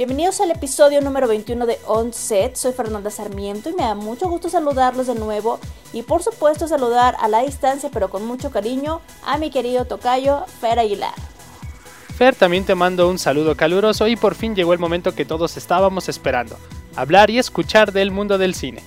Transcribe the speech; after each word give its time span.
Bienvenidos 0.00 0.40
al 0.40 0.50
episodio 0.50 1.02
número 1.02 1.28
21 1.28 1.66
de 1.66 1.78
On 1.86 2.14
Set. 2.14 2.56
Soy 2.56 2.72
Fernanda 2.72 3.10
Sarmiento 3.10 3.68
y 3.68 3.74
me 3.74 3.82
da 3.82 3.94
mucho 3.94 4.30
gusto 4.30 4.48
saludarlos 4.48 5.06
de 5.08 5.14
nuevo 5.14 5.60
y 5.92 6.04
por 6.04 6.22
supuesto 6.22 6.66
saludar 6.66 7.18
a 7.20 7.28
la 7.28 7.40
distancia 7.40 7.90
pero 7.92 8.08
con 8.08 8.26
mucho 8.26 8.50
cariño 8.50 9.02
a 9.22 9.36
mi 9.36 9.50
querido 9.50 9.84
tocayo 9.84 10.46
Fer 10.58 10.78
Aguilar. 10.78 11.12
Fer, 12.16 12.34
también 12.34 12.64
te 12.64 12.74
mando 12.74 13.10
un 13.10 13.18
saludo 13.18 13.58
caluroso 13.58 14.08
y 14.08 14.16
por 14.16 14.34
fin 14.34 14.56
llegó 14.56 14.72
el 14.72 14.78
momento 14.78 15.14
que 15.14 15.26
todos 15.26 15.58
estábamos 15.58 16.08
esperando, 16.08 16.56
hablar 16.96 17.28
y 17.28 17.38
escuchar 17.38 17.92
del 17.92 18.10
mundo 18.10 18.38
del 18.38 18.54
cine. 18.54 18.82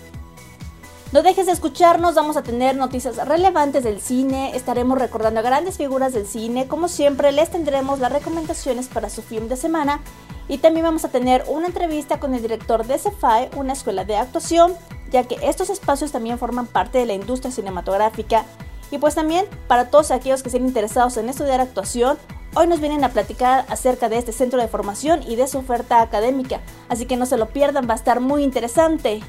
No 1.12 1.22
dejes 1.22 1.46
de 1.46 1.52
escucharnos, 1.52 2.16
vamos 2.16 2.38
a 2.38 2.42
tener 2.42 2.76
noticias 2.76 3.18
relevantes 3.28 3.84
del 3.84 4.02
cine, 4.02 4.56
estaremos 4.56 4.98
recordando 4.98 5.42
a 5.42 5.44
grandes 5.44 5.78
figuras 5.78 6.14
del 6.14 6.26
cine, 6.26 6.68
como 6.68 6.88
siempre 6.88 7.32
les 7.32 7.52
tendremos 7.52 8.00
las 8.00 8.12
recomendaciones 8.12 8.88
para 8.88 9.12
su 9.12 9.22
film 9.22 9.48
de 9.48 9.58
semana 9.58 10.02
y 10.48 10.58
también 10.58 10.86
vamos 10.86 11.06
a 11.06 11.10
tener 11.10 11.44
una 11.48 11.68
entrevista 11.68 12.20
con 12.20 12.34
el 12.34 12.42
director 12.42 12.86
de 12.86 12.98
CEFAE, 12.98 13.52
una 13.56 13.74
escuela 13.74 14.06
de 14.06 14.18
actuación, 14.18 14.74
ya 15.10 15.24
que 15.24 15.38
estos 15.42 15.70
espacios 15.70 16.12
también 16.12 16.38
forman 16.38 16.68
parte 16.68 16.98
de 16.98 17.06
la 17.06 17.14
industria 17.14 17.52
cinematográfica 17.52 18.46
y 18.92 19.00
pues 19.00 19.16
también 19.16 19.46
para 19.68 19.90
todos 19.90 20.12
aquellos 20.12 20.44
que 20.44 20.50
estén 20.50 20.68
interesados 20.68 21.18
en 21.18 21.28
estudiar 21.28 21.62
actuación, 21.62 22.18
hoy 22.56 22.68
nos 22.68 22.80
vienen 22.80 23.04
a 23.04 23.10
platicar 23.10 23.66
acerca 23.70 24.08
de 24.10 24.20
este 24.20 24.32
centro 24.32 24.60
de 24.60 24.68
formación 24.68 25.24
y 25.24 25.36
de 25.36 25.48
su 25.48 25.58
oferta 25.58 26.02
académica, 26.02 26.62
así 26.90 27.06
que 27.06 27.18
no 27.18 27.26
se 27.26 27.38
lo 27.38 27.50
pierdan, 27.50 27.90
va 27.90 27.94
a 27.94 27.98
estar 27.98 28.20
muy 28.20 28.44
interesante. 28.44 29.22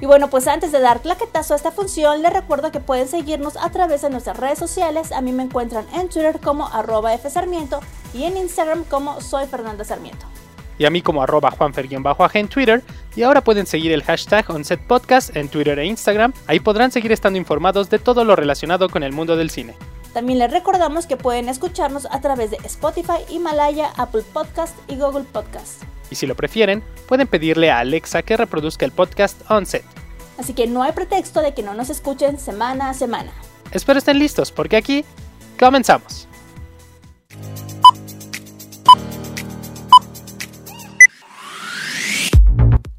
Y 0.00 0.06
bueno, 0.06 0.28
pues 0.28 0.48
antes 0.48 0.72
de 0.72 0.80
dar 0.80 1.00
claquetazo 1.00 1.54
a 1.54 1.56
esta 1.56 1.70
función, 1.70 2.22
les 2.22 2.32
recuerdo 2.32 2.72
que 2.72 2.80
pueden 2.80 3.06
seguirnos 3.06 3.56
a 3.56 3.70
través 3.70 4.02
de 4.02 4.10
nuestras 4.10 4.36
redes 4.36 4.58
sociales. 4.58 5.12
A 5.12 5.20
mí 5.20 5.30
me 5.30 5.44
encuentran 5.44 5.86
en 5.94 6.08
Twitter 6.08 6.40
como 6.40 6.66
arroba 6.66 7.16
fsarmiento 7.16 7.78
y 8.12 8.24
en 8.24 8.36
Instagram 8.36 8.82
como 8.82 9.20
soy 9.20 9.46
Fernanda 9.46 9.84
Sarmiento. 9.84 10.26
Y 10.78 10.84
a 10.84 10.90
mí 10.90 11.02
como 11.02 11.22
arroba 11.22 11.50
juanfer 11.50 11.88
en 12.34 12.48
Twitter. 12.48 12.82
Y 13.14 13.22
ahora 13.22 13.42
pueden 13.42 13.66
seguir 13.66 13.92
el 13.92 14.02
hashtag 14.02 14.50
OnSetPodcast 14.50 15.36
en 15.36 15.48
Twitter 15.48 15.78
e 15.78 15.86
Instagram. 15.86 16.32
Ahí 16.46 16.60
podrán 16.60 16.90
seguir 16.90 17.12
estando 17.12 17.38
informados 17.38 17.90
de 17.90 17.98
todo 17.98 18.24
lo 18.24 18.36
relacionado 18.36 18.88
con 18.88 19.02
el 19.02 19.12
mundo 19.12 19.36
del 19.36 19.50
cine. 19.50 19.74
También 20.12 20.38
les 20.38 20.50
recordamos 20.50 21.06
que 21.06 21.16
pueden 21.16 21.48
escucharnos 21.48 22.06
a 22.10 22.20
través 22.20 22.50
de 22.50 22.58
Spotify, 22.64 23.24
Himalaya, 23.30 23.92
Apple 23.96 24.22
Podcast 24.32 24.76
y 24.88 24.96
Google 24.96 25.24
Podcast. 25.24 25.82
Y 26.10 26.14
si 26.14 26.26
lo 26.26 26.34
prefieren, 26.34 26.82
pueden 27.08 27.26
pedirle 27.26 27.70
a 27.70 27.78
Alexa 27.78 28.22
que 28.22 28.36
reproduzca 28.36 28.84
el 28.84 28.92
podcast 28.92 29.50
Onset. 29.50 29.84
Así 30.38 30.52
que 30.52 30.66
no 30.66 30.82
hay 30.82 30.92
pretexto 30.92 31.40
de 31.40 31.54
que 31.54 31.62
no 31.62 31.72
nos 31.72 31.88
escuchen 31.88 32.38
semana 32.38 32.90
a 32.90 32.94
semana. 32.94 33.32
Espero 33.70 33.98
estén 33.98 34.18
listos 34.18 34.52
porque 34.52 34.76
aquí 34.76 35.04
comenzamos. 35.58 36.28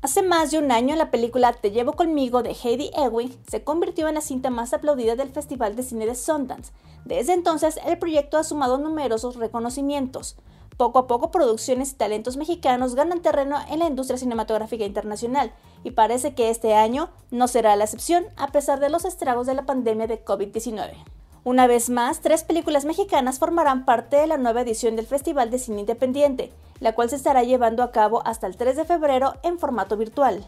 Hace 0.04 0.22
más 0.22 0.52
de 0.52 0.58
un 0.58 0.70
año 0.73 0.98
la 0.98 1.12
película 1.12 1.54
Te 1.54 1.72
llevo 1.72 1.94
conmigo 1.94 2.44
de 2.44 2.54
Heidi 2.62 2.92
Ewing 2.94 3.34
se 3.48 3.64
convirtió 3.64 4.09
en 4.09 4.16
la 4.16 4.22
cinta 4.22 4.50
más 4.50 4.73
aplaudida 4.73 5.16
del 5.16 5.30
Festival 5.30 5.78
de 5.78 5.84
Cine 5.84 6.06
de 6.06 6.14
Sundance. 6.14 6.73
Desde 7.06 7.32
entonces 7.32 7.80
el 7.86 7.98
proyecto 7.98 8.38
ha 8.38 8.44
sumado 8.44 8.78
numerosos 8.78 9.38
reconocimientos. 9.38 10.36
Poco 10.76 11.00
a 11.00 11.08
poco 11.08 11.31
producciones 11.31 11.94
y 11.94 11.96
talentos 11.96 12.36
mexicanos 12.36 12.96
ganan 12.96 13.22
terreno 13.22 13.56
en 13.70 13.80
la 13.80 13.88
industria 13.88 14.18
cinematográfica 14.18 14.84
internacional 14.84 15.54
y 15.86 15.92
parece 15.92 16.36
que 16.36 16.50
este 16.50 16.76
año 16.76 17.09
no 17.31 17.48
será 17.48 17.78
la 17.78 17.86
excepción 17.86 18.26
a 18.36 18.48
pesar 18.48 18.81
de 18.81 18.90
los 18.90 19.06
estragos 19.06 19.48
de 19.48 19.54
la 19.54 19.66
pandemia 19.66 20.08
de 20.08 20.26
COVID-19. 20.26 20.96
Una 21.45 21.67
vez 21.67 21.89
más, 21.89 22.22
tres 22.22 22.45
películas 22.45 22.86
mexicanas 22.86 23.38
formarán 23.38 23.83
parte 23.83 24.16
de 24.16 24.27
la 24.27 24.38
nueva 24.38 24.61
edición 24.61 24.95
del 24.95 25.05
Festival 25.05 25.52
de 25.52 25.59
Cine 25.59 25.81
Independiente, 25.81 26.53
la 26.80 26.95
cual 26.95 27.09
se 27.09 27.17
estará 27.17 27.44
llevando 27.44 27.83
a 27.83 27.91
cabo 27.91 28.25
hasta 28.25 28.47
el 28.47 28.55
3 28.55 28.77
de 28.77 28.85
febrero 28.85 29.33
en 29.44 29.59
formato 29.59 29.97
virtual. 29.97 30.45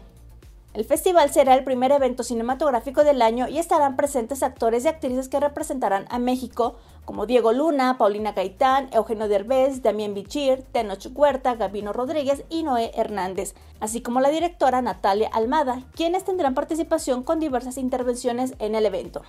El 0.72 0.86
festival 0.86 1.30
será 1.30 1.54
el 1.54 1.64
primer 1.64 1.92
evento 1.92 2.22
cinematográfico 2.22 3.04
del 3.04 3.20
año 3.20 3.46
y 3.46 3.58
estarán 3.58 3.94
presentes 3.96 4.42
actores 4.42 4.86
y 4.86 4.88
actrices 4.88 5.28
que 5.28 5.38
representarán 5.38 6.06
a 6.08 6.18
México, 6.18 6.76
como 7.04 7.26
Diego 7.26 7.52
Luna, 7.52 7.98
Paulina 7.98 8.32
Gaitán, 8.32 8.88
Eugenio 8.94 9.28
Derbez, 9.28 9.82
Damián 9.82 10.14
Bichir, 10.14 10.64
Tenoch 10.72 11.08
Huerta, 11.14 11.56
Gabino 11.56 11.92
Rodríguez 11.92 12.44
y 12.48 12.62
Noé 12.62 12.90
Hernández, 12.94 13.54
así 13.80 14.00
como 14.00 14.20
la 14.20 14.30
directora 14.30 14.80
Natalia 14.80 15.28
Almada, 15.30 15.82
quienes 15.94 16.24
tendrán 16.24 16.54
participación 16.54 17.22
con 17.22 17.38
diversas 17.38 17.76
intervenciones 17.76 18.54
en 18.60 18.74
el 18.74 18.86
evento. 18.86 19.22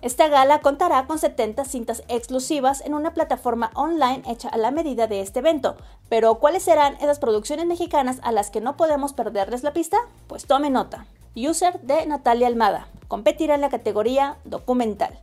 Esta 0.00 0.28
gala 0.28 0.60
contará 0.60 1.08
con 1.08 1.18
70 1.18 1.64
cintas 1.64 2.04
exclusivas 2.06 2.82
en 2.82 2.94
una 2.94 3.14
plataforma 3.14 3.72
online 3.74 4.22
hecha 4.28 4.48
a 4.48 4.56
la 4.56 4.70
medida 4.70 5.08
de 5.08 5.20
este 5.20 5.40
evento. 5.40 5.76
Pero 6.08 6.36
¿cuáles 6.36 6.62
serán 6.62 6.94
esas 6.96 7.18
producciones 7.18 7.66
mexicanas 7.66 8.20
a 8.22 8.30
las 8.30 8.50
que 8.50 8.60
no 8.60 8.76
podemos 8.76 9.12
perderles 9.12 9.64
la 9.64 9.72
pista? 9.72 9.96
Pues 10.28 10.46
tome 10.46 10.70
nota. 10.70 11.06
User 11.34 11.80
de 11.80 12.06
Natalia 12.06 12.46
Almada. 12.46 12.86
Competirá 13.08 13.56
en 13.56 13.60
la 13.60 13.70
categoría 13.70 14.36
documental. 14.44 15.18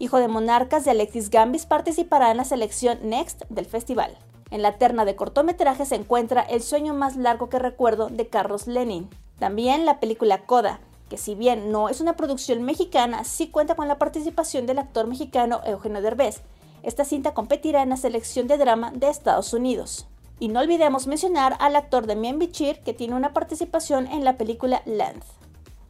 Hijo 0.00 0.18
de 0.18 0.26
Monarcas 0.26 0.84
de 0.84 0.90
Alexis 0.90 1.30
Gambis 1.30 1.66
participará 1.66 2.32
en 2.32 2.38
la 2.38 2.44
selección 2.44 2.98
Next 3.02 3.44
del 3.48 3.66
festival. 3.66 4.18
En 4.50 4.62
la 4.62 4.78
terna 4.78 5.04
de 5.04 5.14
cortometraje 5.14 5.86
se 5.86 5.94
encuentra 5.94 6.42
El 6.42 6.62
sueño 6.62 6.92
más 6.92 7.16
largo 7.16 7.48
que 7.48 7.60
recuerdo 7.60 8.08
de 8.08 8.26
Carlos 8.26 8.66
Lenin. 8.66 9.08
También 9.38 9.86
la 9.86 10.00
película 10.00 10.38
Coda, 10.38 10.80
que 11.08 11.18
si 11.18 11.34
bien 11.34 11.72
no 11.72 11.88
es 11.88 12.00
una 12.00 12.16
producción 12.16 12.62
mexicana, 12.62 13.24
sí 13.24 13.48
cuenta 13.48 13.74
con 13.74 13.88
la 13.88 13.98
participación 13.98 14.66
del 14.66 14.78
actor 14.78 15.06
mexicano 15.06 15.60
Eugenio 15.64 16.02
Derbez. 16.02 16.42
Esta 16.82 17.04
cinta 17.04 17.34
competirá 17.34 17.82
en 17.82 17.88
la 17.90 17.96
selección 17.96 18.46
de 18.46 18.58
drama 18.58 18.92
de 18.92 19.08
Estados 19.08 19.52
Unidos. 19.52 20.06
Y 20.40 20.48
no 20.48 20.60
olvidemos 20.60 21.06
mencionar 21.06 21.56
al 21.58 21.74
actor 21.74 22.06
Demian 22.06 22.38
Bichir, 22.38 22.80
que 22.80 22.94
tiene 22.94 23.16
una 23.16 23.32
participación 23.32 24.06
en 24.06 24.24
la 24.24 24.36
película 24.36 24.82
Length. 24.86 25.26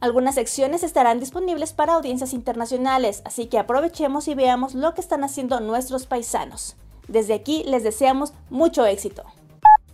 Algunas 0.01 0.37
secciones 0.37 0.85
estarán 0.85 1.19
disponibles 1.19 1.73
para 1.73 1.95
audiencias 1.95 2.33
internacionales, 2.33 3.21
así 3.25 3.47
que 3.47 3.59
aprovechemos 3.59 4.29
y 4.29 4.35
veamos 4.35 4.75
lo 4.75 4.95
que 4.95 5.01
están 5.01 5.25
haciendo 5.25 5.59
nuestros 5.61 6.07
paisanos. 6.07 6.77
Desde 7.09 7.35
aquí 7.35 7.65
les 7.65 7.83
deseamos 7.83 8.33
mucho 8.49 8.87
éxito. 8.87 9.25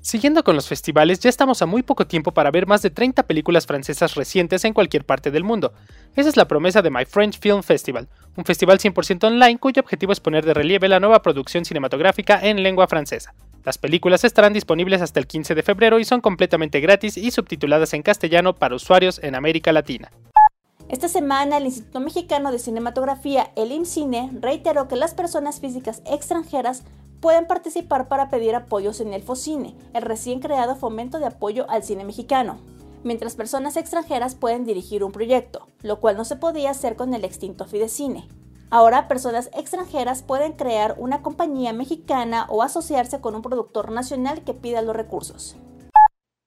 Siguiendo 0.04 0.44
con 0.44 0.54
los 0.54 0.68
festivales, 0.68 1.18
ya 1.20 1.30
estamos 1.30 1.62
a 1.62 1.66
muy 1.66 1.82
poco 1.82 2.06
tiempo 2.06 2.30
para 2.30 2.50
ver 2.50 2.66
más 2.66 2.82
de 2.82 2.90
30 2.90 3.22
películas 3.22 3.64
francesas 3.64 4.16
recientes 4.16 4.62
en 4.66 4.74
cualquier 4.74 5.06
parte 5.06 5.30
del 5.30 5.44
mundo. 5.44 5.72
Esa 6.14 6.28
es 6.28 6.36
la 6.36 6.46
promesa 6.46 6.82
de 6.82 6.90
My 6.90 7.06
French 7.06 7.40
Film 7.40 7.62
Festival, 7.62 8.06
un 8.36 8.44
festival 8.44 8.78
100% 8.78 9.24
online 9.24 9.58
cuyo 9.58 9.80
objetivo 9.80 10.12
es 10.12 10.20
poner 10.20 10.44
de 10.44 10.52
relieve 10.52 10.88
la 10.88 11.00
nueva 11.00 11.22
producción 11.22 11.64
cinematográfica 11.64 12.38
en 12.42 12.62
lengua 12.62 12.86
francesa. 12.86 13.32
Las 13.64 13.78
películas 13.78 14.24
estarán 14.24 14.52
disponibles 14.52 15.00
hasta 15.00 15.20
el 15.20 15.26
15 15.26 15.54
de 15.54 15.62
febrero 15.62 15.98
y 15.98 16.04
son 16.04 16.20
completamente 16.20 16.80
gratis 16.80 17.16
y 17.16 17.30
subtituladas 17.30 17.94
en 17.94 18.02
castellano 18.02 18.54
para 18.54 18.74
usuarios 18.74 19.18
en 19.22 19.34
América 19.34 19.72
Latina. 19.72 20.12
Esta 20.90 21.08
semana, 21.08 21.56
el 21.56 21.64
Instituto 21.64 22.00
Mexicano 22.00 22.52
de 22.52 22.58
Cinematografía, 22.58 23.52
el 23.56 23.72
IMCINE, 23.72 24.32
reiteró 24.42 24.86
que 24.86 24.96
las 24.96 25.14
personas 25.14 25.60
físicas 25.60 26.02
extranjeras 26.04 26.84
pueden 27.24 27.46
participar 27.46 28.06
para 28.06 28.28
pedir 28.28 28.54
apoyos 28.54 29.00
en 29.00 29.14
el 29.14 29.22
FOCINE, 29.22 29.74
el 29.94 30.02
recién 30.02 30.40
creado 30.40 30.76
fomento 30.76 31.18
de 31.18 31.24
apoyo 31.24 31.64
al 31.70 31.82
cine 31.82 32.04
mexicano, 32.04 32.58
mientras 33.02 33.34
personas 33.34 33.78
extranjeras 33.78 34.34
pueden 34.34 34.66
dirigir 34.66 35.02
un 35.02 35.10
proyecto, 35.10 35.66
lo 35.80 36.00
cual 36.00 36.18
no 36.18 36.26
se 36.26 36.36
podía 36.36 36.68
hacer 36.68 36.96
con 36.96 37.14
el 37.14 37.24
extinto 37.24 37.64
Fidecine. 37.64 38.28
Ahora, 38.68 39.08
personas 39.08 39.48
extranjeras 39.56 40.22
pueden 40.22 40.52
crear 40.52 40.96
una 40.98 41.22
compañía 41.22 41.72
mexicana 41.72 42.44
o 42.50 42.62
asociarse 42.62 43.22
con 43.22 43.34
un 43.34 43.40
productor 43.40 43.90
nacional 43.90 44.44
que 44.44 44.52
pida 44.52 44.82
los 44.82 44.94
recursos. 44.94 45.56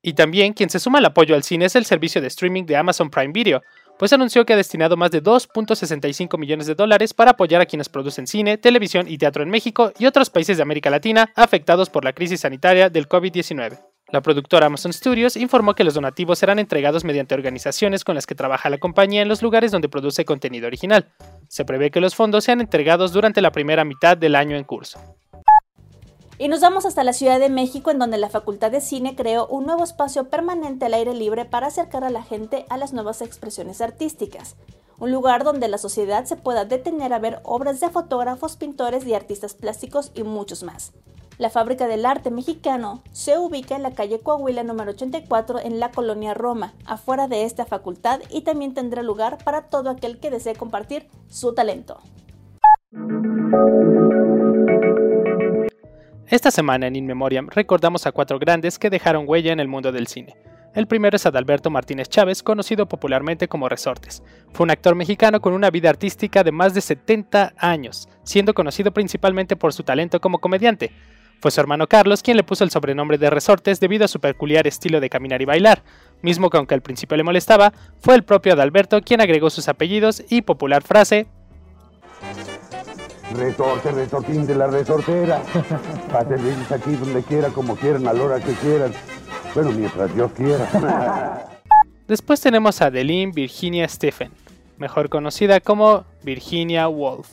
Y 0.04 0.14
también 0.14 0.54
quien 0.54 0.70
se 0.70 0.80
suma 0.80 1.00
al 1.00 1.06
apoyo 1.06 1.34
al 1.34 1.42
cine 1.42 1.66
es 1.66 1.76
el 1.76 1.86
servicio 1.86 2.22
de 2.22 2.28
streaming 2.28 2.68
de 2.68 2.78
Amazon 2.78 3.10
Prime 3.10 3.34
Video, 3.34 3.64
pues 3.98 4.14
anunció 4.14 4.46
que 4.46 4.54
ha 4.54 4.58
destinado 4.58 4.98
más 4.98 5.12
de 5.12 5.24
2.65 5.24 6.38
millones 6.38 6.68
de 6.68 6.76
dólares 6.76 7.14
para 7.14 7.32
apoyar 7.32 7.62
a 7.62 7.66
quienes 7.66 7.90
producen 7.90 8.28
cine, 8.28 8.58
televisión 8.58 9.08
y 9.08 9.18
teatro 9.18 9.44
en 9.44 9.50
México 9.50 9.92
y 9.98 10.06
otros 10.06 10.30
países 10.30 10.58
de 10.58 10.64
América 10.64 10.90
Latina 10.90 11.32
afectados 11.36 11.90
por 11.90 12.04
la 12.04 12.14
crisis 12.14 12.42
sanitaria 12.42 12.90
del 12.90 13.08
COVID-19. 13.08 13.80
La 14.10 14.22
productora 14.22 14.68
Amazon 14.68 14.94
Studios 14.94 15.36
informó 15.36 15.76
que 15.76 15.84
los 15.84 15.94
donativos 15.94 16.40
serán 16.40 16.60
entregados 16.60 17.04
mediante 17.04 17.36
organizaciones 17.36 18.06
con 18.06 18.16
las 18.16 18.26
que 18.26 18.36
trabaja 18.36 18.70
la 18.70 18.78
compañía 18.78 19.22
en 19.22 19.28
los 19.28 19.42
lugares 19.42 19.74
donde 19.74 19.90
produce 19.90 20.24
contenido 20.24 20.68
original. 20.68 21.12
Se 21.50 21.66
prevé 21.66 21.92
que 21.92 22.00
los 22.00 22.16
fondos 22.16 22.46
sean 22.46 22.62
entregados 22.62 23.12
durante 23.12 23.42
la 23.42 23.52
primera 23.52 23.84
mitad 23.84 24.16
del 24.16 24.36
año 24.36 24.56
en 24.56 24.64
curso. 24.64 24.98
Y 26.40 26.50
nos 26.50 26.62
vamos 26.62 26.86
hasta 26.86 27.04
la 27.04 27.14
Ciudad 27.14 27.40
de 27.40 27.50
México, 27.50 27.90
en 27.90 27.98
donde 27.98 28.20
la 28.20 28.30
Facultad 28.30 28.70
de 28.70 28.80
Cine 28.80 29.16
creó 29.16 29.48
un 29.48 29.66
nuevo 29.66 29.84
espacio 29.84 30.30
permanente 30.30 30.86
al 30.86 30.94
aire 30.94 31.16
libre 31.16 31.46
para 31.46 31.68
acercar 31.68 32.04
a 32.04 32.12
la 32.12 32.22
gente 32.22 32.68
a 32.70 32.78
las 32.78 32.94
nuevas 32.94 33.24
expresiones 33.24 33.82
artísticas. 33.82 34.56
Un 35.00 35.12
lugar 35.12 35.44
donde 35.44 35.68
la 35.68 35.80
sociedad 35.80 36.26
se 36.26 36.36
pueda 36.36 36.64
detener 36.64 37.12
a 37.12 37.20
ver 37.20 37.40
obras 37.44 37.80
de 37.80 37.90
fotógrafos, 37.90 38.56
pintores 38.56 39.04
y 39.08 39.16
artistas 39.16 39.56
plásticos 39.56 40.12
y 40.14 40.22
muchos 40.22 40.62
más. 40.62 40.94
La 41.40 41.50
Fábrica 41.50 41.88
del 41.88 42.06
Arte 42.06 42.30
Mexicano 42.30 43.02
se 43.12 43.40
ubica 43.40 43.76
en 43.76 43.84
la 43.84 43.96
calle 43.96 44.20
Coahuila 44.20 44.62
número 44.64 44.92
84 44.92 45.60
en 45.60 45.80
la 45.80 45.90
colonia 45.90 46.36
Roma, 46.36 46.74
afuera 46.86 47.28
de 47.28 47.46
esta 47.46 47.66
facultad 47.66 48.22
y 48.30 48.42
también 48.42 48.76
tendrá 48.76 49.02
lugar 49.02 49.40
para 49.44 49.64
todo 49.70 49.90
aquel 49.90 50.20
que 50.20 50.30
desee 50.30 50.56
compartir 50.56 51.08
su 51.30 51.54
talento. 51.54 52.00
Esta 56.30 56.52
semana 56.52 56.88
en 56.88 56.98
In 56.98 57.06
Memoriam 57.06 57.48
recordamos 57.50 58.06
a 58.06 58.12
cuatro 58.12 58.38
grandes 58.38 58.78
que 58.78 58.90
dejaron 58.90 59.24
huella 59.26 59.54
en 59.54 59.62
el 59.62 59.70
mundo 59.70 59.94
del 59.94 60.08
cine. 60.08 60.36
El 60.76 60.86
primero 60.86 61.16
es 61.16 61.26
Adalberto 61.26 61.70
Martínez 61.70 62.10
Chávez, 62.10 62.44
conocido 62.44 62.86
popularmente 62.86 63.48
como 63.48 63.70
Resortes. 63.70 64.22
Fue 64.52 64.66
un 64.66 64.72
actor 64.72 64.94
mexicano 64.94 65.40
con 65.40 65.54
una 65.54 65.70
vida 65.70 65.90
artística 65.90 66.44
de 66.44 66.52
más 66.52 66.74
de 66.74 66.82
70 66.82 67.54
años, 67.58 68.10
siendo 68.24 68.54
conocido 68.54 68.92
principalmente 68.92 69.56
por 69.56 69.72
su 69.72 69.84
talento 69.84 70.20
como 70.20 70.40
comediante. 70.40 70.92
Fue 71.40 71.50
su 71.50 71.62
hermano 71.62 71.88
Carlos 71.88 72.22
quien 72.22 72.36
le 72.36 72.44
puso 72.44 72.66
el 72.66 72.72
sobrenombre 72.72 73.18
de 73.18 73.30
Resortes 73.30 73.80
debido 73.80 74.04
a 74.04 74.10
su 74.10 74.20
peculiar 74.20 74.68
estilo 74.68 75.00
de 75.00 75.10
caminar 75.10 75.42
y 75.42 75.46
bailar, 75.46 75.82
mismo 76.22 76.50
que 76.50 76.58
aunque 76.58 76.74
al 76.74 76.82
principio 76.82 77.16
le 77.16 77.24
molestaba, 77.24 77.72
fue 78.02 78.16
el 78.16 78.24
propio 78.24 78.52
Adalberto 78.52 79.02
quien 79.02 79.22
agregó 79.22 79.50
sus 79.50 79.70
apellidos 79.70 80.22
y 80.30 80.42
popular 80.42 80.84
frase 80.84 81.28
Resorte, 83.36 83.92
resortín 83.92 84.48
de 84.48 84.56
la 84.56 84.68
resortera. 84.68 85.42
Pásenles 86.12 86.72
aquí 86.72 86.96
donde 86.96 87.24
quiera, 87.24 87.50
como 87.50 87.76
quieran, 87.76 88.08
a 88.08 88.14
la 88.14 88.24
hora 88.24 88.40
que 88.40 88.54
quieran. 88.54 88.94
Bueno, 89.54 89.72
mientras 89.72 90.14
Dios 90.16 90.32
quiera. 90.32 91.48
Después 92.08 92.40
tenemos 92.40 92.82
a 92.82 92.86
Adeline 92.86 93.34
Virginia 93.34 93.88
Stephen, 93.90 94.32
mejor 94.78 95.10
conocida 95.10 95.60
como 95.60 96.06
Virginia 96.24 96.88
Woolf. 96.88 97.28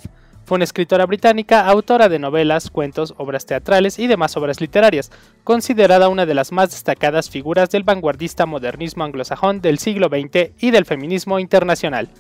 Fue 0.45 0.57
una 0.57 0.65
escritora 0.65 1.07
británica, 1.07 1.67
autora 1.67 2.09
de 2.09 2.19
novelas, 2.19 2.71
cuentos, 2.71 3.15
obras 3.17 3.47
teatrales 3.47 3.99
y 3.99 4.09
demás 4.09 4.37
obras 4.37 4.61
literarias, 4.61 5.11
considerada 5.43 6.09
una 6.09 6.27
de 6.27 6.35
las 6.35 6.51
más 6.53 6.73
destacadas 6.73 7.31
figuras 7.31 7.71
del 7.71 7.85
vanguardista 7.85 8.45
modernismo 8.45 9.05
anglosajón 9.05 9.61
del 9.61 9.79
siglo 9.79 10.09
XX 10.09 10.51
y 10.59 10.71
del 10.71 10.85
feminismo 10.85 11.39
internacional 11.39 12.11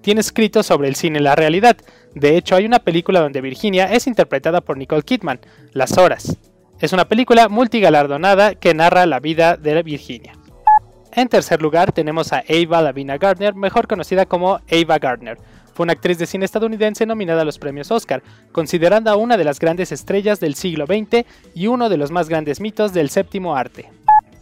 tiene 0.00 0.20
escritos 0.20 0.66
sobre 0.66 0.88
el 0.88 0.96
cine 0.96 1.18
en 1.18 1.24
la 1.24 1.36
realidad. 1.36 1.76
De 2.14 2.36
hecho, 2.36 2.56
hay 2.56 2.66
una 2.66 2.80
película 2.80 3.20
donde 3.20 3.40
Virginia 3.40 3.92
es 3.92 4.06
interpretada 4.06 4.60
por 4.60 4.76
Nicole 4.76 5.02
Kidman, 5.02 5.40
Las 5.72 5.98
Horas. 5.98 6.36
Es 6.80 6.92
una 6.92 7.06
película 7.06 7.48
multigalardonada 7.48 8.54
que 8.54 8.74
narra 8.74 9.06
la 9.06 9.20
vida 9.20 9.56
de 9.56 9.82
Virginia. 9.82 10.32
En 11.12 11.28
tercer 11.28 11.60
lugar 11.60 11.92
tenemos 11.92 12.32
a 12.32 12.44
Ava 12.48 12.82
Lavina 12.82 13.18
Gardner, 13.18 13.54
mejor 13.54 13.88
conocida 13.88 14.26
como 14.26 14.60
Ava 14.70 14.98
Gardner. 14.98 15.38
Fue 15.74 15.84
una 15.84 15.92
actriz 15.92 16.18
de 16.18 16.26
cine 16.26 16.44
estadounidense 16.44 17.04
nominada 17.06 17.42
a 17.42 17.44
los 17.44 17.58
premios 17.58 17.90
Oscar, 17.90 18.22
considerada 18.52 19.16
una 19.16 19.36
de 19.36 19.44
las 19.44 19.58
grandes 19.58 19.92
estrellas 19.92 20.40
del 20.40 20.54
siglo 20.54 20.86
XX 20.86 21.26
y 21.54 21.66
uno 21.66 21.88
de 21.88 21.96
los 21.96 22.10
más 22.10 22.28
grandes 22.28 22.60
mitos 22.60 22.92
del 22.92 23.10
séptimo 23.10 23.56
arte. 23.56 23.90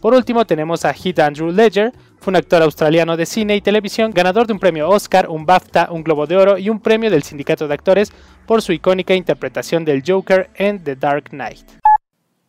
Por 0.01 0.13
último 0.13 0.45
tenemos 0.45 0.85
a 0.85 0.93
Heath 0.93 1.19
Andrew 1.19 1.51
Ledger, 1.51 1.91
fue 2.19 2.31
un 2.31 2.35
actor 2.35 2.61
australiano 2.61 3.15
de 3.15 3.25
cine 3.25 3.55
y 3.55 3.61
televisión, 3.61 4.11
ganador 4.11 4.45
de 4.45 4.53
un 4.53 4.59
premio 4.59 4.89
Oscar, 4.89 5.29
un 5.29 5.45
BAFTA, 5.45 5.89
un 5.91 6.03
Globo 6.03 6.27
de 6.27 6.37
Oro 6.37 6.57
y 6.57 6.69
un 6.69 6.79
premio 6.79 7.09
del 7.09 7.23
Sindicato 7.23 7.67
de 7.67 7.73
Actores 7.73 8.11
por 8.45 8.61
su 8.61 8.73
icónica 8.73 9.15
interpretación 9.15 9.85
del 9.85 10.03
Joker 10.05 10.49
en 10.55 10.83
The 10.83 10.95
Dark 10.95 11.29
Knight. 11.29 11.79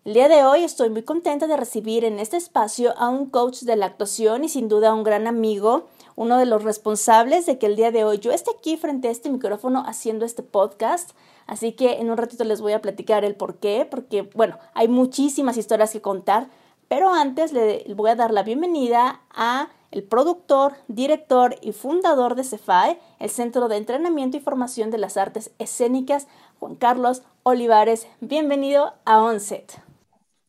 El 0.02 0.14
día 0.14 0.28
de 0.28 0.44
hoy 0.44 0.64
estoy 0.64 0.88
muy 0.88 1.02
contenta 1.02 1.46
de 1.46 1.56
recibir 1.56 2.04
en 2.04 2.18
este 2.18 2.38
espacio 2.38 2.98
a 2.98 3.10
un 3.10 3.28
coach 3.28 3.60
de 3.60 3.76
la 3.76 3.86
actuación 3.86 4.44
y 4.44 4.48
sin 4.48 4.68
duda 4.68 4.94
un 4.94 5.04
gran 5.04 5.26
amigo, 5.26 5.88
uno 6.16 6.38
de 6.38 6.46
los 6.46 6.64
responsables 6.64 7.44
de 7.46 7.58
que 7.58 7.66
el 7.66 7.76
día 7.76 7.90
de 7.90 8.04
hoy 8.04 8.18
yo 8.18 8.32
esté 8.32 8.50
aquí 8.58 8.76
frente 8.76 9.08
a 9.08 9.10
este 9.10 9.30
micrófono 9.30 9.84
haciendo 9.86 10.24
este 10.24 10.42
podcast. 10.42 11.10
Así 11.46 11.72
que 11.72 12.00
en 12.00 12.10
un 12.10 12.16
ratito 12.16 12.44
les 12.44 12.60
voy 12.60 12.72
a 12.72 12.80
platicar 12.80 13.24
el 13.24 13.34
por 13.34 13.56
qué, 13.56 13.86
porque 13.90 14.22
bueno, 14.34 14.56
hay 14.72 14.88
muchísimas 14.88 15.58
historias 15.58 15.92
que 15.92 16.00
contar, 16.00 16.48
pero 16.90 17.14
antes 17.14 17.52
le 17.52 17.84
voy 17.94 18.10
a 18.10 18.16
dar 18.16 18.32
la 18.32 18.42
bienvenida 18.42 19.20
a 19.30 19.68
el 19.92 20.02
productor, 20.02 20.74
director 20.88 21.54
y 21.62 21.70
fundador 21.70 22.34
de 22.34 22.42
CEFAE, 22.42 22.98
el 23.20 23.30
Centro 23.30 23.68
de 23.68 23.76
Entrenamiento 23.76 24.36
y 24.36 24.40
Formación 24.40 24.90
de 24.90 24.98
las 24.98 25.16
Artes 25.16 25.52
Escénicas, 25.60 26.26
Juan 26.58 26.74
Carlos 26.74 27.22
Olivares. 27.44 28.08
Bienvenido 28.20 28.94
a 29.04 29.22
Onset. 29.22 29.80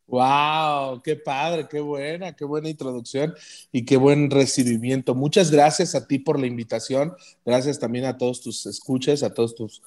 ¡Wow! 0.07 1.03
¡Qué 1.03 1.15
padre! 1.15 1.67
¡Qué 1.69 1.79
buena! 1.79 2.35
¡Qué 2.35 2.44
buena 2.44 2.69
introducción! 2.69 3.35
Y 3.71 3.85
qué 3.85 3.97
buen 3.97 4.31
recibimiento. 4.31 5.13
Muchas 5.13 5.51
gracias 5.51 5.94
a 5.94 6.07
ti 6.07 6.17
por 6.17 6.39
la 6.39 6.47
invitación. 6.47 7.13
Gracias 7.45 7.77
también 7.77 8.05
a 8.05 8.17
todos 8.17 8.41
tus 8.41 8.65
escuchas, 8.65 9.21
a 9.21 9.31
todos 9.31 9.53
tus 9.53 9.83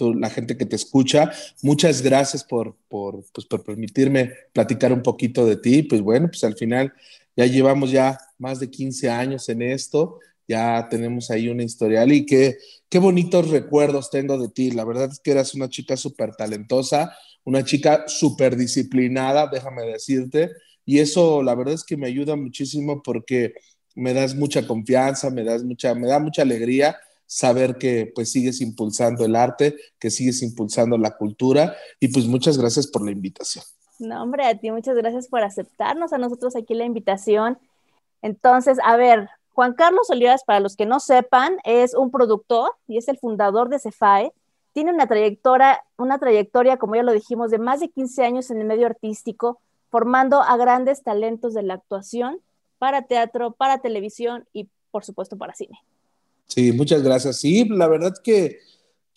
la 0.00 0.30
gente 0.30 0.56
que 0.56 0.66
te 0.66 0.76
escucha. 0.76 1.30
Muchas 1.62 2.02
gracias 2.02 2.44
por, 2.44 2.76
por, 2.88 3.24
pues, 3.32 3.46
por 3.46 3.64
permitirme 3.64 4.32
platicar 4.52 4.92
un 4.92 5.02
poquito 5.02 5.46
de 5.46 5.56
ti. 5.56 5.82
Pues 5.82 6.00
bueno, 6.00 6.28
pues 6.28 6.44
al 6.44 6.56
final 6.56 6.92
ya 7.36 7.46
llevamos 7.46 7.90
ya 7.90 8.18
más 8.38 8.60
de 8.60 8.70
15 8.70 9.10
años 9.10 9.48
en 9.48 9.62
esto, 9.62 10.18
ya 10.48 10.88
tenemos 10.90 11.30
ahí 11.30 11.48
una 11.48 11.62
historial 11.62 12.12
y 12.12 12.26
qué, 12.26 12.58
qué 12.88 12.98
bonitos 12.98 13.48
recuerdos 13.50 14.10
tengo 14.10 14.36
de 14.38 14.48
ti. 14.48 14.72
La 14.72 14.84
verdad 14.84 15.10
es 15.12 15.20
que 15.20 15.30
eras 15.30 15.54
una 15.54 15.68
chica 15.68 15.96
súper 15.96 16.34
talentosa, 16.34 17.16
una 17.44 17.64
chica 17.64 18.04
súper 18.08 18.56
disciplinada, 18.56 19.46
déjame 19.46 19.84
decirte, 19.84 20.50
y 20.84 20.98
eso 20.98 21.42
la 21.42 21.54
verdad 21.54 21.74
es 21.74 21.84
que 21.84 21.96
me 21.96 22.08
ayuda 22.08 22.36
muchísimo 22.36 23.02
porque 23.02 23.54
me 23.94 24.12
das 24.12 24.34
mucha 24.34 24.66
confianza, 24.66 25.30
me 25.30 25.44
das 25.44 25.62
mucha, 25.62 25.94
me 25.94 26.08
da 26.08 26.18
mucha 26.18 26.42
alegría 26.42 26.96
saber 27.30 27.78
que 27.78 28.10
pues 28.12 28.32
sigues 28.32 28.60
impulsando 28.60 29.24
el 29.24 29.36
arte, 29.36 29.76
que 30.00 30.10
sigues 30.10 30.42
impulsando 30.42 30.98
la 30.98 31.16
cultura 31.16 31.76
y 32.00 32.08
pues 32.08 32.26
muchas 32.26 32.58
gracias 32.58 32.88
por 32.88 33.04
la 33.04 33.12
invitación. 33.12 33.64
No, 34.00 34.20
hombre, 34.20 34.46
a 34.46 34.58
ti 34.58 34.72
muchas 34.72 34.96
gracias 34.96 35.28
por 35.28 35.44
aceptarnos 35.44 36.12
a 36.12 36.18
nosotros 36.18 36.56
aquí 36.56 36.74
la 36.74 36.84
invitación. 36.84 37.56
Entonces, 38.20 38.78
a 38.82 38.96
ver, 38.96 39.28
Juan 39.52 39.74
Carlos 39.74 40.10
Olivares, 40.10 40.42
para 40.42 40.58
los 40.58 40.74
que 40.74 40.86
no 40.86 40.98
sepan, 40.98 41.58
es 41.62 41.94
un 41.94 42.10
productor 42.10 42.72
y 42.88 42.98
es 42.98 43.06
el 43.06 43.16
fundador 43.16 43.68
de 43.68 43.78
Cefae. 43.78 44.32
Tiene 44.72 44.92
una 44.92 45.06
trayectoria, 45.06 45.84
una 45.98 46.18
trayectoria, 46.18 46.78
como 46.78 46.96
ya 46.96 47.04
lo 47.04 47.12
dijimos, 47.12 47.52
de 47.52 47.58
más 47.58 47.78
de 47.78 47.90
15 47.90 48.24
años 48.24 48.50
en 48.50 48.60
el 48.60 48.66
medio 48.66 48.86
artístico, 48.86 49.60
formando 49.88 50.42
a 50.42 50.56
grandes 50.56 51.04
talentos 51.04 51.54
de 51.54 51.62
la 51.62 51.74
actuación 51.74 52.40
para 52.78 53.02
teatro, 53.02 53.52
para 53.52 53.78
televisión 53.78 54.48
y, 54.52 54.68
por 54.90 55.04
supuesto, 55.04 55.38
para 55.38 55.54
cine. 55.54 55.78
Sí, 56.50 56.72
muchas 56.72 57.02
gracias. 57.02 57.36
Sí, 57.36 57.64
la 57.68 57.86
verdad 57.86 58.12
que 58.24 58.58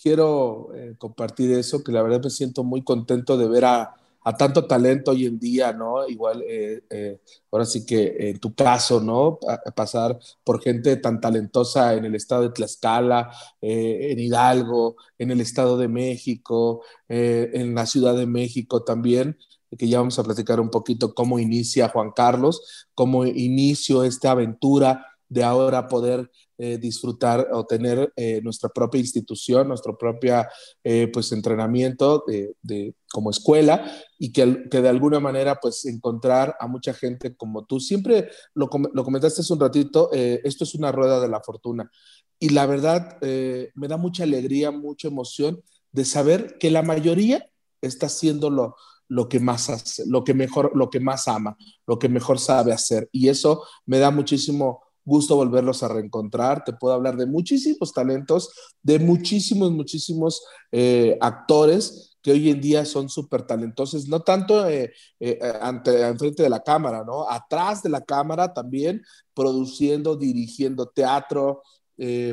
quiero 0.01 0.69
eh, 0.75 0.95
compartir 1.00 1.51
eso, 1.51 1.83
que 1.83 1.91
la 1.91 2.03
verdad 2.03 2.21
me 2.24 2.30
siento 2.30 2.63
muy 2.63 2.83
contento 2.83 3.38
de 3.38 3.47
ver 3.47 3.65
a, 3.65 3.95
tanto 4.38 4.68
talento 4.68 5.12
hoy 5.12 5.25
en 5.25 5.39
día, 5.39 5.74
¿no? 5.74 6.07
Igual, 6.07 6.44
eh, 6.47 6.83
eh, 6.91 7.19
ahora 7.51 7.65
sí 7.65 7.85
que 7.85 8.30
en 8.30 8.39
tu 8.39 8.53
caso, 8.53 9.01
¿no? 9.01 9.39
pasar 9.75 10.18
por 10.44 10.62
gente 10.62 10.95
tan 10.97 11.19
talentosa 11.19 11.95
en 11.95 12.06
el 12.06 12.15
estado 12.15 12.44
de 12.44 12.50
Tlaxcala, 12.51 13.31
en 13.59 14.19
Hidalgo, 14.19 14.95
en 15.18 15.31
el 15.31 15.41
estado 15.41 15.77
de 15.77 15.89
México, 15.89 16.83
en 17.09 17.75
la 17.75 17.86
Ciudad 17.86 18.15
de 18.15 18.27
México 18.27 18.83
también 18.83 19.38
que 19.77 19.88
ya 19.88 19.97
vamos 19.97 20.19
a 20.19 20.24
platicar 20.24 20.59
un 20.59 20.69
poquito 20.69 21.15
cómo 21.15 21.39
inicia 21.39 21.89
Juan 21.89 22.12
Carlos, 22.12 22.88
cómo 22.93 23.25
inició 23.25 24.03
esta 24.03 24.31
aventura 24.31 25.05
de 25.29 25.43
ahora 25.43 25.88
poder 25.88 26.29
eh, 26.65 26.77
disfrutar 26.77 27.50
o 27.51 27.65
tener 27.65 28.13
eh, 28.15 28.39
nuestra 28.41 28.70
propia 28.70 29.01
institución, 29.01 29.67
nuestro 29.67 29.98
propio 29.98 30.46
eh, 30.82 31.10
pues, 31.12 31.34
entrenamiento 31.34 32.24
de, 32.25 32.96
como 33.12 33.32
escuela 33.32 33.84
y 34.17 34.32
que, 34.32 34.70
que, 34.72 34.82
de 34.82 34.88
alguna 34.88 35.20
manera 35.20 35.60
pues 35.62 35.86
encontrar 35.86 36.55
a 36.58 36.67
mucha 36.67 36.93
gente 36.93 37.36
como 37.36 37.65
tú. 37.65 37.82
Siempre 37.82 38.29
lo, 38.53 38.70
lo 38.93 39.03
comentaste 39.03 39.41
hace 39.41 39.51
un 39.51 39.60
ratito, 39.60 40.10
esto 40.13 40.63
es 40.63 40.74
una 40.74 40.93
rueda 40.93 41.20
de 41.20 41.27
la 41.27 41.41
fortuna 41.41 41.91
y 42.39 42.48
la 42.50 42.65
verdad 42.65 43.17
me 43.22 43.88
da 43.89 43.98
mucha 43.98 44.24
alegría, 44.24 44.72
mucha 44.72 45.10
emoción 45.10 45.62
de 45.91 46.05
saber 46.05 46.58
que 46.60 46.72
la 46.72 46.82
mayoría 46.82 47.46
está 47.82 48.05
haciendo 48.05 48.50
lo, 48.50 48.77
lo 49.10 49.27
que 49.27 49.41
más 49.41 49.70
hace, 49.70 50.05
lo 50.08 50.24
que 50.24 50.34
mejor, 50.34 50.72
lo 50.75 50.89
que 50.89 51.01
más 51.01 51.27
ama, 51.27 51.58
lo 51.86 52.00
que 52.00 52.08
mejor 52.08 52.39
sabe 52.39 52.72
hacer. 52.72 53.10
Y 53.12 53.27
eso 53.27 53.63
me 53.86 54.00
da 54.00 54.12
muchísimo 54.12 54.92
gusto 55.05 55.36
volverlos 55.36 55.83
a 55.83 55.88
reencontrar. 55.88 56.63
Te 56.63 56.74
puedo 56.74 56.93
hablar 56.93 57.17
de 57.17 57.25
muchísimos 57.25 57.93
talentos, 57.93 58.50
de 58.81 59.00
muchísimos, 59.00 59.72
muchísimos 59.72 60.43
eh, 60.72 61.17
actores 61.22 62.17
que 62.22 62.31
hoy 62.31 62.50
en 62.50 62.62
día 62.62 62.86
son 62.86 63.10
súper 63.10 63.43
talentosos, 63.43 64.07
no 64.07 64.22
tanto 64.22 64.67
eh, 64.69 64.93
eh, 65.19 65.39
ante, 65.62 66.07
enfrente 66.07 66.41
de 66.41 66.50
la 66.50 66.63
cámara, 66.63 67.03
¿no? 67.03 67.29
Atrás 67.29 67.83
de 67.83 67.89
la 67.89 68.01
cámara 68.01 68.53
también, 68.53 69.01
produciendo, 69.33 70.15
dirigiendo 70.15 70.88
teatro, 70.88 71.63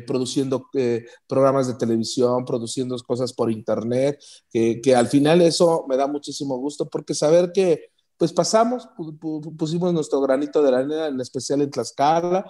produciendo 0.06 0.66
programas 1.28 1.68
de 1.68 1.74
televisión, 1.74 2.44
produciendo 2.44 2.96
cosas 3.06 3.32
por 3.32 3.52
internet, 3.52 4.18
que, 4.50 4.80
que, 4.80 4.96
al 4.96 5.06
final 5.06 5.42
eso 5.42 5.84
me 5.86 5.98
da 5.98 6.06
muchísimo 6.06 6.56
gusto 6.56 6.88
porque 6.88 7.14
saber 7.14 7.52
que 7.52 7.89
pues 8.20 8.34
pasamos, 8.34 8.86
pusimos 9.56 9.94
nuestro 9.94 10.20
granito 10.20 10.60
de 10.60 10.68
arena, 10.68 11.06
en 11.06 11.18
especial 11.22 11.62
en 11.62 11.70
Tlaxcala 11.70 12.44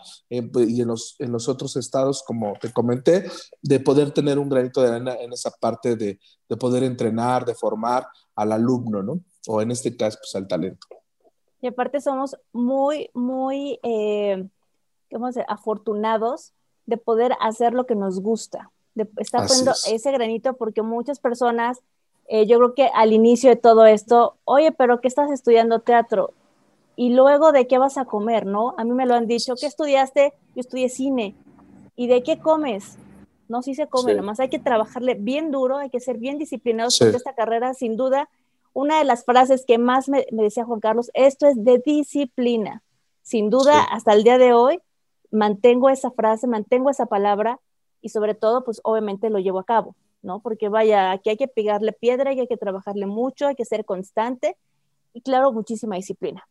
pues, 0.52 0.68
y 0.68 0.82
en 0.82 0.88
los, 0.88 1.14
en 1.20 1.30
los 1.30 1.48
otros 1.48 1.76
estados, 1.76 2.24
como 2.26 2.54
te 2.60 2.72
comenté, 2.72 3.30
de 3.62 3.78
poder 3.78 4.10
tener 4.10 4.40
un 4.40 4.48
granito 4.48 4.82
de 4.82 4.88
arena 4.88 5.14
en 5.14 5.32
esa 5.32 5.52
parte 5.52 5.94
de, 5.94 6.18
de 6.48 6.56
poder 6.56 6.82
entrenar, 6.82 7.44
de 7.44 7.54
formar 7.54 8.04
al 8.34 8.50
alumno, 8.50 9.00
¿no? 9.00 9.20
O 9.46 9.62
en 9.62 9.70
este 9.70 9.96
caso, 9.96 10.18
pues 10.20 10.34
al 10.34 10.48
talento. 10.48 10.88
Y 11.60 11.68
aparte 11.68 12.00
somos 12.00 12.36
muy, 12.52 13.08
muy, 13.14 13.78
eh, 13.84 14.44
¿cómo 15.08 15.28
decir? 15.28 15.44
afortunados 15.46 16.52
de 16.86 16.96
poder 16.96 17.30
hacer 17.40 17.74
lo 17.74 17.86
que 17.86 17.94
nos 17.94 18.18
gusta, 18.18 18.72
de 18.96 19.08
estar 19.18 19.46
poniendo 19.46 19.74
ese 19.86 20.10
granito 20.10 20.54
porque 20.54 20.82
muchas 20.82 21.20
personas 21.20 21.78
eh, 22.32 22.46
yo 22.46 22.58
creo 22.58 22.74
que 22.74 22.88
al 22.94 23.12
inicio 23.12 23.50
de 23.50 23.56
todo 23.56 23.86
esto, 23.86 24.36
oye, 24.44 24.70
pero 24.70 25.00
¿qué 25.00 25.08
estás 25.08 25.32
estudiando 25.32 25.80
teatro? 25.80 26.32
Y 26.94 27.12
luego, 27.12 27.50
¿de 27.50 27.66
qué 27.66 27.76
vas 27.76 27.98
a 27.98 28.04
comer, 28.04 28.46
no? 28.46 28.74
A 28.78 28.84
mí 28.84 28.92
me 28.92 29.04
lo 29.04 29.14
han 29.14 29.26
dicho, 29.26 29.56
¿qué 29.60 29.66
estudiaste? 29.66 30.32
Yo 30.54 30.60
estudié 30.60 30.88
cine. 30.90 31.34
¿Y 31.96 32.06
de 32.06 32.22
qué 32.22 32.38
comes? 32.38 32.98
No, 33.48 33.62
sí 33.62 33.74
se 33.74 33.88
come, 33.88 34.14
nomás 34.14 34.38
hay 34.38 34.48
que 34.48 34.60
trabajarle 34.60 35.14
bien 35.14 35.50
duro, 35.50 35.78
hay 35.78 35.90
que 35.90 35.98
ser 35.98 36.18
bien 36.18 36.38
disciplinados 36.38 36.96
porque 37.00 37.16
esta 37.16 37.34
carrera, 37.34 37.74
sin 37.74 37.96
duda, 37.96 38.28
una 38.74 39.00
de 39.00 39.04
las 39.04 39.24
frases 39.24 39.64
que 39.66 39.78
más 39.78 40.08
me, 40.08 40.24
decía 40.30 40.64
Juan 40.64 40.78
Carlos, 40.78 41.10
esto 41.14 41.48
es 41.48 41.64
de 41.64 41.82
disciplina. 41.84 42.84
Sin 43.22 43.50
duda, 43.50 43.82
hasta 43.82 44.12
el 44.12 44.22
día 44.22 44.38
de 44.38 44.52
hoy, 44.52 44.78
mantengo 45.32 45.90
esa 45.90 46.12
frase, 46.12 46.46
mantengo 46.46 46.90
esa 46.90 47.06
palabra 47.06 47.58
y 48.00 48.10
sobre 48.10 48.36
todo, 48.36 48.62
pues 48.62 48.80
obviamente 48.84 49.30
lo 49.30 49.40
llevo 49.40 49.58
a 49.58 49.64
cabo. 49.64 49.96
¿No? 50.22 50.40
Porque 50.40 50.68
vaya, 50.68 51.12
aquí 51.12 51.30
hay 51.30 51.36
que 51.36 51.48
pegarle 51.48 51.92
piedra, 51.92 52.32
y 52.32 52.40
hay 52.40 52.46
que 52.46 52.56
trabajarle 52.56 53.06
mucho, 53.06 53.46
hay 53.48 53.54
que 53.56 53.64
ser 53.64 53.84
constante 53.84 54.56
y 55.12 55.22
claro, 55.22 55.52
muchísima 55.52 55.96
disciplina. 55.96 56.48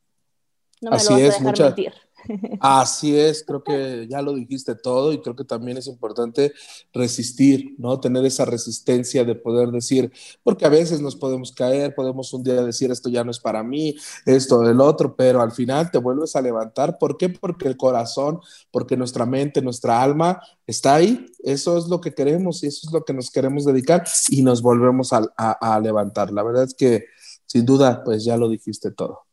No 0.82 0.92
me 0.92 0.98
Así 0.98 1.14
lo 1.14 1.20
vas 1.20 1.22
es, 1.22 1.36
a 1.36 1.52
dejar 1.52 1.60
mentir. 1.60 1.94
Así 2.60 3.18
es, 3.18 3.44
creo 3.46 3.64
que 3.64 4.08
ya 4.10 4.22
lo 4.22 4.34
dijiste 4.34 4.76
todo 4.76 5.14
y 5.14 5.22
creo 5.22 5.36
que 5.36 5.44
también 5.44 5.78
es 5.78 5.88
importante 5.88 6.54
resistir, 6.94 7.76
¿no? 7.78 8.00
Tener 8.00 8.26
esa 8.26 8.46
resistencia 8.46 9.24
de 9.24 9.36
poder 9.36 9.70
decir, 9.70 10.12
porque 10.44 10.66
a 10.66 10.70
veces 10.70 11.02
nos 11.02 11.16
podemos 11.16 11.52
caer, 11.52 11.96
podemos 11.96 12.34
un 12.34 12.44
día 12.44 12.62
decir 12.62 12.92
esto 12.92 13.10
ya 13.10 13.24
no 13.24 13.32
es 13.32 13.40
para 13.40 13.64
mí, 13.64 13.96
esto, 14.26 14.68
el 14.70 14.82
otro, 14.82 15.16
pero 15.16 15.42
al 15.42 15.52
final 15.52 15.92
te 15.92 15.98
vuelves 15.98 16.36
a 16.36 16.42
levantar. 16.42 16.98
¿Por 16.98 17.18
qué? 17.18 17.30
Porque 17.30 17.68
el 17.68 17.78
corazón, 17.78 18.40
porque 18.72 18.98
nuestra 18.98 19.26
mente, 19.26 19.62
nuestra 19.62 20.02
alma 20.02 20.42
está 20.68 20.96
ahí. 20.96 21.26
Eso 21.44 21.78
es 21.78 21.88
lo 21.88 22.02
que 22.02 22.14
queremos 22.14 22.64
y 22.64 22.68
eso 22.68 22.88
es 22.88 22.94
lo 22.94 23.04
que 23.04 23.14
nos 23.14 23.32
queremos 23.32 23.66
dedicar 23.66 24.04
y 24.30 24.44
nos 24.44 24.62
volvemos 24.62 25.14
a, 25.14 25.22
a 25.38 25.80
levantar. 25.80 26.32
La 26.32 26.44
verdad 26.44 26.64
es 26.64 26.74
que 26.74 27.06
sin 27.46 27.66
duda, 27.66 28.04
pues 28.04 28.24
ya 28.24 28.38
lo 28.38 28.48
dijiste 28.48 28.92
todo. 28.92 29.29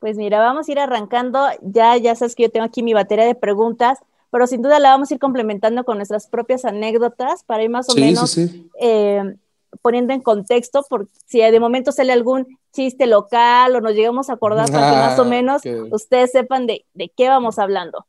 Pues 0.00 0.16
mira, 0.16 0.40
vamos 0.40 0.68
a 0.68 0.72
ir 0.72 0.78
arrancando. 0.80 1.46
Ya, 1.62 1.96
ya 1.96 2.16
sabes 2.16 2.34
que 2.34 2.44
yo 2.44 2.50
tengo 2.50 2.66
aquí 2.66 2.82
mi 2.82 2.94
batería 2.94 3.26
de 3.26 3.34
preguntas, 3.34 3.98
pero 4.30 4.46
sin 4.46 4.62
duda 4.62 4.80
la 4.80 4.90
vamos 4.90 5.10
a 5.10 5.14
ir 5.14 5.20
complementando 5.20 5.84
con 5.84 5.98
nuestras 5.98 6.26
propias 6.26 6.64
anécdotas 6.64 7.44
para 7.44 7.62
ir 7.62 7.70
más 7.70 7.88
o 7.90 7.94
menos 7.94 8.36
eh, 8.80 9.36
poniendo 9.82 10.12
en 10.12 10.22
contexto, 10.22 10.84
por 10.88 11.08
si 11.26 11.40
de 11.40 11.60
momento 11.60 11.92
sale 11.92 12.12
algún 12.12 12.58
chiste 12.72 13.06
local 13.06 13.76
o 13.76 13.80
nos 13.80 13.92
llegamos 13.92 14.30
a 14.30 14.34
acordar 14.34 14.70
para 14.70 14.90
que 14.90 14.96
más 14.96 15.18
o 15.18 15.24
menos 15.24 15.62
ustedes 15.90 16.32
sepan 16.32 16.66
de, 16.66 16.86
de, 16.94 17.12
qué 17.14 17.28
vamos 17.28 17.58
hablando. 17.58 18.06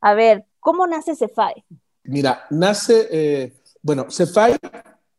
A 0.00 0.14
ver, 0.14 0.46
¿cómo 0.60 0.86
nace 0.86 1.16
Cefai? 1.16 1.64
Mira, 2.04 2.46
nace, 2.50 3.08
eh, 3.10 3.52
bueno, 3.82 4.06
Cefai, 4.10 4.56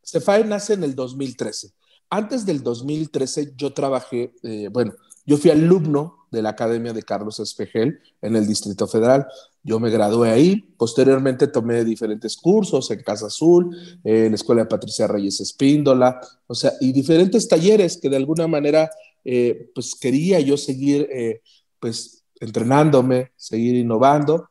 Cefai 0.03 0.43
nace 0.43 0.73
en 0.73 0.83
el 0.83 0.95
2013. 0.95 1.71
Antes 2.09 2.45
del 2.45 2.61
2013 2.61 3.53
yo 3.55 3.73
trabajé, 3.73 4.33
eh, 4.43 4.69
bueno, 4.71 4.93
yo 5.25 5.37
fui 5.37 5.51
alumno 5.51 6.27
de 6.31 6.41
la 6.41 6.49
Academia 6.49 6.93
de 6.93 7.03
Carlos 7.03 7.39
Espejel 7.39 7.99
en 8.21 8.35
el 8.35 8.47
Distrito 8.47 8.87
Federal. 8.87 9.27
Yo 9.63 9.79
me 9.79 9.91
gradué 9.91 10.31
ahí, 10.31 10.61
posteriormente 10.77 11.47
tomé 11.47 11.85
diferentes 11.85 12.35
cursos 12.35 12.89
en 12.91 13.03
Casa 13.03 13.27
Azul, 13.27 13.77
en 14.03 14.29
la 14.29 14.35
Escuela 14.35 14.63
de 14.63 14.67
Patricia 14.67 15.07
Reyes 15.07 15.39
Espíndola, 15.39 16.19
o 16.47 16.55
sea, 16.55 16.73
y 16.81 16.91
diferentes 16.91 17.47
talleres 17.47 17.97
que 17.97 18.09
de 18.09 18.17
alguna 18.17 18.47
manera, 18.47 18.89
eh, 19.23 19.69
pues 19.75 19.95
quería 19.95 20.39
yo 20.39 20.57
seguir, 20.57 21.07
eh, 21.11 21.41
pues, 21.79 22.23
entrenándome, 22.39 23.31
seguir 23.37 23.75
innovando. 23.75 24.49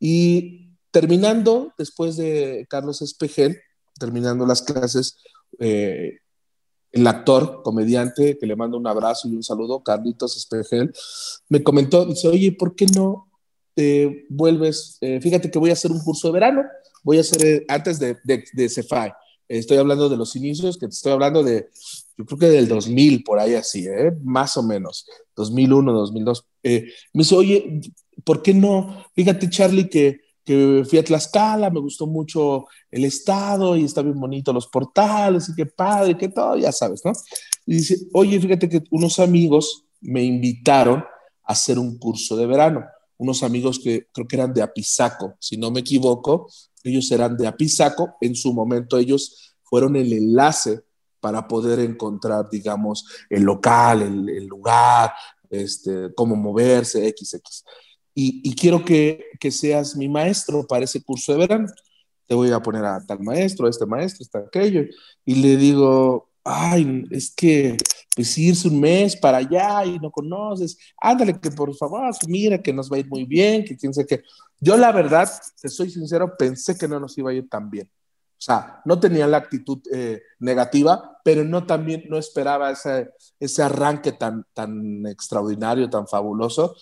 Y 0.00 0.74
terminando, 0.90 1.72
después 1.78 2.16
de 2.16 2.66
Carlos 2.68 3.02
Espejel, 3.02 3.60
terminando 3.98 4.46
las 4.46 4.62
clases, 4.62 5.18
eh, 5.58 6.18
el 6.92 7.06
actor, 7.06 7.62
comediante, 7.62 8.36
que 8.38 8.46
le 8.46 8.56
mando 8.56 8.76
un 8.76 8.86
abrazo 8.86 9.28
y 9.28 9.34
un 9.34 9.42
saludo, 9.42 9.82
Carlitos 9.82 10.36
Espejel, 10.36 10.92
me 11.48 11.62
comentó, 11.62 12.04
dice, 12.04 12.28
oye, 12.28 12.52
¿por 12.52 12.74
qué 12.74 12.86
no 12.86 13.28
te 13.74 14.26
vuelves? 14.28 14.98
Eh, 15.00 15.20
fíjate 15.20 15.50
que 15.50 15.58
voy 15.58 15.70
a 15.70 15.74
hacer 15.74 15.92
un 15.92 16.00
curso 16.00 16.28
de 16.28 16.34
verano, 16.34 16.64
voy 17.02 17.18
a 17.18 17.20
hacer 17.20 17.44
eh, 17.44 17.64
antes 17.68 17.98
de, 17.98 18.16
de, 18.24 18.44
de 18.52 18.68
Cefai. 18.68 19.12
Estoy 19.48 19.78
hablando 19.78 20.08
de 20.08 20.16
los 20.16 20.36
inicios, 20.36 20.78
que 20.78 20.86
te 20.86 20.94
estoy 20.94 21.12
hablando 21.12 21.42
de, 21.42 21.70
yo 22.16 22.24
creo 22.24 22.38
que 22.38 22.46
del 22.46 22.68
2000, 22.68 23.24
por 23.24 23.38
ahí 23.38 23.54
así, 23.54 23.86
¿eh? 23.86 24.12
más 24.22 24.56
o 24.56 24.62
menos, 24.62 25.06
2001, 25.36 25.92
2002. 25.92 26.44
me 26.62 26.82
dice, 27.14 27.34
oye, 27.34 27.80
¿por 28.24 28.42
qué 28.42 28.54
no? 28.54 29.04
Fíjate, 29.14 29.50
Charlie, 29.50 29.88
que 29.88 30.20
que 30.50 30.84
fui 30.84 30.98
a 30.98 31.04
Tlaxcala, 31.04 31.70
me 31.70 31.78
gustó 31.78 32.08
mucho 32.08 32.66
el 32.90 33.04
estado 33.04 33.76
y 33.76 33.84
está 33.84 34.02
bien 34.02 34.18
bonito 34.18 34.52
los 34.52 34.66
portales 34.66 35.48
y 35.48 35.54
qué 35.54 35.66
padre, 35.66 36.18
qué 36.18 36.28
todo, 36.28 36.56
ya 36.56 36.72
sabes, 36.72 37.02
¿no? 37.04 37.12
Y 37.66 37.74
dice, 37.74 37.96
oye, 38.12 38.40
fíjate 38.40 38.68
que 38.68 38.82
unos 38.90 39.20
amigos 39.20 39.84
me 40.00 40.24
invitaron 40.24 41.04
a 41.44 41.52
hacer 41.52 41.78
un 41.78 41.98
curso 41.98 42.36
de 42.36 42.46
verano, 42.46 42.84
unos 43.16 43.44
amigos 43.44 43.78
que 43.78 44.08
creo 44.12 44.26
que 44.26 44.34
eran 44.34 44.52
de 44.52 44.60
Apizaco, 44.60 45.36
si 45.38 45.56
no 45.56 45.70
me 45.70 45.80
equivoco, 45.80 46.50
ellos 46.82 47.08
eran 47.12 47.36
de 47.36 47.46
Apizaco, 47.46 48.16
en 48.20 48.34
su 48.34 48.52
momento 48.52 48.98
ellos 48.98 49.54
fueron 49.62 49.94
el 49.94 50.12
enlace 50.12 50.80
para 51.20 51.46
poder 51.46 51.78
encontrar, 51.78 52.50
digamos, 52.50 53.06
el 53.28 53.44
local, 53.44 54.02
el, 54.02 54.28
el 54.28 54.46
lugar, 54.46 55.12
este, 55.48 56.12
cómo 56.16 56.34
moverse, 56.34 57.08
XX 57.08 57.62
y, 58.14 58.54
quiero 58.54 58.84
que, 58.84 59.24
que, 59.38 59.50
seas 59.50 59.96
mi 59.96 60.08
maestro 60.08 60.66
para 60.66 60.84
ese 60.84 61.02
curso 61.02 61.32
de 61.32 61.38
verano. 61.38 61.68
Te 62.26 62.34
voy 62.34 62.50
a 62.50 62.60
poner 62.60 62.84
a 62.84 63.04
tal 63.06 63.20
maestro, 63.20 63.66
a 63.66 63.70
este 63.70 63.86
maestro, 63.86 64.26
a 64.34 64.46
aquello. 64.46 64.82
Y 65.24 65.36
le 65.36 65.56
digo, 65.56 66.28
ay, 66.44 67.04
es 67.10 67.32
que 67.34 67.76
pues 68.14 68.36
irse 68.36 68.68
un 68.68 68.80
mes 68.80 69.16
para 69.16 69.38
allá 69.38 69.84
y 69.84 69.98
no 69.98 70.10
conoces, 70.10 70.76
ándale 71.00 71.38
que 71.38 71.50
por 71.50 71.74
favor, 71.76 72.12
mira 72.26 72.60
que 72.60 72.72
nos 72.72 72.90
va 72.90 72.96
a 72.96 73.00
ir 73.00 73.08
muy 73.08 73.24
bien, 73.24 73.64
que 73.64 73.76
quién 73.76 73.94
sabe 73.94 74.06
qué. 74.06 74.22
Yo 74.58 74.76
la 74.76 74.92
verdad, 74.92 75.30
te 75.60 75.68
soy 75.68 75.90
sincero, 75.90 76.34
pensé 76.36 76.76
que 76.76 76.88
no 76.88 77.00
nos 77.00 77.16
iba 77.16 77.30
a 77.30 77.34
ir 77.34 77.48
tan 77.48 77.70
bien. 77.70 77.88
O 78.40 78.42
sea, 78.42 78.80
no 78.86 78.98
tenía 78.98 79.26
la 79.26 79.36
actitud 79.36 79.80
eh, 79.92 80.22
negativa, 80.38 81.20
pero 81.22 81.44
no 81.44 81.66
también 81.66 82.04
no 82.08 82.16
esperaba 82.16 82.70
ese, 82.70 83.10
ese 83.38 83.62
arranque 83.62 84.12
tan, 84.12 84.44
tan 84.54 85.06
extraordinario, 85.06 85.90
tan 85.90 86.08
fabuloso. 86.08 86.74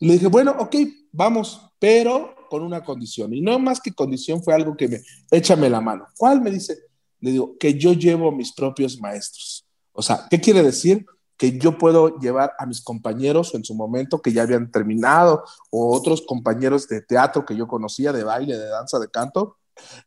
Le 0.00 0.14
dije, 0.14 0.26
bueno, 0.26 0.56
ok, 0.58 0.76
vamos, 1.12 1.60
pero 1.78 2.34
con 2.48 2.62
una 2.62 2.82
condición. 2.82 3.32
Y 3.32 3.40
no 3.40 3.58
más 3.58 3.80
que 3.80 3.92
condición 3.92 4.42
fue 4.42 4.54
algo 4.54 4.76
que 4.76 4.88
me, 4.88 5.00
échame 5.30 5.70
la 5.70 5.80
mano. 5.80 6.06
¿Cuál? 6.16 6.40
Me 6.40 6.50
dice, 6.50 6.76
le 7.20 7.30
digo, 7.32 7.56
que 7.58 7.78
yo 7.78 7.92
llevo 7.92 8.32
mis 8.32 8.52
propios 8.52 8.98
maestros. 9.00 9.66
O 9.92 10.02
sea, 10.02 10.26
¿qué 10.30 10.40
quiere 10.40 10.62
decir? 10.62 11.06
Que 11.36 11.58
yo 11.58 11.78
puedo 11.78 12.18
llevar 12.18 12.52
a 12.58 12.66
mis 12.66 12.82
compañeros 12.82 13.54
en 13.54 13.64
su 13.64 13.74
momento 13.74 14.20
que 14.20 14.32
ya 14.32 14.42
habían 14.42 14.70
terminado 14.70 15.44
o 15.70 15.96
otros 15.96 16.22
compañeros 16.22 16.88
de 16.88 17.02
teatro 17.02 17.44
que 17.44 17.56
yo 17.56 17.68
conocía, 17.68 18.12
de 18.12 18.24
baile, 18.24 18.56
de 18.56 18.66
danza, 18.66 18.98
de 18.98 19.08
canto. 19.08 19.58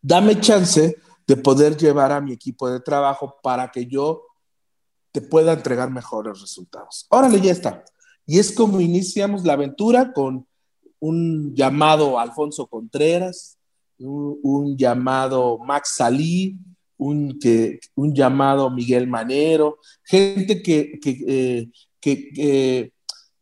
Dame 0.01 0.39
chance 0.39 0.97
de 1.25 1.37
poder 1.37 1.77
llevar 1.77 2.11
a 2.11 2.21
mi 2.21 2.33
equipo 2.33 2.69
de 2.69 2.79
trabajo 2.79 3.37
para 3.41 3.71
que 3.71 3.85
yo 3.85 4.23
te 5.11 5.21
pueda 5.21 5.53
entregar 5.53 5.91
mejores 5.91 6.41
resultados. 6.41 7.05
Órale, 7.09 7.39
ya 7.39 7.51
está. 7.51 7.83
Y 8.25 8.39
es 8.39 8.51
como 8.51 8.79
iniciamos 8.79 9.43
la 9.43 9.53
aventura 9.53 10.13
con 10.13 10.47
un 10.99 11.53
llamado 11.53 12.17
Alfonso 12.17 12.67
Contreras, 12.67 13.57
un, 13.99 14.77
llamado 14.77 15.57
Max 15.59 15.95
Salí, 15.97 16.57
un, 16.97 17.37
que, 17.39 17.79
un 17.95 18.13
llamado 18.13 18.69
Miguel 18.69 19.07
Manero, 19.07 19.79
gente 20.03 20.61
que, 20.61 20.99
que, 21.01 21.69
eh, 22.37 22.91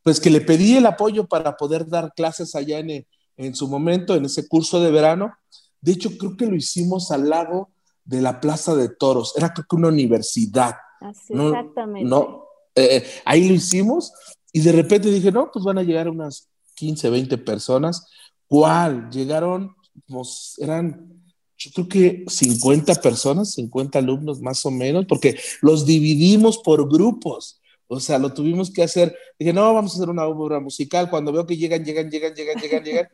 pues 0.02 0.20
que 0.20 0.30
le 0.30 0.42
pedí 0.42 0.78
el 0.78 0.86
apoyo 0.86 1.28
para 1.28 1.56
poder 1.56 1.88
dar 1.88 2.14
clases 2.16 2.56
allá 2.56 2.80
en, 2.80 3.06
en 3.38 3.56
su 3.56 3.68
momento, 3.68 4.16
en 4.16 4.26
ese 4.26 4.48
curso 4.48 4.82
de 4.82 4.92
verano. 4.92 5.34
De 5.82 5.92
hecho, 5.92 6.18
creo 6.18 6.36
que 6.36 6.46
lo 6.48 6.56
hicimos 6.56 7.12
al 7.12 7.30
lado 7.30 7.70
de 8.04 8.22
la 8.22 8.40
Plaza 8.40 8.76
de 8.76 8.90
Toros, 8.90 9.34
era 9.38 9.54
creo 9.54 9.66
que 9.70 9.76
una 9.76 9.90
universidad. 9.90 10.76
Así, 11.00 11.34
exactamente. 11.34 12.10
No, 12.10 12.46
eh, 12.76 13.06
ahí 13.26 13.48
lo 13.48 13.54
hicimos 13.54 14.14
y 14.51 14.62
de 14.62 14.72
repente 14.72 15.10
dije, 15.10 15.31
no, 15.31 15.50
pues 15.51 15.63
van 15.63 15.77
a 15.77 15.84
llegar 15.84 16.10
unas 16.10 16.50
15, 16.75 17.10
20 17.10 17.38
personas. 17.39 18.08
¿Cuál? 18.48 19.10
Llegaron, 19.10 19.75
pues, 20.08 20.55
eran, 20.58 21.24
yo 21.58 21.72
creo 21.74 21.88
que 21.88 22.25
50 22.27 22.96
personas, 22.96 23.53
50 23.53 24.00
alumnos 24.00 24.41
más 24.41 24.65
o 24.65 24.72
menos, 24.72 25.05
porque 25.05 25.39
los 25.62 25.86
dividimos 25.86 26.58
por 26.58 26.89
grupos. 26.89 27.62
O 27.88 28.00
sea, 28.00 28.17
lo 28.17 28.34
tuvimos 28.34 28.72
que 28.72 28.84
hacer. 28.84 29.15
Dije, 29.38 29.51
no, 29.51 29.74
vamos 29.74 29.91
a 29.91 29.96
hacer 29.98 30.10
una 30.10 30.25
obra 30.25 30.62
musical. 30.62 31.10
Cuando 31.10 31.34
veo 31.34 31.46
que 31.46 31.58
llegan, 31.58 31.84
llegan, 31.84 32.10
llegan, 32.10 32.34
llegan, 32.34 32.58
llegan, 32.62 32.84
llegan. 32.84 33.08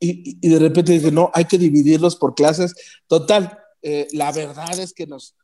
Y, 0.00 0.38
y, 0.40 0.48
de 0.48 0.58
repente 0.58 0.92
dije, 0.92 1.12
no, 1.12 1.30
hay 1.34 1.44
que 1.44 1.58
dividirlos 1.58 2.16
por 2.16 2.34
clases. 2.34 2.74
Total, 3.06 3.58
eh, 3.82 4.08
la 4.12 4.32
verdad 4.32 4.78
es 4.78 4.94
que 4.94 5.06
nos, 5.06 5.34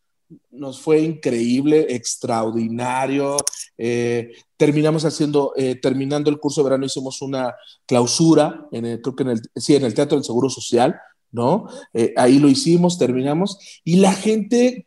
nos 0.51 0.81
fue 0.81 1.01
increíble, 1.01 1.87
extraordinario. 1.91 3.37
Eh, 3.77 4.33
terminamos 4.57 5.05
haciendo, 5.05 5.53
eh, 5.57 5.77
terminando 5.77 6.31
el 6.31 6.39
curso 6.39 6.63
de 6.63 6.71
verano, 6.71 6.87
hicimos 6.87 7.23
una 7.23 7.55
clausura, 7.87 8.67
en 8.73 8.87
el, 8.87 9.01
creo 9.01 9.17
que 9.17 9.23
en 9.23 9.31
el, 9.31 9.41
sí, 9.57 9.77
en 9.77 9.85
el 9.85 9.95
Teatro 9.95 10.17
del 10.17 10.25
Seguro 10.25 10.51
Social, 10.51 10.99
¿no? 11.31 11.67
Eh, 11.93 12.13
ahí 12.17 12.39
lo 12.39 12.49
hicimos, 12.49 12.99
terminamos, 12.99 13.59
y 13.85 13.97
la 13.97 14.13
gente 14.13 14.87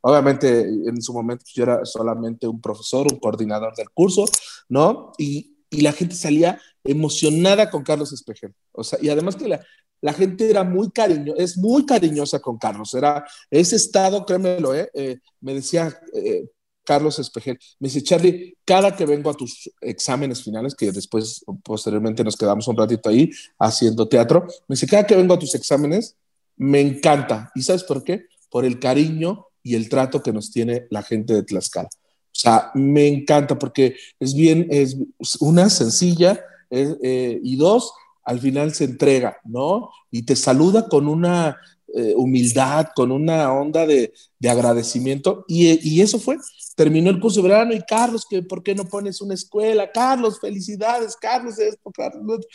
obviamente 0.00 0.62
en 0.62 1.00
su 1.00 1.12
momento 1.12 1.44
yo 1.54 1.62
era 1.62 1.84
solamente 1.84 2.48
un 2.48 2.60
profesor, 2.60 3.06
un 3.12 3.20
coordinador 3.20 3.74
del 3.76 3.90
curso, 3.90 4.24
¿no? 4.68 5.12
Y, 5.18 5.56
y 5.70 5.82
la 5.82 5.92
gente 5.92 6.14
salía 6.14 6.60
emocionada 6.84 7.70
con 7.70 7.82
Carlos 7.82 8.12
Espejel. 8.12 8.54
O 8.72 8.84
sea, 8.84 8.98
y 9.02 9.08
además 9.08 9.36
que 9.36 9.48
la, 9.48 9.64
la 10.02 10.12
gente 10.12 10.50
era 10.50 10.64
muy 10.64 10.90
cariño, 10.90 11.34
es 11.36 11.56
muy 11.56 11.86
cariñosa 11.86 12.40
con 12.40 12.58
Carlos. 12.58 12.92
Era 12.92 13.24
ese 13.50 13.76
estado, 13.76 14.26
créemelo, 14.26 14.74
¿eh? 14.74 14.90
eh 14.92 15.18
me 15.40 15.54
decía 15.54 15.96
eh, 16.12 16.44
Carlos 16.84 17.20
Espejel, 17.20 17.58
me 17.78 17.88
dice, 17.88 18.02
Charlie, 18.02 18.56
cada 18.64 18.96
que 18.96 19.06
vengo 19.06 19.30
a 19.30 19.34
tus 19.34 19.70
exámenes 19.80 20.42
finales, 20.42 20.74
que 20.74 20.90
después, 20.90 21.44
posteriormente 21.62 22.24
nos 22.24 22.36
quedamos 22.36 22.66
un 22.66 22.76
ratito 22.76 23.08
ahí 23.08 23.30
haciendo 23.60 24.08
teatro, 24.08 24.46
me 24.66 24.74
dice, 24.74 24.88
cada 24.88 25.06
que 25.06 25.14
vengo 25.14 25.34
a 25.34 25.38
tus 25.38 25.54
exámenes, 25.54 26.16
me 26.56 26.80
encanta. 26.80 27.52
¿Y 27.54 27.62
sabes 27.62 27.84
por 27.84 28.02
qué? 28.02 28.26
Por 28.50 28.64
el 28.64 28.80
cariño 28.80 29.46
y 29.62 29.76
el 29.76 29.88
trato 29.88 30.20
que 30.20 30.32
nos 30.32 30.50
tiene 30.50 30.86
la 30.90 31.04
gente 31.04 31.32
de 31.32 31.44
Tlaxcala. 31.44 31.88
O 31.88 32.34
sea, 32.34 32.72
me 32.74 33.06
encanta 33.06 33.56
porque 33.56 33.94
es 34.18 34.34
bien, 34.34 34.66
es 34.70 34.96
una 35.38 35.70
sencilla 35.70 36.44
eh, 36.72 37.38
y 37.42 37.56
dos, 37.56 37.92
al 38.24 38.40
final 38.40 38.72
se 38.72 38.84
entrega, 38.84 39.36
¿no? 39.44 39.90
Y 40.10 40.22
te 40.22 40.36
saluda 40.36 40.88
con 40.88 41.06
una 41.06 41.58
eh, 41.94 42.14
humildad, 42.16 42.88
con 42.94 43.12
una 43.12 43.52
onda 43.52 43.86
de, 43.86 44.14
agradecimiento. 44.48 45.44
Y, 45.46 46.00
eso 46.00 46.18
fue, 46.18 46.38
terminó 46.74 47.10
el 47.10 47.20
curso 47.20 47.42
de 47.42 47.48
verano 47.48 47.74
y 47.74 47.82
Carlos, 47.82 48.24
que 48.28 48.42
¿por 48.42 48.62
qué 48.62 48.74
no 48.74 48.86
pones 48.86 49.20
una 49.20 49.34
escuela? 49.34 49.90
Carlos, 49.92 50.40
felicidades, 50.40 51.14
Carlos, 51.16 51.58
esto, 51.58 51.90
Carlos. 51.90 52.46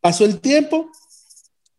Pasó 0.00 0.24
el 0.24 0.40
tiempo, 0.40 0.90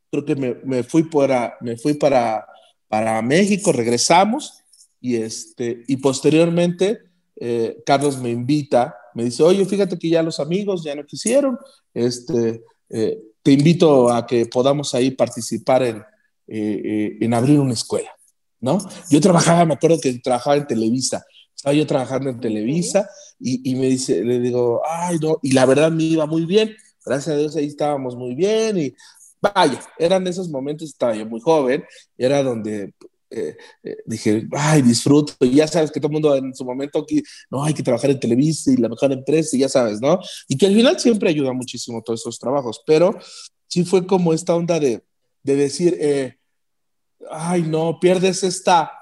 creo 0.10 0.24
que 0.24 0.36
me, 0.36 0.84
fui, 0.84 1.04
para, 1.04 1.58
me 1.60 1.76
fui 1.76 1.94
para, 1.94 2.48
para 2.88 3.22
México, 3.22 3.74
regresamos 3.74 4.64
y, 5.02 5.18
este, 5.18 5.84
y 5.88 5.98
posteriormente 5.98 7.02
eh, 7.36 7.84
Carlos 7.86 8.18
me 8.18 8.30
invita, 8.30 8.96
me 9.18 9.24
dice, 9.24 9.42
oye, 9.42 9.66
fíjate 9.66 9.98
que 9.98 10.10
ya 10.10 10.22
los 10.22 10.40
amigos 10.40 10.84
ya 10.84 10.94
no 10.94 11.04
quisieron, 11.04 11.58
este, 11.92 12.64
eh, 12.92 13.20
te 13.42 13.52
invito 13.52 14.14
a 14.14 14.28
que 14.28 14.46
podamos 14.46 14.94
ahí 14.94 15.10
participar 15.10 15.82
en, 15.82 16.04
eh, 16.48 17.18
en 17.20 17.34
abrir 17.34 17.60
una 17.60 17.74
escuela, 17.74 18.12
¿no? 18.60 18.78
Yo 19.10 19.20
trabajaba, 19.20 19.66
me 19.66 19.74
acuerdo 19.74 20.00
que 20.00 20.14
trabajaba 20.20 20.58
en 20.58 20.68
Televisa, 20.68 21.26
estaba 21.56 21.74
yo 21.74 21.88
trabajando 21.88 22.30
en 22.30 22.40
Televisa 22.40 23.10
y, 23.40 23.72
y, 23.72 23.74
me 23.74 23.88
dice, 23.88 24.24
le 24.24 24.40
digo, 24.40 24.84
ay, 24.88 25.18
no, 25.20 25.40
y 25.42 25.54
la 25.54 25.66
verdad 25.66 25.92
me 25.92 26.04
iba 26.04 26.28
muy 26.28 26.46
bien, 26.46 26.76
gracias 27.04 27.36
a 27.36 27.40
Dios 27.40 27.56
ahí 27.56 27.66
estábamos 27.66 28.16
muy 28.16 28.36
bien 28.36 28.78
y 28.78 28.94
vaya, 29.42 29.82
eran 29.98 30.28
esos 30.28 30.48
momentos, 30.48 30.90
estaba 30.90 31.16
yo 31.16 31.26
muy 31.26 31.42
joven, 31.42 31.84
era 32.20 32.44
donde 32.44 32.94
eh, 33.30 33.58
eh, 33.84 33.98
dije, 34.06 34.48
ay, 34.54 34.82
disfruto, 34.82 35.34
y 35.42 35.56
ya 35.56 35.68
sabes 35.68 35.92
que 35.92 36.00
todo 36.00 36.08
el 36.08 36.14
mundo 36.14 36.36
en 36.36 36.56
su 36.56 36.64
momento 36.64 37.00
aquí, 37.00 37.22
no, 37.52 37.62
hay 37.62 37.74
que 37.74 37.84
trabajar 37.84 38.10
en 38.10 38.20
Televisa 38.20 38.72
y 38.72 38.78
la 38.78 38.88
mejor 38.88 39.12
empresa, 39.12 39.56
y 39.56 39.60
ya 39.60 39.70
sabes, 39.70 40.00
¿no? 40.00 40.20
Y 40.48 40.58
que 40.58 40.68
al 40.68 40.74
final 40.74 40.98
siempre 40.98 41.30
ayuda 41.30 41.52
muchísimo 41.52 42.02
todos 42.02 42.22
esos 42.22 42.40
trabajos, 42.40 42.82
pero 42.86 43.18
sí 43.68 43.84
fue 43.84 44.08
como 44.08 44.32
esta 44.32 44.56
onda 44.56 44.80
de, 44.80 45.04
de 45.44 45.56
decir, 45.56 45.98
eh, 46.00 46.38
ay, 47.30 47.64
no, 47.64 48.00
pierdes 48.00 48.44
esta 48.44 48.94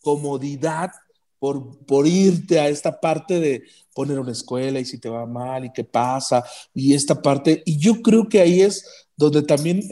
comodidad 0.00 0.92
por, 1.40 1.84
por, 1.84 2.06
irte 2.06 2.60
a 2.60 2.68
esta 2.68 3.00
parte 3.00 3.40
de 3.40 3.64
poner 3.92 4.20
una 4.20 4.32
escuela 4.32 4.78
y 4.78 4.84
si 4.84 4.98
te 4.98 5.08
va 5.08 5.26
mal 5.26 5.64
y 5.64 5.72
qué 5.72 5.82
pasa, 5.82 6.44
y 6.72 6.94
esta 6.94 7.20
parte, 7.20 7.62
y 7.66 7.76
yo 7.78 8.02
creo 8.02 8.28
que 8.28 8.40
ahí 8.40 8.60
es 8.62 8.86
donde 9.16 9.42
también 9.42 9.82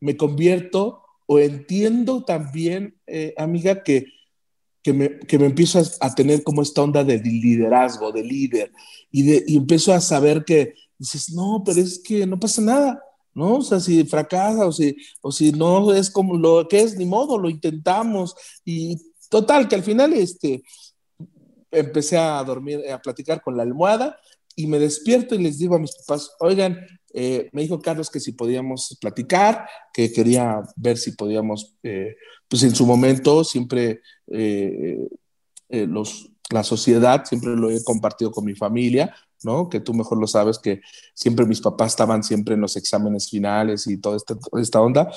me 0.00 0.16
convierto 0.16 1.05
o 1.26 1.38
entiendo 1.38 2.24
también, 2.24 2.96
eh, 3.06 3.34
amiga, 3.36 3.82
que, 3.82 4.06
que, 4.82 4.92
me, 4.92 5.18
que 5.18 5.38
me 5.38 5.46
empiezo 5.46 5.82
a, 6.00 6.14
tener 6.14 6.42
como 6.42 6.62
esta 6.62 6.82
onda 6.82 7.02
de 7.04 7.18
liderazgo, 7.18 8.12
de 8.12 8.22
líder, 8.22 8.72
y, 9.10 9.22
de, 9.22 9.44
y 9.46 9.56
empiezo 9.56 9.92
a 9.92 10.00
saber 10.00 10.44
que 10.44 10.74
dices, 10.98 11.30
no, 11.32 11.62
pero 11.64 11.80
es 11.80 11.98
que 11.98 12.26
no 12.26 12.38
pasa 12.38 12.62
nada, 12.62 13.02
¿no? 13.34 13.56
O 13.56 13.62
sea, 13.62 13.80
si 13.80 14.04
fracasa 14.04 14.66
o 14.66 14.72
si, 14.72 14.96
o 15.20 15.32
si 15.32 15.52
no 15.52 15.92
es 15.92 16.10
como 16.10 16.36
lo 16.36 16.66
que 16.68 16.80
es, 16.80 16.96
ni 16.96 17.04
modo, 17.04 17.38
lo 17.38 17.50
intentamos. 17.50 18.34
Y 18.64 18.96
total, 19.28 19.68
que 19.68 19.74
al 19.74 19.82
final 19.82 20.12
este, 20.12 20.62
empecé 21.70 22.16
a 22.16 22.42
dormir, 22.44 22.80
a 22.90 23.00
platicar 23.00 23.42
con 23.42 23.56
la 23.56 23.62
almohada 23.62 24.18
y 24.54 24.66
me 24.66 24.78
despierto 24.78 25.34
y 25.34 25.38
les 25.38 25.58
digo 25.58 25.76
a 25.76 25.78
mis 25.78 25.94
papás, 25.96 26.30
oigan, 26.40 26.78
eh, 27.18 27.48
me 27.52 27.62
dijo 27.62 27.80
Carlos 27.80 28.10
que 28.10 28.20
si 28.20 28.32
podíamos 28.32 28.98
platicar, 29.00 29.66
que 29.90 30.12
quería 30.12 30.60
ver 30.76 30.98
si 30.98 31.12
podíamos, 31.12 31.74
eh, 31.82 32.14
pues 32.46 32.62
en 32.62 32.74
su 32.74 32.84
momento 32.84 33.42
siempre 33.42 34.02
eh, 34.26 35.08
los, 35.70 36.30
la 36.50 36.62
sociedad, 36.62 37.24
siempre 37.24 37.56
lo 37.56 37.70
he 37.70 37.82
compartido 37.82 38.30
con 38.30 38.44
mi 38.44 38.54
familia, 38.54 39.16
¿no? 39.42 39.70
Que 39.70 39.80
tú 39.80 39.94
mejor 39.94 40.18
lo 40.18 40.26
sabes, 40.26 40.58
que 40.58 40.82
siempre 41.14 41.46
mis 41.46 41.62
papás 41.62 41.92
estaban 41.92 42.22
siempre 42.22 42.52
en 42.52 42.60
los 42.60 42.76
exámenes 42.76 43.30
finales 43.30 43.86
y 43.86 43.96
toda 43.96 44.18
esta, 44.18 44.36
esta 44.60 44.82
onda. 44.82 45.10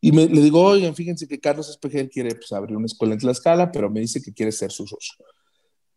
Y 0.00 0.12
me, 0.12 0.26
le 0.26 0.40
digo, 0.40 0.62
oigan, 0.62 0.94
fíjense 0.94 1.28
que 1.28 1.40
Carlos 1.40 1.68
Espejel 1.68 2.08
quiere 2.08 2.36
pues, 2.36 2.52
abrir 2.52 2.74
una 2.74 2.86
escuela 2.86 3.12
en 3.12 3.20
Tlaxcala, 3.20 3.70
pero 3.70 3.90
me 3.90 4.00
dice 4.00 4.22
que 4.22 4.32
quiere 4.32 4.50
ser 4.50 4.72
su 4.72 4.86
socio. 4.86 5.22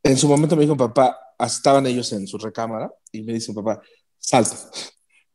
En 0.03 0.17
su 0.17 0.27
momento 0.27 0.57
me 0.57 0.63
dijo, 0.63 0.75
papá, 0.75 1.17
estaban 1.39 1.87
ellos 1.87 2.11
en 2.11 2.27
su 2.27 2.37
recámara 2.37 2.91
y 3.13 3.21
me 3.21 3.31
dice, 3.31 3.53
papá, 3.53 3.81
salta 4.19 4.57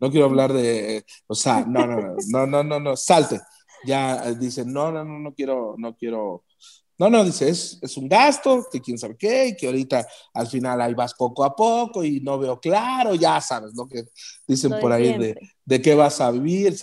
no 0.02 0.10
quiero 0.10 0.26
hablar 0.26 0.52
de, 0.52 1.04
o 1.28 1.34
sea, 1.34 1.64
no, 1.64 1.86
no, 1.86 2.00
no, 2.00 2.16
no, 2.28 2.46
no, 2.46 2.64
no, 2.64 2.80
no, 2.80 2.96
salte. 2.96 3.40
Ya 3.84 4.24
eh, 4.28 4.34
dice, 4.34 4.64
no, 4.66 4.90
no, 4.90 5.04
no, 5.04 5.20
no 5.20 5.32
quiero, 5.32 5.76
no 5.78 5.94
quiero, 5.96 6.44
no, 7.02 7.18
no, 7.18 7.24
dice, 7.24 7.48
es, 7.48 7.78
es, 7.82 7.96
un 7.96 8.08
gasto, 8.08 8.64
que 8.70 8.80
quién 8.80 8.96
sabe 8.96 9.16
qué, 9.16 9.48
y 9.48 9.56
que 9.56 9.66
ahorita 9.66 10.06
al 10.34 10.46
final 10.46 10.80
ahí 10.80 10.94
vas 10.94 11.14
poco 11.14 11.44
a 11.44 11.54
poco 11.56 12.04
y 12.04 12.20
no 12.20 12.38
veo 12.38 12.60
claro, 12.60 13.16
ya 13.16 13.40
sabes 13.40 13.74
lo 13.74 13.88
que 13.88 14.04
dicen 14.46 14.72
por 14.80 14.92
ahí 14.92 15.18
de, 15.18 15.36
de, 15.64 15.82
qué 15.82 15.96
vas 15.96 16.20
a 16.20 16.30
vivir. 16.30 16.76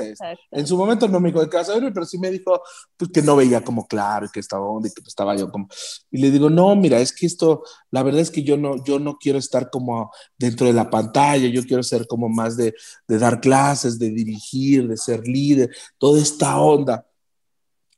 En 0.52 0.68
su 0.68 0.76
momento 0.76 1.08
no 1.08 1.22
me 1.22 1.30
dijo 1.30 1.40
de 1.40 1.50
qué 1.50 1.56
vas 1.56 1.70
a 1.70 1.76
vivir, 1.76 1.94
pero 1.94 2.06
sí 2.06 2.18
me 2.18 2.32
dijo 2.32 2.62
pues, 2.98 3.12
que 3.12 3.22
no 3.22 3.38
veía 3.38 3.64
como 3.64 3.88
claro 3.88 4.26
y 4.26 4.30
que 4.30 4.42
estaba 4.42 4.66
y 4.84 4.90
que 4.90 5.08
estaba 5.08 5.38
yo 5.38 5.50
como... 5.50 5.70
Y 6.12 6.18
le 6.18 6.32
digo, 6.32 6.50
no, 6.50 6.76
mira, 6.76 7.00
es 7.00 7.14
que 7.14 7.26
esto, 7.26 7.64
la 7.90 8.04
verdad 8.04 8.20
es 8.20 8.30
que 8.30 8.44
yo 8.44 8.58
no, 8.58 8.84
yo 8.84 9.00
no 9.00 9.18
quiero 9.18 9.40
estar 9.40 9.70
como 9.70 10.12
dentro 10.38 10.68
de 10.68 10.74
la 10.74 10.90
pantalla, 10.90 11.48
yo 11.48 11.64
quiero 11.64 11.82
ser 11.82 12.08
como 12.08 12.28
más 12.28 12.58
de, 12.58 12.74
de 13.08 13.20
dar 13.20 13.40
clases, 13.40 13.98
de 13.98 14.10
dirigir, 14.10 14.86
de 14.88 14.98
ser 14.98 15.26
líder, 15.26 15.74
toda 15.98 16.22
esta 16.22 16.60
onda. 16.60 17.06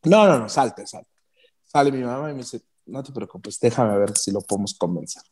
No, 0.03 0.27
no, 0.27 0.39
no, 0.39 0.49
salte, 0.49 0.86
salte. 0.86 1.11
Sale 1.71 1.89
mi 1.89 2.03
mamá 2.03 2.29
y 2.29 2.34
me 2.34 2.39
dice, 2.39 2.62
no 2.86 3.01
te 3.01 3.13
preocupes, 3.13 3.57
déjame 3.60 3.97
ver 3.97 4.17
si 4.17 4.29
lo 4.31 4.41
podemos 4.41 4.73
convencer. 4.73 5.23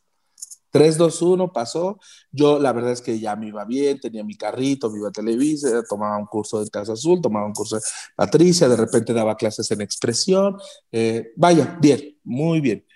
3, 0.70 0.96
2, 0.96 1.22
1 1.22 1.52
pasó. 1.52 1.98
Yo 2.32 2.58
la 2.58 2.72
verdad 2.72 2.92
es 2.92 3.02
que 3.02 3.18
ya 3.18 3.36
me 3.36 3.48
iba 3.48 3.64
bien, 3.66 4.00
tenía 4.00 4.24
mi 4.24 4.36
carrito, 4.36 4.90
me 4.90 4.98
iba 4.98 5.08
a 5.08 5.12
Televisa, 5.12 5.82
tomaba 5.86 6.16
un 6.16 6.26
curso 6.26 6.64
de 6.64 6.70
Casa 6.70 6.94
Azul, 6.94 7.20
tomaba 7.20 7.44
un 7.44 7.52
curso 7.52 7.76
de 7.76 7.82
Patricia, 8.16 8.68
de 8.68 8.76
repente 8.76 9.12
daba 9.12 9.36
clases 9.36 9.70
en 9.70 9.82
expresión. 9.82 10.56
Eh, 10.90 11.32
vaya, 11.36 11.76
bien, 11.78 12.16
muy 12.24 12.60
bien. 12.60 12.86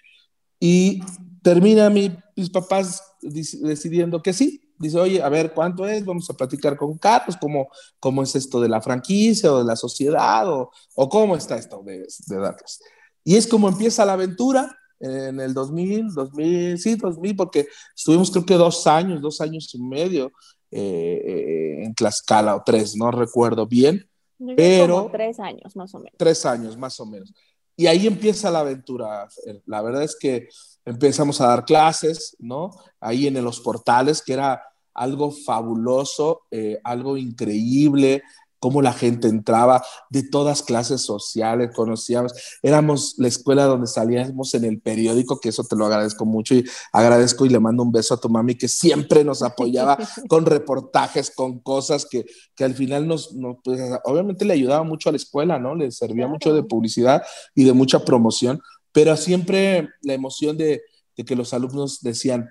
Y 0.59 1.03
termina 1.43 1.91
mi, 1.91 2.17
mis 2.37 2.49
papás 2.49 3.03
decidiendo 3.21 4.23
que 4.23 4.33
sí. 4.33 4.61
Dice, 4.79 4.99
oye, 4.99 5.23
a 5.23 5.29
ver, 5.29 5.53
¿cuánto 5.53 5.87
es? 5.87 6.03
Vamos 6.05 6.31
a 6.31 6.35
platicar 6.35 6.77
con 6.77 6.97
Carlos, 6.97 7.37
¿cómo, 7.39 7.69
cómo 8.01 8.23
es 8.23 8.35
esto 8.37 8.61
de 8.61 8.69
la 8.69 8.81
franquicia 8.81 9.53
o 9.53 9.59
de 9.59 9.65
la 9.65 9.77
sociedad 9.77 10.49
o, 10.49 10.71
o 10.95 11.09
cómo 11.11 11.37
está 11.37 11.57
esto 11.57 11.83
de, 11.85 12.07
de 12.27 12.37
darles. 12.37 12.81
Y 13.25 13.37
es 13.37 13.47
como 13.47 13.69
empieza 13.69 14.05
la 14.05 14.13
aventura 14.13 14.77
en 15.01 15.41
el 15.41 15.53
2000, 15.53 16.15
2000, 16.15 16.79
sí, 16.79 16.97
2000, 16.97 17.37
porque 17.37 17.67
estuvimos 17.97 18.31
creo 18.31 18.47
que 18.47 18.55
dos 18.55 18.87
años, 18.87 19.21
dos 19.21 19.41
años 19.41 19.75
y 19.75 19.83
medio 19.83 20.33
eh, 20.71 21.23
eh, 21.27 21.85
en 21.85 21.95
Tlaxcala, 21.95 22.57
o 22.57 22.63
tres, 22.65 22.97
no 22.97 23.11
recuerdo 23.11 23.67
bien, 23.67 24.09
pero... 24.57 24.97
Como 24.97 25.11
tres 25.11 25.41
años 25.41 25.77
más 25.77 25.95
o 25.95 25.99
menos. 25.99 26.15
Tres 26.17 26.47
años 26.47 26.77
más 26.77 26.99
o 27.01 27.07
menos. 27.07 27.33
Y 27.77 27.87
ahí 27.87 28.07
empieza 28.07 28.51
la 28.51 28.61
aventura. 28.61 29.29
La 29.67 29.83
verdad 29.83 30.03
es 30.03 30.17
que 30.19 30.49
empezamos 30.85 31.41
a 31.41 31.49
dar 31.49 31.65
clases, 31.65 32.37
¿no? 32.39 32.71
Ahí 33.01 33.27
en 33.27 33.43
los 33.43 33.61
portales, 33.61 34.23
que 34.23 34.33
era 34.33 34.63
algo 34.95 35.33
fabuloso, 35.33 36.43
eh, 36.51 36.81
algo 36.85 37.17
increíble, 37.17 38.23
cómo 38.65 38.81
la 38.81 38.95
gente 38.95 39.29
entraba 39.29 39.85
de 40.09 40.23
todas 40.23 40.63
clases 40.63 41.03
sociales, 41.03 41.69
conocíamos, 41.77 42.33
éramos 42.63 43.15
la 43.19 43.29
escuela 43.29 43.65
donde 43.65 43.87
salíamos 43.87 44.55
en 44.55 44.65
el 44.65 44.81
periódico, 44.81 45.39
que 45.39 45.51
eso 45.51 45.65
te 45.65 45.77
lo 45.77 45.85
agradezco 45.85 46.25
mucho 46.25 46.55
y 46.55 46.65
agradezco 46.91 47.45
y 47.45 47.51
le 47.51 47.61
mando 47.61 47.83
un 47.83 47.93
beso 47.93 48.15
a 48.15 48.21
tu 48.21 48.31
mami 48.31 48.55
que 48.55 48.69
siempre 48.69 49.23
nos 49.23 49.43
apoyaba 49.43 49.99
con 50.31 50.47
reportajes, 50.47 51.31
con 51.31 51.59
cosas 51.59 52.07
que, 52.11 52.25
que 52.57 52.65
al 52.65 52.73
final 52.73 53.07
nos, 53.07 53.37
pues, 53.63 53.83
obviamente 54.05 54.47
le 54.47 54.55
ayudaba 54.55 54.83
mucho 54.83 55.11
a 55.11 55.13
la 55.13 55.17
escuela, 55.17 55.59
¿no? 55.59 55.75
Le 55.75 55.91
servía 55.91 56.27
mucho 56.27 56.55
de 56.55 56.63
publicidad 56.63 57.23
y 57.55 57.65
de 57.65 57.75
mucha 57.75 58.03
promoción, 58.03 58.63
pero 58.93 59.15
siempre 59.19 59.91
la 60.01 60.15
emoción 60.15 60.57
de, 60.57 60.81
de 61.19 61.25
que 61.27 61.37
los 61.37 61.53
alumnos 61.53 62.01
decían, 62.01 62.49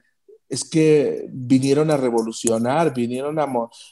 es 0.53 0.63
que 0.63 1.27
vinieron 1.31 1.89
a 1.89 1.97
revolucionar, 1.97 2.93
vinieron 2.93 3.39
a, 3.39 3.47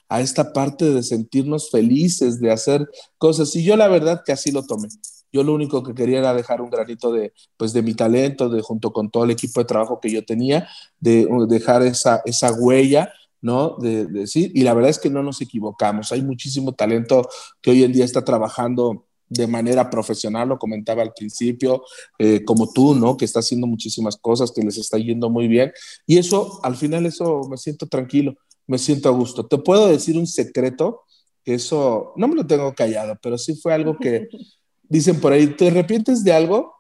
a 0.09 0.21
esta 0.21 0.53
parte 0.53 0.85
de 0.85 1.01
sentirnos 1.01 1.71
felices, 1.71 2.39
de 2.39 2.51
hacer 2.51 2.87
cosas. 3.17 3.55
Y 3.55 3.63
yo 3.63 3.75
la 3.75 3.87
verdad 3.87 4.21
que 4.23 4.31
así 4.31 4.51
lo 4.51 4.63
tomé. 4.63 4.87
Yo 5.33 5.43
lo 5.43 5.55
único 5.55 5.81
que 5.81 5.95
quería 5.95 6.19
era 6.19 6.33
dejar 6.35 6.61
un 6.61 6.69
granito 6.69 7.11
de, 7.11 7.33
pues, 7.57 7.73
de 7.73 7.81
mi 7.81 7.95
talento, 7.95 8.47
de, 8.49 8.61
junto 8.61 8.93
con 8.93 9.09
todo 9.09 9.23
el 9.23 9.31
equipo 9.31 9.59
de 9.59 9.65
trabajo 9.65 9.99
que 9.99 10.11
yo 10.11 10.23
tenía, 10.23 10.67
de, 10.99 11.27
dejar 11.47 11.81
esa, 11.81 12.21
esa 12.25 12.51
huella, 12.53 13.11
¿no? 13.41 13.77
De, 13.77 14.05
decir, 14.05 14.51
y 14.53 14.61
la 14.61 14.75
verdad 14.75 14.91
es 14.91 14.99
que 14.99 15.09
no 15.09 15.23
nos 15.23 15.41
equivocamos. 15.41 16.11
Hay 16.11 16.21
muchísimo 16.21 16.73
talento 16.73 17.27
que 17.61 17.71
hoy 17.71 17.83
en 17.83 17.93
día 17.93 18.05
está 18.05 18.23
trabajando 18.23 19.07
de 19.31 19.47
manera 19.47 19.89
profesional, 19.89 20.49
lo 20.49 20.59
comentaba 20.59 21.01
al 21.01 21.13
principio, 21.13 21.83
eh, 22.19 22.43
como 22.43 22.69
tú, 22.73 22.93
¿no? 22.93 23.15
Que 23.15 23.23
está 23.23 23.39
haciendo 23.39 23.65
muchísimas 23.65 24.17
cosas, 24.17 24.51
que 24.51 24.61
les 24.61 24.77
está 24.77 24.97
yendo 24.97 25.29
muy 25.29 25.47
bien. 25.47 25.71
Y 26.05 26.17
eso, 26.17 26.59
al 26.63 26.75
final, 26.75 27.05
eso 27.05 27.47
me 27.49 27.55
siento 27.55 27.87
tranquilo, 27.87 28.35
me 28.67 28.77
siento 28.77 29.07
a 29.07 29.13
gusto. 29.13 29.47
Te 29.47 29.57
puedo 29.57 29.87
decir 29.87 30.17
un 30.17 30.27
secreto, 30.27 31.03
que 31.45 31.53
eso, 31.53 32.11
no 32.17 32.27
me 32.27 32.35
lo 32.35 32.45
tengo 32.45 32.75
callado, 32.75 33.17
pero 33.21 33.37
sí 33.37 33.55
fue 33.55 33.73
algo 33.73 33.97
que 33.97 34.27
dicen 34.83 35.21
por 35.21 35.31
ahí, 35.31 35.47
¿te 35.47 35.69
arrepientes 35.69 36.25
de 36.25 36.33
algo? 36.33 36.75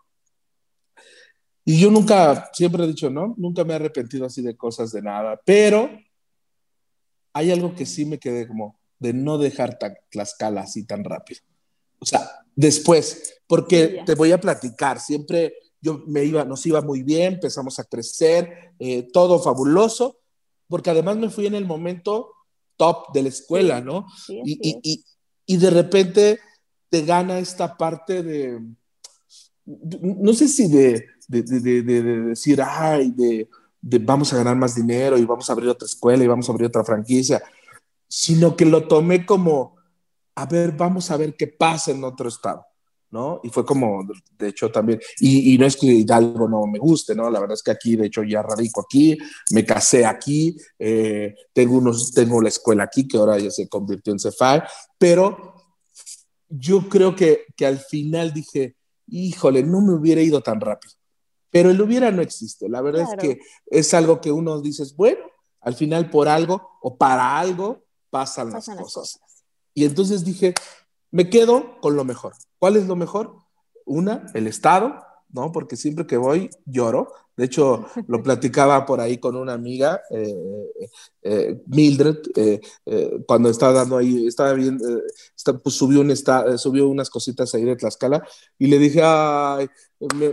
Y 1.63 1.79
yo 1.79 1.89
nunca, 1.89 2.49
siempre 2.51 2.83
he 2.83 2.87
dicho, 2.87 3.09
no, 3.09 3.33
nunca 3.37 3.63
me 3.63 3.71
he 3.71 3.75
arrepentido 3.77 4.25
así 4.25 4.41
de 4.41 4.57
cosas, 4.57 4.91
de 4.91 5.01
nada, 5.01 5.39
pero 5.45 5.89
hay 7.31 7.49
algo 7.49 7.73
que 7.75 7.85
sí 7.85 8.03
me 8.03 8.19
quedé 8.19 8.45
como 8.45 8.77
de 8.99 9.13
no 9.13 9.37
dejar 9.37 9.79
Tlaxcala 10.09 10.61
así 10.61 10.85
tan 10.85 11.05
rápido. 11.05 11.39
O 12.01 12.05
sea, 12.05 12.29
después, 12.55 13.35
porque 13.47 14.03
te 14.05 14.15
voy 14.15 14.31
a 14.31 14.41
platicar, 14.41 14.99
siempre 14.99 15.53
yo 15.79 16.03
me 16.07 16.23
iba, 16.23 16.43
nos 16.45 16.65
iba 16.65 16.81
muy 16.81 17.03
bien, 17.03 17.33
empezamos 17.33 17.79
a 17.79 17.83
crecer, 17.83 18.73
eh, 18.79 19.07
todo 19.11 19.39
fabuloso, 19.39 20.19
porque 20.67 20.89
además 20.89 21.17
me 21.17 21.29
fui 21.29 21.47
en 21.47 21.55
el 21.55 21.65
momento 21.65 22.31
top 22.77 23.13
de 23.13 23.23
la 23.23 23.29
escuela, 23.29 23.81
¿no? 23.81 24.07
y, 24.27 24.79
y, 24.83 25.03
y, 25.45 25.57
de 25.57 25.69
repente 25.69 26.39
te 26.89 27.03
gana 27.03 27.39
esta 27.39 27.77
parte 27.77 28.23
de, 28.23 28.59
no 29.65 30.33
sé 30.33 30.47
si 30.47 30.67
de, 30.67 31.05
de, 31.27 31.43
de, 31.43 31.81
de 31.83 32.01
decir, 32.21 32.61
ay, 32.61 33.11
de, 33.11 33.47
vamos 33.81 34.33
a 34.33 34.37
ganar 34.37 34.55
más 34.55 34.75
dinero 34.75 35.17
y 35.17 35.25
vamos 35.25 35.49
a 35.49 35.53
abrir 35.53 35.69
otra 35.69 35.85
escuela 35.85 36.23
y 36.23 36.27
vamos 36.27 36.47
a 36.47 36.51
abrir 36.51 36.67
otra 36.67 36.83
franquicia, 36.83 37.41
sino 38.07 38.55
que 38.55 38.65
lo 38.65 38.87
tomé 38.87 39.25
como, 39.25 39.75
a 40.35 40.45
ver, 40.45 40.71
vamos 40.73 41.11
a 41.11 41.17
ver 41.17 41.35
qué 41.35 41.47
pasa 41.47 41.91
en 41.91 42.03
otro 42.03 42.29
estado. 42.29 42.65
¿no? 43.11 43.41
Y 43.43 43.49
fue 43.49 43.65
como, 43.65 44.07
de 44.37 44.47
hecho, 44.47 44.71
también, 44.71 44.99
y, 45.19 45.53
y, 45.53 45.57
no 45.57 45.65
es 45.65 45.75
que 45.75 45.87
Hidalgo 45.87 46.47
no 46.47 46.65
me 46.65 46.79
guste, 46.79 47.13
¿no? 47.13 47.29
La 47.29 47.41
verdad 47.41 47.55
es 47.55 47.61
que 47.61 47.71
aquí, 47.71 47.97
de 47.97 48.05
hecho, 48.05 48.23
ya 48.23 48.41
radico 48.41 48.81
aquí, 48.81 49.17
me 49.51 49.65
casé 49.65 50.05
aquí, 50.05 50.55
eh, 50.79 51.35
tengo, 51.51 51.77
unos, 51.77 52.13
tengo 52.13 52.41
la 52.41 52.47
escuela 52.47 52.85
aquí, 52.85 53.09
que 53.09 53.17
ahora 53.17 53.37
ya 53.37 53.51
se 53.51 53.67
convirtió 53.67 54.13
en 54.13 54.19
Cefal, 54.19 54.63
pero 54.97 55.55
yo 56.47 56.87
creo 56.87 57.13
que, 57.13 57.47
que 57.57 57.65
al 57.65 57.79
final 57.79 58.33
dije, 58.33 58.77
híjole, 59.07 59.61
no 59.63 59.81
me 59.81 59.93
hubiera 59.93 60.21
ido 60.21 60.41
tan 60.41 60.61
rápido. 60.61 60.93
Pero 61.49 61.69
el 61.69 61.81
hubiera 61.81 62.11
no 62.11 62.21
existe. 62.21 62.69
La 62.69 62.81
verdad 62.81 63.07
es 63.11 63.19
que 63.19 63.39
es 63.65 63.93
algo 63.93 64.21
que 64.21 64.31
uno 64.31 64.61
dice, 64.61 64.83
bueno, 64.95 65.19
al 65.59 65.75
final 65.75 66.09
por 66.09 66.29
algo 66.29 66.77
o 66.81 66.97
para 66.97 67.37
algo 67.37 67.83
pasan, 68.09 68.51
las, 68.51 68.65
cosas. 68.69 69.19
Y 69.73 69.85
entonces 69.85 70.23
dije, 70.23 70.53
me 71.11 71.29
quedo 71.29 71.79
con 71.81 71.95
lo 71.95 72.03
mejor. 72.03 72.33
¿Cuál 72.59 72.77
es 72.77 72.87
lo 72.87 72.95
mejor? 72.95 73.35
Una, 73.85 74.25
el 74.33 74.47
Estado, 74.47 74.99
¿no? 75.29 75.51
Porque 75.51 75.75
siempre 75.75 76.07
que 76.07 76.17
voy 76.17 76.49
lloro. 76.65 77.11
De 77.35 77.45
hecho, 77.45 77.85
lo 78.07 78.21
platicaba 78.23 78.85
por 78.85 78.99
ahí 78.99 79.17
con 79.17 79.35
una 79.35 79.53
amiga, 79.53 80.01
eh, 80.11 80.35
eh, 81.23 81.61
Mildred, 81.67 82.17
eh, 82.35 82.61
cuando 83.25 83.49
estaba 83.49 83.73
dando 83.73 83.97
ahí, 83.97 84.27
estaba 84.27 84.53
viendo, 84.53 84.85
pues 85.63 85.75
subió, 85.75 86.01
un 86.01 86.15
subió 86.57 86.87
unas 86.87 87.09
cositas 87.09 87.53
ahí 87.55 87.63
de 87.63 87.75
Tlaxcala 87.75 88.23
y 88.57 88.67
le 88.67 88.77
dije, 88.77 89.01
ay, 89.03 89.67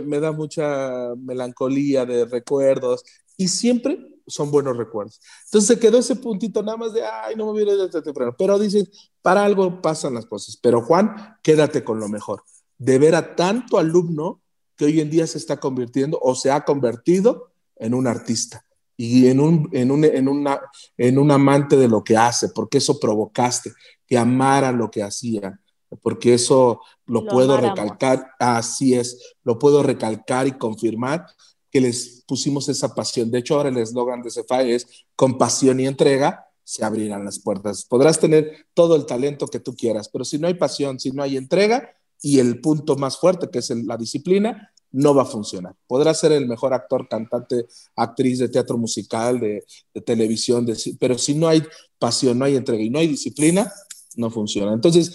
me, 0.05 0.19
da 0.19 0.31
mucha 0.31 1.15
melancolía 1.15 2.05
de 2.05 2.25
recuerdos 2.25 3.03
y 3.37 3.47
siempre 3.47 4.18
son 4.29 4.51
buenos 4.51 4.77
recuerdos. 4.77 5.19
Entonces 5.45 5.67
se 5.67 5.79
quedó 5.79 5.97
ese 5.97 6.15
puntito 6.15 6.63
nada 6.63 6.77
más 6.77 6.93
de, 6.93 7.03
ay, 7.03 7.35
no 7.35 7.45
me 7.45 7.51
hubiera 7.51 7.73
ido 7.73 7.85
desde 7.85 8.01
temprano. 8.01 8.35
Pero 8.37 8.57
dicen, 8.57 8.87
para 9.21 9.43
algo 9.43 9.81
pasan 9.81 10.13
las 10.13 10.25
cosas. 10.25 10.57
Pero 10.57 10.81
Juan, 10.81 11.37
quédate 11.43 11.83
con 11.83 11.99
lo 11.99 12.07
mejor. 12.07 12.43
De 12.77 12.97
ver 12.97 13.15
a 13.15 13.35
tanto 13.35 13.77
alumno 13.77 14.41
que 14.75 14.85
hoy 14.85 15.01
en 15.01 15.09
día 15.09 15.27
se 15.27 15.37
está 15.37 15.59
convirtiendo 15.59 16.17
o 16.21 16.35
se 16.35 16.51
ha 16.51 16.63
convertido 16.63 17.51
en 17.75 17.93
un 17.93 18.07
artista 18.07 18.65
y 18.95 19.27
en 19.27 19.39
un, 19.39 19.69
en 19.71 19.91
un, 19.91 20.03
en 20.03 20.27
una, 20.27 20.59
en 20.97 21.17
un 21.17 21.31
amante 21.31 21.77
de 21.77 21.87
lo 21.87 22.03
que 22.03 22.17
hace, 22.17 22.49
porque 22.49 22.79
eso 22.79 22.99
provocaste, 22.99 23.71
que 24.05 24.17
amara 24.17 24.73
lo 24.73 24.91
que 24.91 25.03
hacían, 25.03 25.61
porque 26.01 26.33
eso 26.33 26.81
lo, 27.05 27.25
puedo 27.25 27.57
recalcar, 27.57 28.31
así 28.39 28.95
es, 28.95 29.35
lo 29.43 29.57
puedo 29.57 29.83
recalcar 29.83 30.47
y 30.47 30.51
confirmar 30.51 31.25
que 31.71 31.81
les 31.81 32.23
pusimos 32.27 32.69
esa 32.69 32.93
pasión. 32.95 33.31
De 33.31 33.39
hecho, 33.39 33.55
ahora 33.55 33.69
el 33.69 33.77
eslogan 33.77 34.21
de 34.21 34.31
Cefai 34.31 34.71
es 34.73 34.87
con 35.15 35.37
pasión 35.37 35.79
y 35.79 35.87
entrega 35.87 36.45
se 36.69 36.85
abrirán 36.85 37.25
las 37.25 37.39
puertas. 37.39 37.83
Podrás 37.83 38.19
tener 38.19 38.67
todo 38.75 38.95
el 38.95 39.07
talento 39.07 39.47
que 39.47 39.59
tú 39.59 39.75
quieras, 39.75 40.07
pero 40.07 40.23
si 40.23 40.37
no 40.37 40.47
hay 40.47 40.53
pasión, 40.53 40.99
si 40.99 41.09
no 41.09 41.23
hay 41.23 41.35
entrega, 41.35 41.95
y 42.21 42.37
el 42.37 42.61
punto 42.61 42.95
más 42.95 43.17
fuerte, 43.17 43.49
que 43.49 43.57
es 43.57 43.71
la 43.71 43.97
disciplina, 43.97 44.71
no 44.91 45.15
va 45.15 45.23
a 45.23 45.25
funcionar. 45.25 45.75
Podrás 45.87 46.19
ser 46.19 46.31
el 46.31 46.47
mejor 46.47 46.75
actor, 46.75 47.07
cantante, 47.07 47.65
actriz 47.95 48.37
de 48.37 48.49
teatro 48.49 48.77
musical, 48.77 49.39
de, 49.39 49.63
televisión, 50.05 50.67
pero 50.99 51.17
si 51.17 51.33
no 51.33 51.47
hay 51.47 51.63
pasión, 51.97 52.37
no 52.37 52.45
hay 52.45 52.55
entrega 52.55 52.83
y 52.83 52.91
no 52.91 52.99
hay 52.99 53.07
disciplina, 53.07 53.71
no 54.15 54.29
funciona. 54.29 54.71
Entonces, 54.71 55.11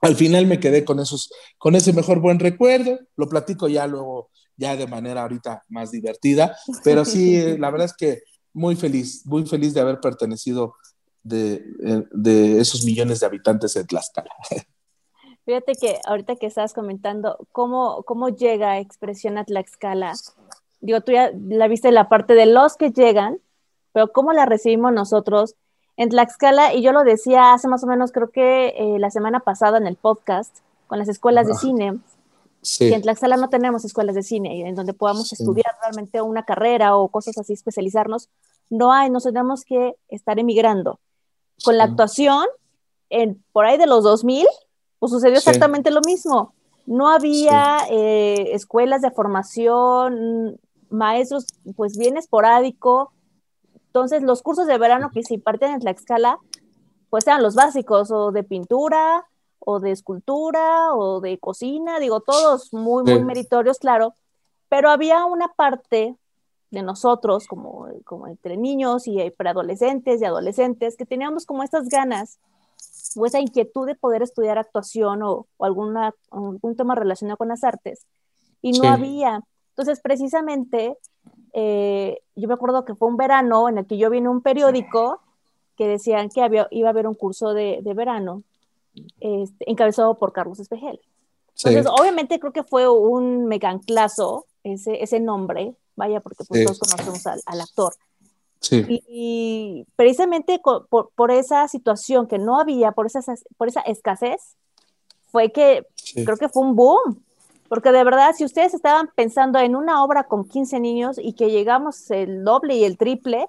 al 0.00 0.14
final 0.14 0.46
me 0.46 0.60
quedé 0.60 0.84
con, 0.84 1.00
esos, 1.00 1.32
con 1.58 1.74
ese 1.74 1.92
mejor 1.92 2.20
buen 2.20 2.38
recuerdo, 2.38 2.98
lo 3.16 3.28
platico 3.28 3.66
ya 3.66 3.88
luego, 3.88 4.30
ya 4.56 4.76
de 4.76 4.86
manera 4.86 5.22
ahorita 5.22 5.64
más 5.68 5.90
divertida, 5.90 6.56
pero 6.82 7.04
sí, 7.04 7.56
la 7.58 7.70
verdad 7.70 7.86
es 7.86 7.96
que 7.96 8.22
muy 8.52 8.76
feliz, 8.76 9.26
muy 9.26 9.46
feliz 9.46 9.74
de 9.74 9.80
haber 9.80 10.00
pertenecido 10.00 10.74
de, 11.22 11.64
de 12.12 12.60
esos 12.60 12.84
millones 12.84 13.20
de 13.20 13.26
habitantes 13.26 13.74
de 13.74 13.84
Tlaxcala. 13.84 14.30
Fíjate 15.44 15.74
que 15.74 15.98
ahorita 16.06 16.36
que 16.36 16.46
estás 16.46 16.72
comentando 16.72 17.36
cómo, 17.52 18.02
cómo 18.04 18.30
llega 18.30 18.78
Expresión 18.78 19.36
a 19.36 19.44
Tlaxcala, 19.44 20.14
digo, 20.80 21.00
tú 21.02 21.12
ya 21.12 21.32
la 21.34 21.68
viste 21.68 21.90
la 21.92 22.08
parte 22.08 22.34
de 22.34 22.46
los 22.46 22.76
que 22.76 22.90
llegan, 22.90 23.38
pero 23.92 24.10
cómo 24.12 24.32
la 24.32 24.46
recibimos 24.46 24.92
nosotros 24.92 25.56
en 25.96 26.08
Tlaxcala, 26.08 26.74
y 26.74 26.82
yo 26.82 26.92
lo 26.92 27.04
decía 27.04 27.52
hace 27.52 27.68
más 27.68 27.84
o 27.84 27.86
menos, 27.86 28.10
creo 28.10 28.30
que 28.30 28.68
eh, 28.68 28.98
la 28.98 29.10
semana 29.10 29.40
pasada 29.40 29.78
en 29.78 29.86
el 29.86 29.96
podcast, 29.96 30.58
con 30.86 30.98
las 30.98 31.08
escuelas 31.08 31.46
de 31.46 31.54
cine, 31.54 31.98
que 32.78 32.94
en 32.94 33.02
Tlaxcala 33.02 33.36
no 33.36 33.48
tenemos 33.48 33.84
escuelas 33.84 34.14
de 34.14 34.22
cine 34.22 34.66
en 34.66 34.74
donde 34.74 34.94
podamos 34.94 35.32
estudiar 35.32 35.76
realmente 35.82 36.22
una 36.22 36.44
carrera 36.44 36.96
o 36.96 37.08
cosas 37.08 37.36
así, 37.38 37.52
especializarnos, 37.52 38.28
no 38.70 38.92
hay, 38.92 39.10
nos 39.10 39.24
tenemos 39.24 39.64
que 39.64 39.94
estar 40.08 40.38
emigrando. 40.38 40.98
Con 41.64 41.78
la 41.78 41.84
actuación, 41.84 42.46
en, 43.10 43.42
por 43.52 43.66
ahí 43.66 43.76
de 43.76 43.86
los 43.86 44.02
2000, 44.02 44.46
pues 44.98 45.12
sucedió 45.12 45.36
exactamente 45.36 45.90
lo 45.90 46.00
mismo. 46.00 46.54
No 46.86 47.08
había 47.08 47.78
eh, 47.90 48.50
escuelas 48.52 49.02
de 49.02 49.10
formación, 49.10 50.58
maestros, 50.90 51.46
pues 51.76 51.96
bien 51.96 52.16
esporádico. 52.16 53.12
Entonces, 53.86 54.22
los 54.22 54.42
cursos 54.42 54.66
de 54.66 54.78
verano 54.78 55.10
que 55.12 55.22
se 55.22 55.34
impartían 55.34 55.72
en 55.72 55.80
Tlaxcala, 55.80 56.38
pues 57.10 57.26
eran 57.26 57.42
los 57.42 57.54
básicos, 57.54 58.10
o 58.10 58.32
de 58.32 58.42
pintura, 58.42 59.24
o 59.64 59.80
de 59.80 59.90
escultura, 59.90 60.94
o 60.94 61.20
de 61.20 61.38
cocina, 61.38 61.98
digo, 61.98 62.20
todos 62.20 62.72
muy, 62.72 63.02
muy 63.04 63.24
meritorios, 63.24 63.78
claro. 63.78 64.14
Pero 64.68 64.90
había 64.90 65.24
una 65.24 65.48
parte 65.48 66.16
de 66.70 66.82
nosotros, 66.82 67.46
como, 67.46 67.88
como 68.04 68.26
entre 68.26 68.56
niños 68.56 69.06
y 69.06 69.30
preadolescentes 69.30 70.20
y 70.20 70.24
adolescentes, 70.24 70.96
que 70.96 71.06
teníamos 71.06 71.46
como 71.46 71.62
estas 71.62 71.88
ganas 71.88 72.38
o 73.16 73.26
esa 73.26 73.40
inquietud 73.40 73.86
de 73.86 73.94
poder 73.94 74.22
estudiar 74.22 74.58
actuación 74.58 75.22
o, 75.22 75.46
alguna, 75.58 76.14
algún 76.30 76.76
tema 76.76 76.94
relacionado 76.94 77.36
con 77.36 77.48
las 77.48 77.64
artes. 77.64 78.06
Y 78.60 78.72
no 78.72 78.88
había. 78.88 79.40
Entonces, 79.70 80.00
precisamente, 80.00 80.96
eh, 81.52 82.18
yo 82.34 82.48
me 82.48 82.54
acuerdo 82.54 82.84
que 82.84 82.94
fue 82.94 83.08
un 83.08 83.16
verano 83.16 83.68
en 83.68 83.78
el 83.78 83.86
que 83.86 83.98
yo 83.98 84.10
vi 84.10 84.18
en 84.18 84.28
un 84.28 84.40
periódico 84.40 85.20
que 85.76 85.86
decían 85.86 86.28
que 86.28 86.42
había, 86.42 86.66
iba 86.70 86.88
a 86.88 86.90
haber 86.90 87.06
un 87.06 87.14
curso 87.14 87.52
de, 87.52 87.80
de 87.82 87.94
verano 87.94 88.42
este, 89.20 89.70
encabezado 89.70 90.18
por 90.18 90.32
Carlos 90.32 90.60
Espejel. 90.60 91.00
Entonces, 91.64 91.86
obviamente 91.86 92.40
creo 92.40 92.52
que 92.52 92.64
fue 92.64 92.88
un 92.88 93.46
meganclazo 93.46 94.46
ese, 94.64 95.02
ese 95.02 95.20
nombre, 95.20 95.74
vaya, 95.94 96.20
porque 96.20 96.44
pues, 96.44 96.64
todos 96.64 96.78
conocemos 96.78 97.26
al, 97.26 97.40
al 97.46 97.60
actor. 97.60 97.94
Y, 98.72 99.86
precisamente 99.96 100.60
por, 100.60 101.30
esa 101.30 101.68
situación 101.68 102.26
que 102.26 102.38
no 102.38 102.58
había, 102.58 102.92
por 102.92 103.06
esa, 103.06 103.20
por 103.56 103.68
esa 103.68 103.80
escasez, 103.80 104.56
fue 105.30 105.50
que 105.52 105.86
creo 106.14 106.36
que 106.36 106.48
fue 106.48 106.62
un 106.62 106.76
boom. 106.76 107.22
Porque 107.68 107.92
de 107.92 108.04
verdad, 108.04 108.34
si 108.36 108.44
ustedes 108.44 108.74
estaban 108.74 109.10
pensando 109.14 109.58
en 109.58 109.74
una 109.74 110.04
obra 110.04 110.24
con 110.24 110.46
15 110.46 110.80
niños 110.80 111.16
y 111.18 111.32
que 111.32 111.50
llegamos 111.50 112.10
el 112.10 112.44
doble 112.44 112.76
y 112.76 112.84
el 112.84 112.96
triple, 112.96 113.48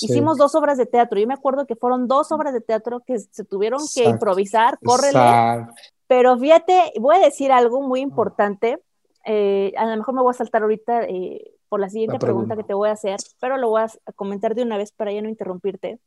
hicimos 0.00 0.38
dos 0.38 0.54
obras 0.54 0.78
de 0.78 0.86
teatro. 0.86 1.20
Yo 1.20 1.26
me 1.26 1.34
acuerdo 1.34 1.66
que 1.66 1.76
fueron 1.76 2.08
dos 2.08 2.32
obras 2.32 2.54
de 2.54 2.60
teatro 2.60 3.00
que 3.00 3.18
se 3.18 3.44
tuvieron 3.44 3.80
que 3.94 4.04
improvisar, 4.04 4.78
córrele. 4.82 5.66
Pero 6.06 6.38
fíjate, 6.38 6.92
voy 7.00 7.16
a 7.16 7.20
decir 7.20 7.52
algo 7.52 7.82
muy 7.82 8.00
importante. 8.00 8.82
Eh, 9.24 9.72
a 9.76 9.86
lo 9.86 9.96
mejor 9.96 10.14
me 10.14 10.22
voy 10.22 10.30
a 10.30 10.34
saltar 10.34 10.62
ahorita 10.62 11.04
eh, 11.04 11.54
por 11.68 11.80
la 11.80 11.88
siguiente 11.88 12.18
pregunta. 12.18 12.56
que 12.56 12.64
te 12.64 12.74
voy 12.74 12.88
a 12.88 12.92
hacer, 12.92 13.18
pero 13.40 13.56
lo 13.56 13.70
voy 13.70 13.82
a 13.82 14.12
comentar 14.12 14.54
de 14.54 14.62
una 14.62 14.76
vez 14.76 14.92
para 14.92 15.12
ya 15.12 15.22
no 15.22 15.28
interrumpirte. 15.28 15.98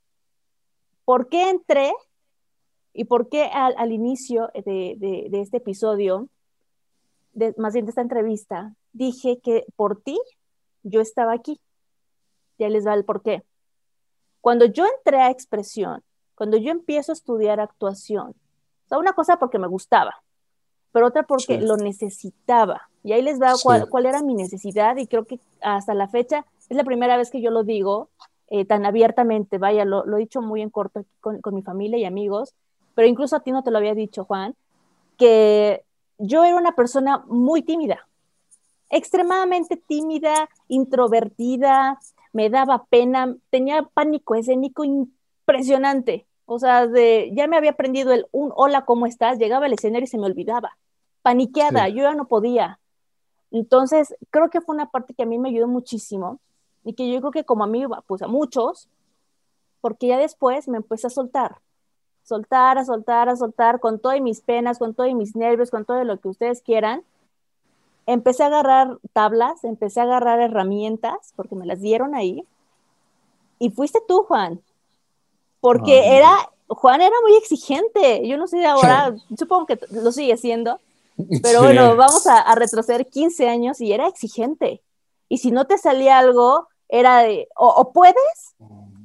¿Por 1.06 1.30
qué 1.30 1.50
entré 1.50 1.94
y 2.94 3.06
por 3.06 3.30
qué 3.30 3.46
al, 3.46 3.92
inicio 3.92 4.50
de, 4.54 5.30
este 5.32 5.58
episodio, 5.58 6.30
más 7.58 7.74
bien 7.74 7.86
de 7.86 7.92
esta 7.92 8.02
entrevista, 8.02 8.74
dije 8.94 9.40
que 9.44 9.66
por 9.76 10.02
ti 10.02 10.20
yo 10.84 11.02
estaba 11.02 11.34
aquí? 11.34 11.60
Ya 12.58 12.70
les 12.70 12.86
va 12.86 12.94
el 12.94 13.06
por 13.06 13.22
qué. 13.22 13.44
Cuando 14.46 14.66
yo 14.66 14.86
entré 14.86 15.20
a 15.24 15.32
expresión, 15.32 16.04
cuando 16.36 16.58
yo 16.58 16.70
empiezo 16.70 17.12
a 17.12 17.14
estudiar 17.14 17.60
actuación, 17.60 18.36
o 18.86 18.88
sea, 18.88 19.00
una 19.00 19.14
cosa 19.14 19.40
porque 19.40 19.58
me 19.58 19.66
gustaba, 19.66 20.22
pero 20.92 21.08
otra 21.08 21.24
porque 21.24 21.60
lo 21.60 21.78
necesitaba. 21.78 22.88
Y 23.04 23.14
ahí 23.14 23.24
les 23.24 23.42
va 23.42 23.56
cuál, 23.64 24.06
era 24.06 24.22
mi 24.22 24.36
necesidad 24.36 24.98
y 24.98 25.08
creo 25.08 25.26
que 25.26 25.40
hasta 25.62 25.96
la 25.96 26.08
fecha 26.10 26.46
es 26.70 26.78
la 26.78 26.84
primera 26.84 27.18
vez 27.18 27.32
que 27.32 27.42
yo 27.42 27.50
lo 27.50 27.64
digo 27.64 28.10
eh, 28.50 28.66
tan 28.66 28.86
abiertamente, 28.86 29.58
vaya, 29.58 29.84
lo, 29.84 30.06
he 30.16 30.20
dicho 30.20 30.44
muy 30.44 30.62
en 30.62 30.70
corto 30.70 31.04
con, 31.22 31.42
con 31.42 31.56
mi 31.56 31.64
familia 31.64 31.98
y 31.98 32.06
amigos, 32.06 32.54
pero 32.94 33.08
incluso 33.08 33.36
a 33.36 33.40
ti 33.40 33.52
no 33.52 33.64
te 33.64 33.72
lo 33.72 33.80
había 33.80 33.96
dicho, 33.96 34.26
Juan, 34.26 34.54
que 35.18 35.84
yo 36.20 36.44
era 36.44 36.56
una 36.56 36.76
persona 36.76 37.24
muy 37.26 37.64
tímida, 37.64 38.08
extremadamente 38.92 39.76
tímida, 39.76 40.48
introvertida, 40.68 42.00
me 42.36 42.50
daba 42.50 42.84
pena, 42.90 43.34
tenía 43.50 43.84
pánico 43.94 44.36
escénico 44.36 44.84
impresionante. 44.84 46.28
O 46.46 46.60
sea, 46.60 46.86
de, 46.86 47.32
ya 47.34 47.48
me 47.48 47.56
había 47.56 47.72
aprendido 47.72 48.12
el 48.12 48.28
un 48.34 48.52
hola, 48.58 48.84
¿cómo 48.84 49.06
estás? 49.06 49.40
Llegaba 49.40 49.68
al 49.68 49.74
escenario 49.74 50.04
y 50.04 50.08
se 50.08 50.18
me 50.18 50.26
olvidaba. 50.26 50.78
Paniqueada, 51.22 51.88
yo 51.88 52.04
ya 52.04 52.14
no 52.14 52.28
podía. 52.28 52.82
Entonces, 53.52 54.14
creo 54.32 54.50
que 54.50 54.60
fue 54.60 54.76
una 54.76 54.92
parte 54.92 55.14
que 55.14 55.24
a 55.24 55.26
mí 55.26 55.38
me 55.38 55.48
ayudó 55.48 55.70
muchísimo 55.70 56.42
y 56.84 56.92
que 56.92 57.10
yo 57.10 57.22
creo 57.22 57.32
que 57.32 57.46
como 57.46 57.64
a 57.64 57.68
mí, 57.68 57.86
pues 58.06 58.22
a 58.22 58.28
muchos, 58.28 58.90
porque 59.80 60.08
ya 60.08 60.18
después 60.18 60.68
me 60.68 60.76
empecé 60.76 61.08
a 61.08 61.12
soltar, 61.12 61.60
soltar, 62.24 62.78
a 62.78 62.84
soltar, 62.84 63.30
a 63.30 63.38
soltar, 63.38 63.80
con 63.80 64.00
todas 64.00 64.20
mis 64.20 64.42
penas, 64.42 64.78
con 64.78 64.94
todos 64.94 65.14
mis 65.14 65.38
nervios, 65.38 65.72
con 65.72 65.86
todo 65.86 66.04
lo 66.04 66.20
que 66.20 66.28
ustedes 66.28 66.62
quieran, 66.62 67.02
empecé 68.06 68.44
a 68.44 68.48
agarrar 68.48 68.98
tablas, 69.14 69.64
empecé 69.64 70.00
a 70.00 70.04
agarrar 70.04 70.40
herramientas, 70.40 71.34
porque 71.36 71.56
me 71.56 71.66
las 71.66 71.82
dieron 71.82 72.16
ahí. 72.16 72.46
Y 73.60 73.70
fuiste 73.72 74.00
tú, 74.08 74.24
Juan, 74.24 74.62
porque 75.62 76.18
era, 76.18 76.50
Juan 76.68 77.02
era 77.02 77.16
muy 77.24 77.36
exigente. 77.38 78.28
Yo 78.28 78.38
no 78.38 78.48
sé 78.48 78.58
de 78.58 78.68
ahora, 78.68 79.16
supongo 79.38 79.66
que 79.66 79.80
lo 79.92 80.12
sigue 80.12 80.38
siendo, 80.38 80.80
pero 81.42 81.62
bueno, 81.64 81.96
vamos 81.96 82.28
a, 82.28 82.54
retroceder 82.56 83.08
15 83.08 83.50
años 83.50 83.82
y 83.82 83.94
era 83.94 84.08
exigente. 84.08 84.82
Y 85.30 85.40
si 85.40 85.52
no 85.52 85.66
te 85.66 85.78
salía 85.78 86.20
algo, 86.20 86.68
era 86.88 87.20
de, 87.20 87.48
o, 87.56 87.92
puedes, 87.94 88.56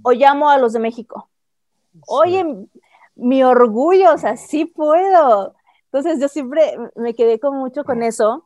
o 0.02 0.12
llamo 0.12 0.50
a 0.50 0.58
los 0.58 0.72
de 0.72 0.80
México. 0.80 1.28
Oye, 2.06 2.44
mi 3.14 3.42
orgullo, 3.42 4.12
o 4.12 4.18
sea, 4.18 4.36
sí 4.36 4.66
puedo. 4.66 5.54
Entonces 5.84 6.20
yo 6.20 6.28
siempre 6.28 6.76
me 6.94 7.14
quedé 7.14 7.40
con 7.40 7.56
mucho 7.56 7.84
con 7.84 8.02
eso 8.02 8.44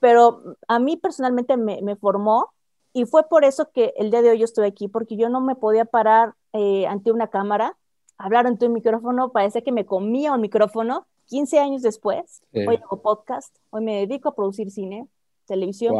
pero 0.00 0.56
a 0.66 0.78
mí 0.78 0.96
personalmente 0.96 1.56
me, 1.56 1.96
formó 1.96 2.52
y 2.92 3.04
fue 3.04 3.28
por 3.28 3.44
eso 3.44 3.70
que 3.72 3.92
el 3.96 4.10
día 4.10 4.22
de 4.22 4.30
hoy 4.30 4.38
yo 4.38 4.44
estoy 4.44 4.66
aquí, 4.66 4.88
porque 4.88 5.16
yo 5.16 5.28
no 5.28 5.40
me 5.40 5.54
podía 5.54 5.84
parar 5.84 6.34
eh, 6.52 6.86
ante 6.86 7.12
una 7.12 7.28
cámara, 7.28 7.76
hablar 8.16 8.46
ante 8.46 8.66
un 8.66 8.72
micrófono, 8.72 9.30
parece 9.30 9.62
que 9.62 9.72
me 9.72 9.86
comía 9.86 10.32
un 10.32 10.40
micrófono. 10.40 11.06
15 11.26 11.58
años 11.58 11.82
después, 11.82 12.40
hoy 12.54 12.76
hago 12.76 13.02
podcast, 13.02 13.54
hoy 13.68 13.82
me 13.82 14.06
dedico 14.06 14.30
a 14.30 14.34
producir 14.34 14.70
cine, 14.70 15.06
televisión, 15.46 15.94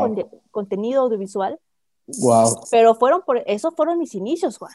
contenido 0.50 1.02
audiovisual. 1.02 1.58
Wow. 2.06 2.60
Pero 2.70 2.94
fueron 2.94 3.20
por, 3.26 3.42
eso 3.46 3.70
fueron 3.72 3.98
mis 3.98 4.14
inicios, 4.14 4.56
Juan. 4.56 4.72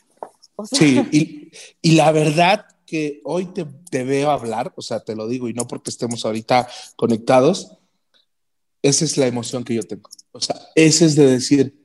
sí, 0.66 1.02
y, 1.12 1.52
y, 1.82 1.96
la 1.96 2.12
verdad 2.12 2.68
que 2.86 3.22
hoy 3.24 3.48
te, 3.48 3.66
te, 3.90 4.04
veo 4.04 4.30
hablar, 4.30 4.72
o 4.76 4.84
sea, 4.84 5.00
te 5.00 5.16
lo 5.16 5.28
digo, 5.28 5.50
y 5.50 5.54
no 5.54 5.66
porque 5.66 5.90
estemos 5.90 6.24
ahorita 6.24 6.68
conectados, 6.96 7.80
esa 8.84 9.06
es 9.06 9.18
la 9.18 9.26
emoción 9.26 9.64
que 9.64 9.74
yo 9.74 9.84
tengo. 9.84 10.10
O 10.32 10.40
sea, 10.40 10.60
ese 10.76 11.06
es 11.06 11.16
de 11.16 11.26
decir, 11.26 11.76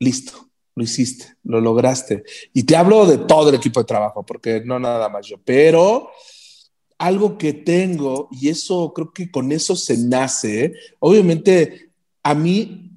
listo, 0.00 0.50
lo 0.74 0.82
hiciste, 0.82 1.36
lo 1.44 1.60
lograste. 1.60 2.24
Y 2.52 2.64
te 2.64 2.76
hablo 2.76 3.06
de 3.06 3.18
todo 3.18 3.50
el 3.50 3.54
equipo 3.54 3.80
de 3.80 3.86
trabajo, 3.86 4.24
porque 4.24 4.62
no 4.64 4.78
nada 4.78 5.08
más 5.08 5.26
yo, 5.26 5.36
pero 5.44 6.10
algo 6.98 7.36
que 7.36 7.52
tengo, 7.52 8.28
y 8.32 8.48
eso 8.48 8.92
creo 8.94 9.12
que 9.12 9.30
con 9.30 9.52
eso 9.52 9.76
se 9.76 9.98
nace, 9.98 10.72
obviamente 10.98 11.90
a 12.22 12.34
mí 12.34 12.90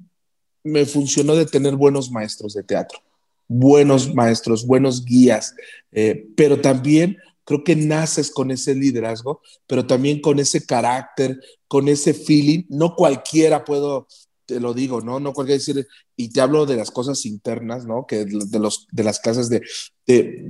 me 0.64 0.86
funcionó 0.86 1.36
de 1.36 1.46
tener 1.46 1.76
buenos 1.76 2.10
maestros 2.10 2.54
de 2.54 2.62
teatro, 2.62 2.98
buenos 3.46 4.14
maestros, 4.14 4.66
buenos 4.66 5.04
guías, 5.04 5.54
eh, 5.92 6.28
pero 6.34 6.60
también 6.60 7.18
creo 7.44 7.64
que 7.64 7.76
naces 7.76 8.30
con 8.30 8.50
ese 8.50 8.74
liderazgo, 8.74 9.40
pero 9.66 9.86
también 9.86 10.20
con 10.20 10.38
ese 10.38 10.64
carácter, 10.64 11.40
con 11.68 11.88
ese 11.88 12.14
feeling. 12.14 12.64
No 12.68 12.94
cualquiera 12.94 13.64
puedo, 13.64 14.06
te 14.46 14.60
lo 14.60 14.74
digo, 14.74 15.00
¿no? 15.00 15.20
No 15.20 15.32
cualquiera 15.32 15.58
decir, 15.58 15.86
y 16.16 16.30
te 16.30 16.40
hablo 16.40 16.66
de 16.66 16.76
las 16.76 16.90
cosas 16.90 17.24
internas, 17.26 17.86
¿no? 17.86 18.06
Que 18.06 18.24
de, 18.24 18.58
los, 18.58 18.86
de 18.90 19.04
las 19.04 19.20
clases 19.20 19.48
de, 19.48 19.62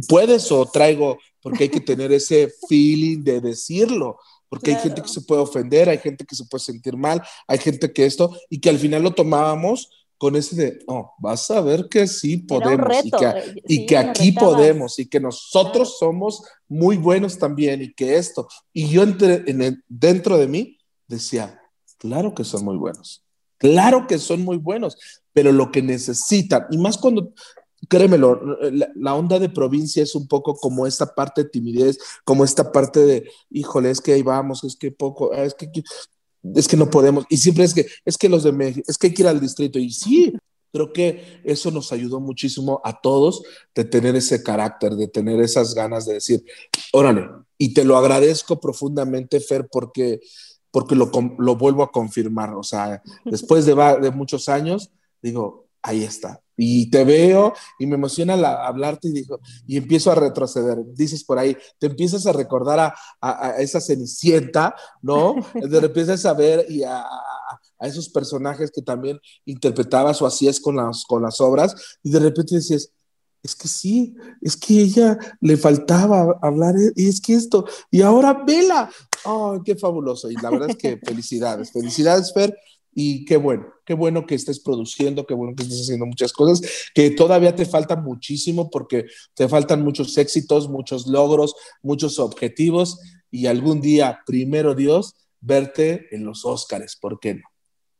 puedes 0.09 0.51
o 0.53 0.67
traigo, 0.67 1.19
porque 1.43 1.65
hay 1.65 1.69
que 1.71 1.81
tener 1.81 2.13
ese 2.13 2.53
feeling 2.69 3.23
de 3.23 3.41
decirlo. 3.41 4.19
Porque 4.49 4.75
hay 4.75 4.83
gente 4.83 5.01
que 5.01 5.09
se 5.09 5.21
puede 5.21 5.43
ofender, 5.43 5.89
hay 5.89 5.99
gente 5.99 6.25
que 6.25 6.35
se 6.35 6.45
puede 6.45 6.65
sentir 6.65 6.97
mal, 6.97 7.23
hay 7.47 7.59
gente 7.59 7.93
que 7.93 8.05
esto, 8.05 8.37
y 8.49 8.59
que 8.61 8.69
al 8.69 8.79
final 8.79 9.05
lo 9.05 9.13
tomábamos 9.13 9.89
con 10.21 10.37
ese 10.37 10.55
de, 10.55 10.79
oh, 10.87 11.15
vas 11.19 11.51
a 11.51 11.63
ver 11.63 11.89
que 11.89 12.07
sí 12.07 12.37
podemos 12.37 12.95
y 13.03 13.11
que, 13.11 13.25
eh, 13.25 13.55
y 13.67 13.87
que 13.87 13.97
aquí 13.97 14.33
podemos 14.33 14.99
y 14.99 15.07
que 15.07 15.19
nosotros 15.19 15.97
somos 15.99 16.43
muy 16.69 16.99
buenos 16.99 17.39
también 17.39 17.81
y 17.81 17.95
que 17.95 18.19
esto. 18.19 18.47
Y 18.75 18.91
yo 18.91 19.03
entre, 19.03 19.51
en 19.51 19.83
dentro 19.89 20.37
de 20.37 20.47
mí 20.47 20.77
decía, 21.09 21.59
claro 21.97 22.35
que 22.35 22.45
son 22.45 22.67
muy 22.67 22.77
buenos, 22.77 23.25
claro 23.57 24.07
que 24.07 24.19
son 24.19 24.43
muy 24.43 24.59
buenos, 24.59 24.99
pero 25.33 25.53
lo 25.53 25.73
que 25.73 25.81
necesitan, 25.81 26.67
y 26.71 26.77
más 26.77 26.99
cuando, 26.99 27.33
créemelo, 27.89 28.59
la, 28.73 28.91
la, 28.95 29.15
onda 29.15 29.39
de 29.39 29.49
provincia 29.49 30.03
es 30.03 30.15
un 30.15 30.29
poco 30.29 30.55
como 30.55 30.87
esta 30.87 31.15
parte 31.15 31.45
de 31.45 31.49
timidez, 31.49 31.99
como 32.25 32.45
esta 32.45 32.71
parte 32.73 33.01
de, 33.01 33.31
híjole, 33.49 33.89
es 33.91 34.03
que 34.03 34.13
ahí 34.13 34.23
vamos, 34.23 34.65
es 34.65 34.77
que 34.77 34.93
poco, 34.93 35.33
es 35.33 35.55
que 35.55 35.71
es 36.55 36.69
que 36.69 36.77
no 36.77 36.91
podemos, 36.91 37.25
y 37.29 37.37
siempre 37.37 37.65
es 37.65 37.75
que, 37.75 37.87
es 38.05 38.17
que 38.17 38.29
los 38.29 38.43
de 38.43 38.53
México, 38.53 38.85
es 38.89 38.97
que 38.97 39.09
hay 39.09 39.15
que 39.15 39.23
ir 39.23 39.29
al 39.29 39.41
distrito, 39.41 39.79
y 39.79 39.91
sí, 39.91 40.33
creo 40.73 40.93
que 40.93 41.41
eso 41.45 41.71
nos 41.71 41.93
ayudó 41.93 42.21
muchísimo 42.21 42.81
a 42.85 43.01
todos 43.01 43.43
de 43.75 43.85
tener 43.85 44.17
ese 44.17 44.43
carácter, 44.43 44.95
de 44.95 45.09
tener 45.09 45.41
esas 45.41 45.75
ganas 45.75 46.07
de 46.07 46.15
decir, 46.15 46.45
órale, 46.93 47.27
y 47.59 47.75
te 47.75 47.85
lo 47.85 47.97
agradezco 47.97 48.61
profundamente, 48.61 49.41
Fer, 49.41 49.69
porque, 49.71 50.21
porque 50.71 50.95
lo, 50.95 51.11
lo 51.39 51.57
vuelvo 51.57 51.83
a 51.83 51.91
confirmar, 51.91 52.55
o 52.55 52.63
sea, 52.63 53.03
después 53.25 53.67
de, 53.67 53.75
de 53.75 54.11
muchos 54.11 54.49
años, 54.49 54.91
digo, 55.21 55.60
ahí 55.83 56.05
está, 56.05 56.41
y 56.57 56.91
te 56.91 57.05
veo 57.05 57.55
y 57.79 57.87
me 57.87 57.95
emociona 57.95 58.35
hablarte 58.35 59.09
y 59.09 59.13
digo, 59.13 59.41
y 59.67 59.79
empiezo 59.79 60.13
a 60.13 60.15
retroceder. 60.15 60.79
Dices 60.95 61.25
por 61.25 61.39
ahí, 61.39 61.57
te 61.79 61.87
empiezas 61.87 62.27
a 62.27 62.33
recordar 62.33 62.93
a, 63.21 63.55
esa 63.59 63.81
cenicienta, 63.81 64.75
¿no? 65.01 65.35
De 65.55 65.81
repente 65.81 66.29
a 66.29 66.33
ver 66.35 66.67
y 66.69 66.83
a, 66.83 67.05
esos 67.81 68.11
personajes 68.11 68.71
que 68.71 68.83
también 68.83 69.19
interpretabas 69.47 70.21
o 70.21 70.27
hacías 70.27 70.61
con 70.61 70.77
las, 70.77 71.05
con 71.07 71.23
las 71.23 71.41
obras 71.41 71.75
y 72.03 72.11
de 72.11 72.19
repente 72.19 72.57
decías, 72.57 72.93
es 73.43 73.57
que 73.57 73.69
sí, 73.69 74.15
es 74.43 74.55
que 74.55 74.83
ella 74.83 75.19
le 75.41 75.57
faltaba 75.57 76.39
hablar, 76.43 76.75
y 76.95 77.09
es 77.09 77.23
que 77.23 77.35
esto, 77.35 77.65
y 77.91 78.03
ahora 78.03 78.45
vela, 78.47 78.91
oh, 79.25 79.63
qué 79.65 79.77
fabuloso, 79.77 80.31
y 80.31 80.35
la 80.35 80.51
verdad 80.51 80.71
es 80.71 80.77
que 80.77 80.99
felicidades, 81.05 81.73
felicidades, 81.73 82.35
Fer, 82.35 82.55
y 82.93 83.25
qué 83.25 83.37
bueno, 83.37 83.67
qué 83.85 83.95
bueno 83.95 84.27
que 84.27 84.35
estés 84.35 84.61
produciendo, 84.61 85.27
qué 85.27 85.35
bueno 85.35 85.55
que 85.55 85.63
estés 85.63 85.83
haciendo 85.83 86.07
muchas 86.07 86.33
cosas, 86.33 86.61
que 86.95 87.11
todavía 87.11 87.55
te 87.55 87.67
falta 87.67 87.97
muchísimo 87.97 88.71
porque 88.71 89.07
te 89.35 89.49
faltan 89.49 89.83
muchos 89.83 90.17
éxitos, 90.19 90.69
muchos 90.69 91.07
logros, 91.07 91.55
muchos 91.83 92.19
objetivos 92.19 92.99
y 93.31 93.47
algún 93.47 93.81
día, 93.81 94.21
primero 94.27 94.75
Dios, 94.75 95.15
verte 95.41 96.15
en 96.15 96.25
los 96.25 96.45
Óscares, 96.45 96.97
¿por 96.97 97.21
qué 97.21 97.35
no? 97.35 97.43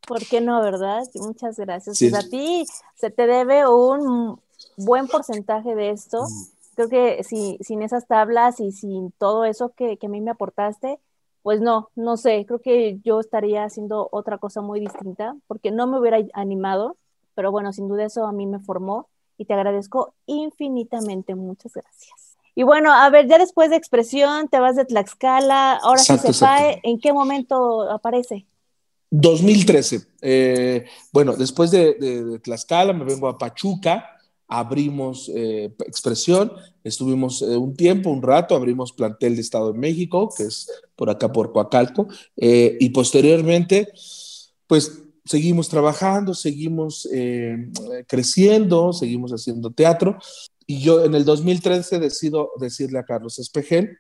¿Por 0.07 0.27
qué 0.27 0.41
no, 0.41 0.61
verdad? 0.61 1.05
Muchas 1.15 1.57
gracias. 1.57 1.99
Pues 1.99 2.15
a 2.15 2.29
ti 2.29 2.65
se 2.97 3.11
te 3.11 3.27
debe 3.27 3.69
un 3.69 4.41
buen 4.77 5.07
porcentaje 5.07 5.75
de 5.75 5.91
esto. 5.91 6.23
Mm. 6.23 6.75
Creo 6.75 6.89
que 6.89 7.25
si, 7.25 7.59
sin 7.61 7.83
esas 7.83 8.07
tablas 8.07 8.59
y 8.59 8.73
sin 8.73 9.13
todo 9.13 9.45
eso 9.45 9.73
que, 9.77 9.99
que 9.99 10.07
a 10.07 10.11
mí 10.11 10.21
me 10.21 10.31
aportaste, 10.31 10.99
pues 11.43 11.61
no, 11.61 11.91
no 11.95 12.17
sé, 12.17 12.45
creo 12.47 12.61
que 12.61 12.99
yo 13.05 13.21
estaría 13.21 13.65
haciendo 13.65 14.09
otra 14.13 14.39
cosa 14.39 14.61
muy 14.61 14.81
distinta 14.81 15.37
porque 15.47 15.71
no 15.71 15.87
me 15.87 15.99
hubiera 15.99 16.19
animado, 16.35 16.97
pero 17.35 17.51
bueno, 17.51 17.73
sin 17.73 17.89
duda 17.89 18.05
eso 18.05 18.27
a 18.27 18.33
mí 18.33 18.47
me 18.47 18.59
formó 18.59 19.09
y 19.39 19.47
te 19.47 19.55
agradezco 19.55 20.15
infinitamente, 20.27 21.35
muchas 21.35 21.73
gracias. 21.73 22.37
Y 22.55 22.63
bueno, 22.63 22.93
a 22.93 23.09
ver, 23.11 23.27
ya 23.27 23.39
después 23.39 23.71
de 23.71 23.77
expresión, 23.77 24.49
te 24.49 24.61
vas 24.61 24.77
de 24.77 24.85
Tlaxcala, 24.85 25.77
ahora 25.77 26.03
sí 26.03 26.19
se 26.19 26.33
fae, 26.33 26.81
¿en 26.83 27.01
qué 27.01 27.13
momento 27.13 27.91
aparece? 27.91 28.47
2013. 29.11 30.01
Eh, 30.21 30.85
bueno, 31.13 31.37
después 31.37 31.71
de, 31.71 32.39
Tlaxcala 32.43 32.93
me 32.93 33.05
vengo 33.05 33.29
a 33.29 33.39
Pachuca, 33.39 34.20
abrimos 34.51 35.31
eh, 35.35 35.73
expresión, 35.87 36.53
estuvimos 36.85 37.41
eh, 37.41 37.57
un 37.57 37.75
tiempo, 37.75 38.11
un 38.11 38.21
rato, 38.21 38.55
abrimos 38.55 38.93
plantel 38.93 39.37
de 39.37 39.41
Estado 39.41 39.73
de 39.73 39.79
México, 39.79 40.29
que 40.37 40.43
es 40.43 40.71
por 40.97 41.09
acá 41.09 41.33
por 41.33 41.53
Coacalco, 41.53 42.09
y 42.37 42.91
posteriormente, 42.91 43.89
pues 44.67 45.05
seguimos 45.25 45.69
trabajando, 45.69 46.35
seguimos 46.35 47.09
creciendo, 48.07 48.93
seguimos 48.93 49.33
haciendo 49.33 49.71
teatro. 49.71 50.19
Y 50.67 50.81
yo 50.81 51.05
en 51.05 51.15
el 51.15 51.25
2013 51.25 51.99
decido 51.99 52.51
decirle 52.61 52.99
a 52.99 53.05
Carlos 53.05 53.39
Espejel, 53.39 53.99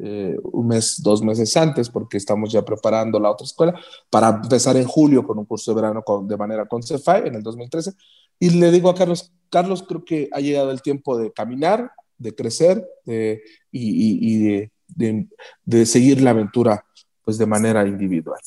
eh, 0.00 0.36
un 0.52 0.68
mes, 0.68 1.02
dos 1.02 1.22
meses 1.22 1.56
antes, 1.56 1.90
porque 1.90 2.18
estamos 2.18 2.52
ya 2.52 2.64
preparando 2.64 3.18
la 3.18 3.32
otra 3.32 3.44
escuela, 3.44 3.74
para 4.08 4.28
empezar 4.28 4.76
en 4.76 4.86
julio 4.86 5.26
con 5.26 5.38
un 5.38 5.44
curso 5.44 5.72
de 5.72 5.80
verano 5.80 6.04
de 6.22 6.36
manera 6.36 6.66
con 6.66 6.84
CEFAI 6.84 7.26
en 7.26 7.34
el 7.34 7.42
2013. 7.42 7.94
Y 8.38 8.50
le 8.50 8.70
digo 8.70 8.90
a 8.90 8.94
Carlos, 8.94 9.32
Carlos, 9.50 9.84
creo 9.86 10.04
que 10.04 10.28
ha 10.32 10.40
llegado 10.40 10.70
el 10.70 10.82
tiempo 10.82 11.18
de 11.18 11.32
caminar, 11.32 11.90
de 12.18 12.34
crecer 12.34 12.86
y, 13.72 14.38
de, 14.42 14.70
de, 15.64 15.86
seguir 15.86 16.20
la 16.20 16.30
aventura 16.30 16.84
pues 17.24 17.38
de 17.38 17.46
manera 17.46 17.86
individual. 17.86 18.40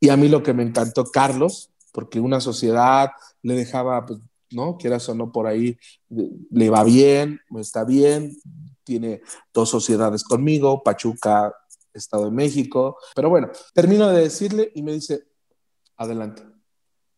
Y 0.00 0.08
a 0.08 0.16
mí 0.16 0.28
lo 0.28 0.42
que 0.42 0.52
me 0.52 0.62
encantó, 0.62 1.04
Carlos, 1.04 1.70
porque 1.92 2.20
una 2.20 2.40
sociedad 2.40 3.10
le 3.42 3.54
dejaba 3.54 4.04
pues, 4.04 4.20
¿no? 4.50 4.76
Quieras 4.76 5.08
o 5.08 5.14
no, 5.14 5.32
por 5.32 5.46
ahí 5.46 5.78
le 6.08 6.70
va 6.70 6.84
bien, 6.84 7.40
está 7.58 7.84
bien, 7.84 8.36
tiene 8.84 9.22
dos 9.52 9.70
sociedades 9.70 10.22
conmigo, 10.22 10.82
Pachuca, 10.82 11.52
Estado 11.92 12.26
de 12.26 12.30
México, 12.30 12.98
pero 13.14 13.30
bueno, 13.30 13.50
termino 13.74 14.08
de 14.08 14.22
decirle 14.22 14.70
y 14.74 14.82
me 14.82 14.92
dice, 14.92 15.24
adelante, 15.96 16.42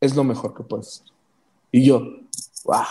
es 0.01 0.15
lo 0.15 0.25
mejor 0.25 0.55
que 0.55 0.63
puedes 0.63 0.89
hacer. 0.89 1.18
Y 1.71 1.85
yo, 1.85 2.01
wow, 2.65 2.85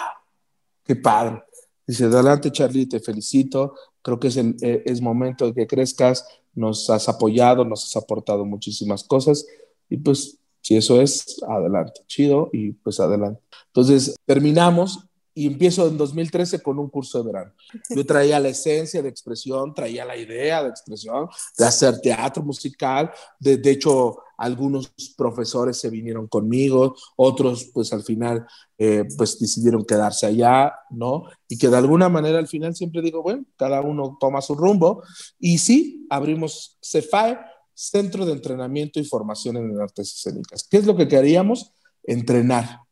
qué 0.84 0.96
padre. 0.96 1.44
Dice, 1.86 2.06
adelante 2.06 2.52
Charlie, 2.52 2.86
te 2.86 3.00
felicito, 3.00 3.74
creo 4.02 4.20
que 4.20 4.28
es, 4.28 4.38
eh, 4.38 4.84
es 4.86 5.02
momento 5.02 5.46
de 5.48 5.54
que 5.54 5.68
crezcas, 5.68 6.26
nos 6.54 6.90
has 6.90 7.08
apoyado, 7.08 7.64
nos 7.64 7.86
has 7.86 8.02
aportado 8.02 8.44
muchísimas 8.44 9.04
cosas 9.04 9.46
y 9.90 9.98
pues 9.98 10.40
si 10.62 10.76
eso 10.76 11.00
es, 11.00 11.42
adelante, 11.48 12.02
chido 12.08 12.50
y 12.52 12.74
pues 12.74 13.00
adelante. 13.00 13.42
Entonces 13.68 14.16
terminamos 14.26 15.07
y 15.38 15.46
empiezo 15.46 15.88
en 15.88 15.98
2013 15.98 16.64
con 16.64 16.80
un 16.80 16.90
curso 16.90 17.22
de 17.22 17.32
verano. 17.32 17.54
Yo 17.96 18.04
traía 18.04 18.40
la 18.40 18.48
esencia 18.48 19.04
de 19.04 19.10
expresión, 19.10 19.72
traía 19.72 20.04
la 20.04 20.18
idea 20.18 20.64
de 20.64 20.70
expresión, 20.70 21.30
de 21.56 21.64
hacer 21.64 22.02
teatro 22.02 22.42
musical. 22.42 23.12
De, 23.40 23.58
de 23.58 23.70
hecho, 23.70 24.18
algunos 24.36 24.92
profesores 25.16 25.78
se 25.78 25.92
vinieron 25.92 26.26
conmigo, 26.28 26.96
otros 27.18 27.70
pues 27.72 27.94
al 27.94 28.02
final 28.02 28.48
eh, 28.80 29.04
pues 29.16 29.38
decidieron 29.38 29.86
quedarse 29.86 30.26
allá, 30.26 30.74
¿no? 30.90 31.26
Y 31.48 31.60
que 31.60 31.70
de 31.70 31.78
alguna 31.78 32.10
manera 32.10 32.40
al 32.40 32.48
final 32.48 32.76
siempre 32.76 33.04
digo, 33.04 33.22
bueno, 33.22 33.46
cada 33.58 33.82
uno 33.82 34.18
toma 34.20 34.42
su 34.42 34.56
rumbo. 34.56 35.04
Y 35.40 35.60
sí, 35.60 36.08
abrimos 36.10 36.80
CEFAE 36.82 37.38
Centro 37.76 38.26
de 38.26 38.32
Entrenamiento 38.32 39.00
y 39.00 39.06
Formación 39.06 39.58
en 39.58 39.80
Artes 39.80 40.12
Escénicas. 40.16 40.68
¿Qué 40.68 40.78
es 40.78 40.88
lo 40.88 40.98
que 40.98 41.08
queríamos? 41.08 41.74
Entrenar. 42.02 42.87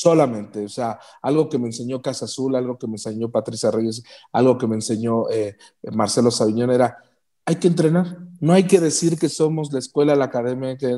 Solamente, 0.00 0.64
o 0.64 0.68
sea, 0.68 0.96
algo 1.20 1.48
que 1.48 1.58
me 1.58 1.66
enseñó 1.66 2.00
Casa 2.00 2.26
Azul, 2.26 2.54
algo 2.54 2.78
que 2.78 2.86
me 2.86 2.92
enseñó 2.92 3.32
Patricia 3.32 3.68
Reyes, 3.72 4.04
algo 4.30 4.56
que 4.56 4.68
me 4.68 4.76
enseñó 4.76 5.28
eh, 5.28 5.56
Marcelo 5.90 6.30
Sabiñón 6.30 6.70
era, 6.70 6.98
hay 7.44 7.56
que 7.56 7.66
entrenar. 7.66 8.16
No 8.38 8.52
hay 8.52 8.68
que 8.68 8.78
decir 8.78 9.18
que 9.18 9.28
somos 9.28 9.72
la 9.72 9.80
escuela, 9.80 10.14
la 10.14 10.26
academia, 10.26 10.78
que 10.78 10.96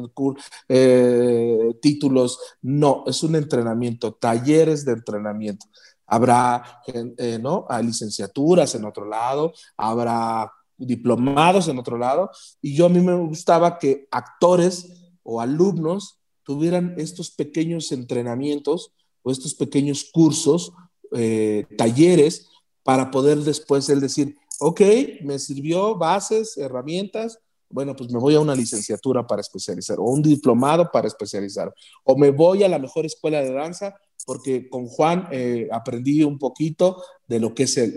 eh, 0.68 1.78
títulos. 1.80 2.38
No, 2.60 3.04
es 3.06 3.22
un 3.22 3.36
entrenamiento, 3.36 4.12
talleres 4.12 4.84
de 4.84 4.92
entrenamiento. 4.92 5.64
Habrá, 6.06 6.82
eh, 6.86 7.38
¿no? 7.40 7.64
Hay 7.70 7.86
licenciaturas 7.86 8.74
en 8.74 8.84
otro 8.84 9.06
lado, 9.06 9.54
habrá 9.78 10.52
diplomados 10.76 11.68
en 11.68 11.78
otro 11.78 11.96
lado, 11.96 12.30
y 12.60 12.74
yo 12.74 12.84
a 12.84 12.90
mí 12.90 13.00
me 13.00 13.14
gustaba 13.14 13.78
que 13.78 14.06
actores 14.10 15.14
o 15.22 15.40
alumnos 15.40 16.19
tuvieran 16.44 16.94
estos 16.98 17.30
pequeños 17.30 17.92
entrenamientos 17.92 18.92
o 19.22 19.30
estos 19.30 19.54
pequeños 19.54 20.08
cursos, 20.12 20.72
eh, 21.12 21.66
talleres, 21.76 22.48
para 22.82 23.10
poder 23.10 23.38
después 23.38 23.88
él 23.88 24.00
decir, 24.00 24.36
ok, 24.58 24.80
me 25.22 25.38
sirvió 25.38 25.96
bases, 25.96 26.56
herramientas, 26.56 27.38
bueno, 27.68 27.94
pues 27.94 28.10
me 28.10 28.18
voy 28.18 28.34
a 28.34 28.40
una 28.40 28.54
licenciatura 28.54 29.26
para 29.26 29.40
especializar, 29.40 29.98
o 30.00 30.04
un 30.04 30.22
diplomado 30.22 30.90
para 30.90 31.06
especializar, 31.06 31.72
o 32.04 32.16
me 32.16 32.30
voy 32.30 32.64
a 32.64 32.68
la 32.68 32.78
mejor 32.78 33.06
escuela 33.06 33.40
de 33.40 33.52
danza, 33.52 33.94
porque 34.26 34.68
con 34.68 34.86
Juan 34.86 35.28
eh, 35.30 35.68
aprendí 35.70 36.24
un 36.24 36.38
poquito 36.38 37.02
de 37.26 37.40
lo 37.40 37.54
que 37.54 37.64
es 37.64 37.76
el, 37.76 37.94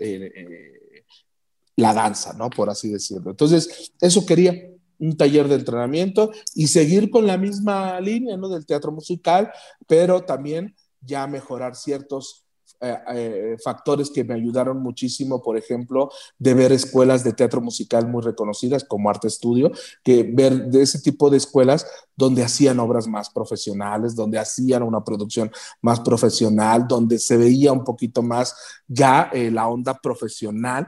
la 1.75 1.93
danza, 1.93 2.34
¿no? 2.34 2.49
Por 2.49 2.69
así 2.69 2.89
decirlo. 2.89 3.32
Entonces, 3.32 3.93
eso 3.99 4.25
quería, 4.25 4.53
un 4.99 5.17
taller 5.17 5.47
de 5.47 5.56
entrenamiento 5.56 6.32
y 6.56 6.67
seguir 6.67 7.10
con 7.10 7.27
la 7.27 7.38
misma 7.38 7.99
línea, 7.99 8.38
¿no? 8.38 8.49
Del 8.49 8.65
teatro 8.65 8.91
musical, 8.91 9.51
pero 9.88 10.21
también 10.21 10.75
ya 11.01 11.27
mejorar 11.27 11.75
ciertos 11.75 12.43
eh, 12.86 12.97
eh, 13.13 13.58
factores 13.63 14.10
que 14.10 14.25
me 14.25 14.34
ayudaron 14.34 14.84
muchísimo, 14.84 15.41
por 15.41 15.56
ejemplo, 15.56 16.12
de 16.38 16.53
ver 16.53 16.73
escuelas 16.73 17.23
de 17.23 17.32
teatro 17.32 17.62
musical 17.62 18.10
muy 18.10 18.21
reconocidas 18.21 18.84
como 18.84 19.10
Arte 19.10 19.29
Estudio, 19.29 19.71
que 20.03 20.23
ver 20.23 20.65
de 20.65 20.82
ese 20.82 20.99
tipo 20.99 21.29
de 21.29 21.38
escuelas 21.38 21.88
donde 22.17 22.43
hacían 22.43 22.82
obras 22.82 23.08
más 23.08 23.29
profesionales, 23.29 24.15
donde 24.15 24.38
hacían 24.38 24.84
una 24.84 25.01
producción 25.01 25.49
más 25.82 26.01
profesional, 26.01 26.86
donde 26.86 27.19
se 27.19 27.38
veía 27.38 27.71
un 27.71 27.86
poquito 27.86 28.21
más 28.21 28.53
ya 28.86 29.29
eh, 29.32 29.49
la 29.49 29.69
onda 29.69 29.97
profesional 30.01 30.88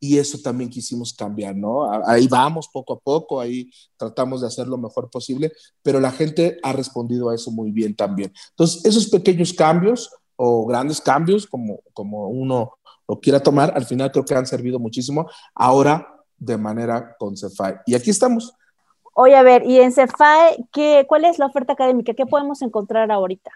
y 0.00 0.16
eso 0.16 0.38
también 0.42 0.70
quisimos 0.70 1.12
cambiar, 1.12 1.54
¿no? 1.54 1.88
Ahí 2.06 2.26
vamos 2.26 2.68
poco 2.72 2.94
a 2.94 2.98
poco, 2.98 3.38
ahí 3.38 3.70
tratamos 3.98 4.40
de 4.40 4.46
hacer 4.46 4.66
lo 4.66 4.78
mejor 4.78 5.10
posible, 5.10 5.52
pero 5.82 6.00
la 6.00 6.10
gente 6.10 6.58
ha 6.62 6.72
respondido 6.72 7.28
a 7.28 7.34
eso 7.34 7.50
muy 7.50 7.70
bien 7.70 7.94
también. 7.94 8.32
Entonces, 8.50 8.84
esos 8.86 9.08
pequeños 9.08 9.52
cambios 9.52 10.10
o 10.36 10.66
grandes 10.66 11.02
cambios, 11.02 11.46
como, 11.46 11.80
como 11.92 12.28
uno 12.28 12.78
lo 13.06 13.20
quiera 13.20 13.40
tomar, 13.40 13.72
al 13.76 13.84
final 13.84 14.10
creo 14.10 14.24
que 14.24 14.34
han 14.34 14.46
servido 14.46 14.78
muchísimo 14.78 15.28
ahora 15.54 16.08
de 16.38 16.56
manera 16.56 17.14
con 17.18 17.36
Cefai. 17.36 17.76
Y 17.84 17.94
aquí 17.94 18.08
estamos. 18.08 18.54
Oye, 19.12 19.36
a 19.36 19.42
ver, 19.42 19.64
y 19.66 19.80
en 19.80 19.92
Cefai, 19.92 20.64
¿qué, 20.72 21.04
¿cuál 21.06 21.26
es 21.26 21.38
la 21.38 21.46
oferta 21.46 21.74
académica? 21.74 22.14
¿Qué 22.14 22.24
podemos 22.24 22.62
encontrar 22.62 23.10
ahorita? 23.12 23.50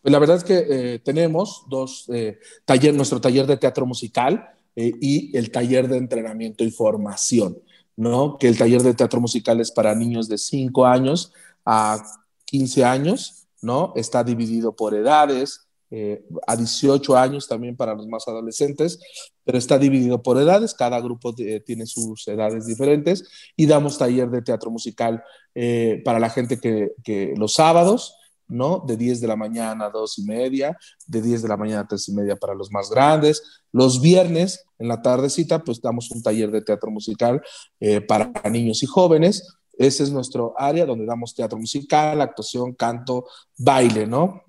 Pues 0.00 0.10
la 0.10 0.18
verdad 0.18 0.36
es 0.36 0.42
que 0.42 0.66
eh, 0.68 0.98
tenemos 0.98 1.64
dos 1.68 2.10
eh, 2.12 2.40
talleres, 2.64 2.96
nuestro 2.96 3.20
taller 3.20 3.46
de 3.46 3.56
teatro 3.56 3.86
musical, 3.86 4.52
eh, 4.76 4.92
y 5.00 5.36
el 5.36 5.50
taller 5.50 5.88
de 5.88 5.98
entrenamiento 5.98 6.64
y 6.64 6.70
formación, 6.70 7.58
¿no? 7.96 8.38
Que 8.38 8.48
el 8.48 8.58
taller 8.58 8.82
de 8.82 8.94
teatro 8.94 9.20
musical 9.20 9.60
es 9.60 9.70
para 9.70 9.94
niños 9.94 10.28
de 10.28 10.38
5 10.38 10.86
años 10.86 11.32
a 11.64 12.02
15 12.46 12.84
años, 12.84 13.46
¿no? 13.60 13.92
Está 13.96 14.24
dividido 14.24 14.74
por 14.74 14.94
edades, 14.94 15.66
eh, 15.90 16.24
a 16.46 16.56
18 16.56 17.16
años 17.16 17.46
también 17.48 17.76
para 17.76 17.94
los 17.94 18.06
más 18.06 18.26
adolescentes, 18.26 18.98
pero 19.44 19.58
está 19.58 19.78
dividido 19.78 20.22
por 20.22 20.38
edades, 20.38 20.72
cada 20.72 20.98
grupo 21.00 21.34
tiene 21.34 21.84
sus 21.86 22.26
edades 22.28 22.66
diferentes 22.66 23.28
y 23.56 23.66
damos 23.66 23.98
taller 23.98 24.30
de 24.30 24.40
teatro 24.40 24.70
musical 24.70 25.22
eh, 25.54 26.00
para 26.04 26.18
la 26.18 26.30
gente 26.30 26.58
que 26.58 27.34
los 27.36 27.52
sábados, 27.54 28.16
¿no? 28.48 28.82
De 28.86 28.96
10 28.96 29.20
de 29.20 29.28
la 29.28 29.36
mañana 29.36 29.86
a 29.86 29.90
2 29.90 30.18
y 30.18 30.24
media, 30.24 30.76
de 31.06 31.22
10 31.22 31.42
de 31.42 31.48
la 31.48 31.56
mañana 31.56 31.80
a 31.80 31.86
3 31.86 32.08
y 32.08 32.14
media 32.14 32.36
para 32.36 32.54
los 32.54 32.70
más 32.70 32.90
grandes. 32.90 33.42
Los 33.72 34.00
viernes, 34.00 34.64
en 34.78 34.88
la 34.88 35.02
tardecita, 35.02 35.62
pues 35.64 35.80
damos 35.80 36.10
un 36.10 36.22
taller 36.22 36.50
de 36.50 36.62
teatro 36.62 36.90
musical 36.90 37.40
eh, 37.80 38.00
para 38.00 38.32
niños 38.50 38.82
y 38.82 38.86
jóvenes. 38.86 39.56
Ese 39.72 40.02
es 40.02 40.10
nuestro 40.10 40.54
área 40.56 40.86
donde 40.86 41.06
damos 41.06 41.34
teatro 41.34 41.58
musical, 41.58 42.20
actuación, 42.20 42.74
canto, 42.74 43.26
baile, 43.56 44.06
¿no? 44.06 44.42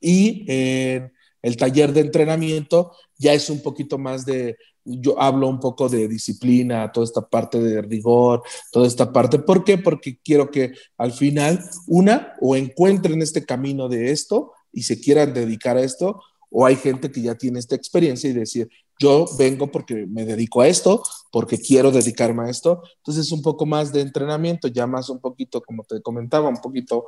Y 0.00 0.44
el 0.48 1.56
taller 1.56 1.92
de 1.92 2.00
entrenamiento 2.00 2.92
ya 3.18 3.32
es 3.32 3.48
un 3.50 3.62
poquito 3.62 3.98
más 3.98 4.24
de 4.26 4.56
yo 4.84 5.20
hablo 5.20 5.48
un 5.48 5.60
poco 5.60 5.88
de 5.88 6.08
disciplina, 6.08 6.92
toda 6.92 7.04
esta 7.04 7.26
parte 7.26 7.58
de 7.58 7.82
rigor, 7.82 8.42
toda 8.70 8.86
esta 8.86 9.12
parte. 9.12 9.38
¿Por 9.38 9.64
qué? 9.64 9.78
Porque 9.78 10.18
quiero 10.22 10.50
que 10.50 10.72
al 10.98 11.12
final 11.12 11.60
una 11.86 12.34
o 12.40 12.56
encuentren 12.56 13.22
este 13.22 13.44
camino 13.44 13.88
de 13.88 14.10
esto 14.10 14.52
y 14.72 14.82
se 14.82 15.00
quieran 15.00 15.32
dedicar 15.32 15.76
a 15.76 15.82
esto, 15.82 16.20
o 16.50 16.66
hay 16.66 16.76
gente 16.76 17.10
que 17.10 17.22
ya 17.22 17.34
tiene 17.34 17.58
esta 17.58 17.74
experiencia 17.74 18.30
y 18.30 18.32
decir, 18.32 18.68
yo 18.98 19.26
vengo 19.38 19.70
porque 19.70 20.06
me 20.06 20.24
dedico 20.24 20.60
a 20.60 20.68
esto, 20.68 21.02
porque 21.32 21.58
quiero 21.58 21.90
dedicarme 21.90 22.44
a 22.44 22.50
esto. 22.50 22.82
Entonces, 22.98 23.32
un 23.32 23.42
poco 23.42 23.66
más 23.66 23.92
de 23.92 24.00
entrenamiento, 24.00 24.68
ya 24.68 24.86
más 24.86 25.08
un 25.08 25.18
poquito, 25.20 25.60
como 25.60 25.82
te 25.82 26.00
comentaba, 26.00 26.48
un 26.48 26.60
poquito 26.60 27.06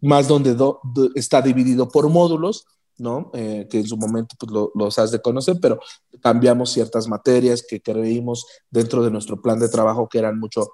más 0.00 0.28
donde 0.28 0.54
está 1.14 1.40
dividido 1.40 1.88
por 1.88 2.08
módulos 2.10 2.66
¿no? 2.98 3.30
Eh, 3.34 3.66
que 3.70 3.80
en 3.80 3.86
su 3.86 3.96
momento 3.96 4.34
pues, 4.38 4.52
lo, 4.52 4.70
los 4.74 4.98
has 4.98 5.10
de 5.10 5.20
conocer, 5.20 5.56
pero 5.60 5.80
cambiamos 6.20 6.70
ciertas 6.72 7.08
materias 7.08 7.64
que 7.68 7.80
creímos 7.80 8.46
dentro 8.70 9.02
de 9.02 9.10
nuestro 9.10 9.40
plan 9.40 9.58
de 9.58 9.68
trabajo 9.68 10.08
que 10.08 10.18
eran 10.18 10.38
mucho 10.38 10.72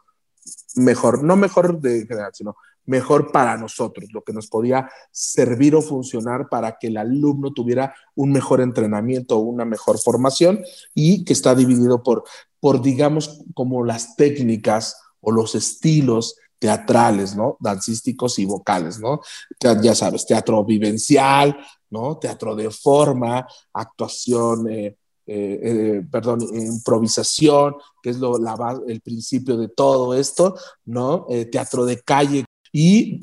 mejor, 0.76 1.22
no 1.22 1.36
mejor 1.36 1.80
de 1.80 2.06
general, 2.06 2.30
sino 2.34 2.56
mejor 2.88 3.30
para 3.32 3.56
nosotros, 3.58 4.08
lo 4.12 4.22
que 4.22 4.32
nos 4.32 4.46
podía 4.46 4.88
servir 5.12 5.74
o 5.74 5.82
funcionar 5.82 6.48
para 6.48 6.78
que 6.78 6.86
el 6.86 6.96
alumno 6.96 7.52
tuviera 7.52 7.94
un 8.14 8.32
mejor 8.32 8.62
entrenamiento 8.62 9.36
o 9.36 9.40
una 9.40 9.66
mejor 9.66 9.98
formación 9.98 10.64
y 10.94 11.24
que 11.24 11.34
está 11.34 11.54
dividido 11.54 12.02
por, 12.02 12.24
por 12.60 12.80
digamos, 12.80 13.42
como 13.54 13.84
las 13.84 14.16
técnicas 14.16 14.98
o 15.20 15.32
los 15.32 15.54
estilos 15.54 16.36
teatrales, 16.58 17.36
¿no? 17.36 17.56
Dancísticos 17.60 18.38
y 18.38 18.46
vocales, 18.46 18.98
¿no? 18.98 19.20
Ya, 19.60 19.94
sabes, 19.94 20.26
teatro 20.26 20.64
vivencial, 20.64 21.58
¿no? 21.90 22.18
Teatro 22.18 22.54
de 22.54 22.70
forma, 22.70 23.46
actuación, 23.72 24.70
eh, 24.70 24.96
eh, 25.26 25.60
eh, 25.62 26.02
perdón, 26.10 26.40
improvisación, 26.54 27.76
que 28.02 28.10
es 28.10 28.18
lo, 28.18 28.38
la, 28.38 28.80
el 28.86 29.00
principio 29.00 29.56
de 29.56 29.68
todo 29.68 30.14
esto, 30.14 30.56
¿no? 30.86 31.26
teatro 31.50 31.84
de 31.84 32.00
calle 32.00 32.44
y 32.72 33.20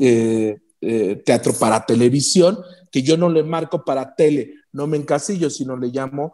teatro 1.23 1.53
para 1.53 1.85
televisión, 1.85 2.59
que 2.91 3.01
yo 3.01 3.17
no 3.17 3.29
le 3.29 3.43
marco 3.43 3.83
para 3.83 4.15
tele, 4.15 4.53
no 4.71 4.87
me 4.87 4.97
encasillo, 4.97 5.49
sino 5.49 5.75
le 5.77 5.87
llamo 5.87 6.33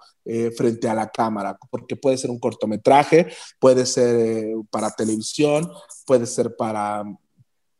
frente 0.57 0.89
a 0.89 0.93
la 0.93 1.09
cámara, 1.09 1.57
porque 1.69 1.95
puede 1.95 2.17
ser 2.17 2.31
un 2.31 2.39
cortometraje, 2.39 3.27
puede 3.59 3.85
ser 3.85 4.53
para 4.69 4.91
televisión, 4.91 5.71
puede 6.05 6.25
ser 6.25 6.55
para, 6.55 7.03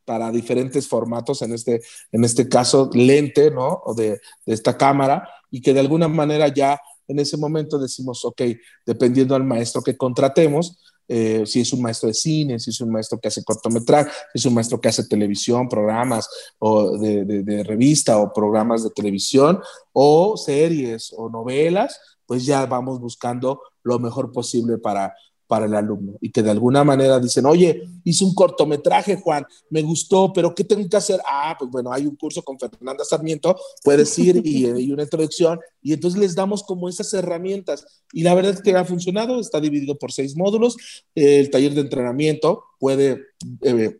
para 0.05 0.31
diferentes 0.31 0.87
formatos, 0.87 1.41
en 1.41 1.53
este, 1.53 1.81
en 2.11 2.23
este 2.23 2.47
caso 2.49 2.89
lente, 2.93 3.51
¿no? 3.51 3.81
O 3.85 3.93
de, 3.93 4.19
esta 4.45 4.77
cámara, 4.77 5.27
y 5.49 5.61
que 5.61 5.73
de 5.73 5.79
alguna 5.79 6.07
manera 6.07 6.47
ya 6.47 6.79
en 7.07 7.19
ese 7.19 7.37
momento 7.37 7.77
decimos, 7.77 8.23
ok, 8.23 8.41
dependiendo 8.85 9.35
al 9.35 9.43
maestro 9.43 9.81
que 9.81 9.97
contratemos, 9.97 10.77
eh, 11.13 11.45
si 11.45 11.59
es 11.59 11.73
un 11.73 11.81
maestro 11.81 12.07
de 12.07 12.13
cine, 12.13 12.57
si 12.57 12.69
es 12.69 12.79
un 12.79 12.89
maestro 12.89 13.19
que 13.19 13.27
hace 13.27 13.43
cortometraje, 13.43 14.09
si 14.33 14.39
es 14.39 14.45
un 14.45 14.53
maestro 14.53 14.79
que 14.79 14.87
hace 14.87 15.03
televisión, 15.03 15.67
programas 15.67 16.29
o 16.57 16.97
de, 16.97 17.63
revista 17.65 18.17
o 18.17 18.31
programas 18.31 18.83
de 18.83 18.91
televisión 18.91 19.59
o 19.91 20.37
series 20.37 21.13
o 21.17 21.29
novelas, 21.29 21.99
pues 22.25 22.45
ya 22.45 22.65
vamos 22.65 23.01
buscando 23.01 23.61
lo 23.83 23.99
mejor 23.99 24.31
posible 24.31 24.77
para, 24.77 25.13
para 25.51 25.65
el 25.65 25.75
alumno 25.75 26.13
y 26.21 26.31
que 26.31 26.41
de 26.41 26.49
alguna 26.49 26.85
manera 26.85 27.19
dicen, 27.19 27.45
oye, 27.45 27.83
hice 28.05 28.23
un 28.23 28.33
cortometraje, 28.33 29.17
Juan, 29.17 29.45
me 29.69 29.81
gustó, 29.81 30.31
pero 30.31 30.55
¿qué 30.55 30.63
tengo 30.63 30.87
que 30.87 30.95
hacer? 30.95 31.19
Ah, 31.29 31.57
pues 31.59 31.69
bueno, 31.69 31.91
hay 31.91 32.05
un 32.05 32.15
curso 32.15 32.41
con 32.41 32.57
Fernanda 32.57 33.03
Sarmiento, 33.03 33.57
puedes 33.83 34.17
ir 34.17 34.41
y 34.45 34.63
una 34.93 35.03
introducción 35.03 35.59
y 35.81 35.91
entonces 35.91 36.21
les 36.21 36.35
damos 36.35 36.63
como 36.63 36.87
esas 36.87 37.13
herramientas 37.13 37.85
y 38.13 38.23
la 38.23 38.33
verdad 38.33 38.53
es 38.53 38.61
que 38.61 38.73
ha 38.73 38.85
funcionado, 38.85 39.41
está 39.41 39.59
dividido 39.59 39.97
por 39.99 40.13
seis 40.13 40.37
módulos, 40.37 40.77
el 41.15 41.49
taller 41.49 41.73
de 41.73 41.81
entrenamiento 41.81 42.63
puede... 42.79 43.19
Eh, 43.61 43.99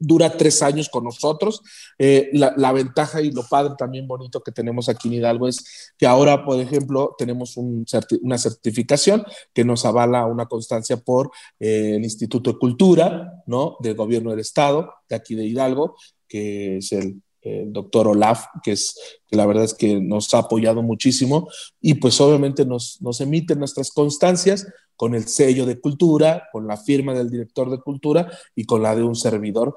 dura 0.00 0.36
tres 0.36 0.62
años 0.62 0.88
con 0.88 1.04
nosotros. 1.04 1.62
Eh, 1.98 2.30
la, 2.32 2.54
la, 2.56 2.72
ventaja 2.72 3.20
y 3.20 3.30
lo 3.30 3.46
padre 3.46 3.74
también 3.78 4.08
bonito 4.08 4.40
que 4.42 4.50
tenemos 4.50 4.88
aquí 4.88 5.08
en 5.08 5.14
Hidalgo 5.14 5.46
es 5.46 5.92
que 5.98 6.06
ahora, 6.06 6.44
por 6.44 6.58
ejemplo, 6.58 7.14
tenemos 7.18 7.56
una 7.56 8.38
certificación 8.38 9.24
que 9.52 9.64
nos 9.64 9.84
avala 9.84 10.26
una 10.26 10.46
constancia 10.46 10.96
por 10.96 11.30
eh, 11.60 11.92
el 11.96 12.02
Instituto 12.04 12.52
de 12.52 12.58
Cultura, 12.58 13.42
¿no? 13.46 13.76
Del 13.80 13.94
Gobierno 13.94 14.30
del 14.30 14.40
Estado, 14.40 14.90
de 15.08 15.16
aquí 15.16 15.34
de 15.34 15.44
Hidalgo, 15.44 15.96
que 16.26 16.78
es 16.78 16.90
el, 16.92 17.22
doctor 17.42 18.06
Olaf, 18.06 18.44
que 18.62 18.72
es 18.72 18.94
la 19.30 19.46
verdad 19.46 19.64
es 19.64 19.72
que 19.72 19.98
nos 19.98 20.34
ha 20.34 20.40
apoyado 20.40 20.82
muchísimo 20.82 21.48
y 21.80 21.94
pues 21.94 22.20
obviamente 22.20 22.66
nos, 22.66 23.00
nos 23.00 23.22
emiten 23.22 23.58
nuestras 23.58 23.90
constancias 23.92 24.66
con 25.00 25.14
el 25.14 25.28
sello 25.28 25.64
de 25.64 25.80
cultura, 25.80 26.50
con 26.52 26.66
la 26.66 26.76
firma 26.76 27.14
del 27.14 27.30
director 27.30 27.70
de 27.70 27.80
cultura 27.80 28.30
y 28.54 28.66
con 28.66 28.82
la 28.82 28.94
de 28.94 29.02
un 29.02 29.14
servidor 29.14 29.74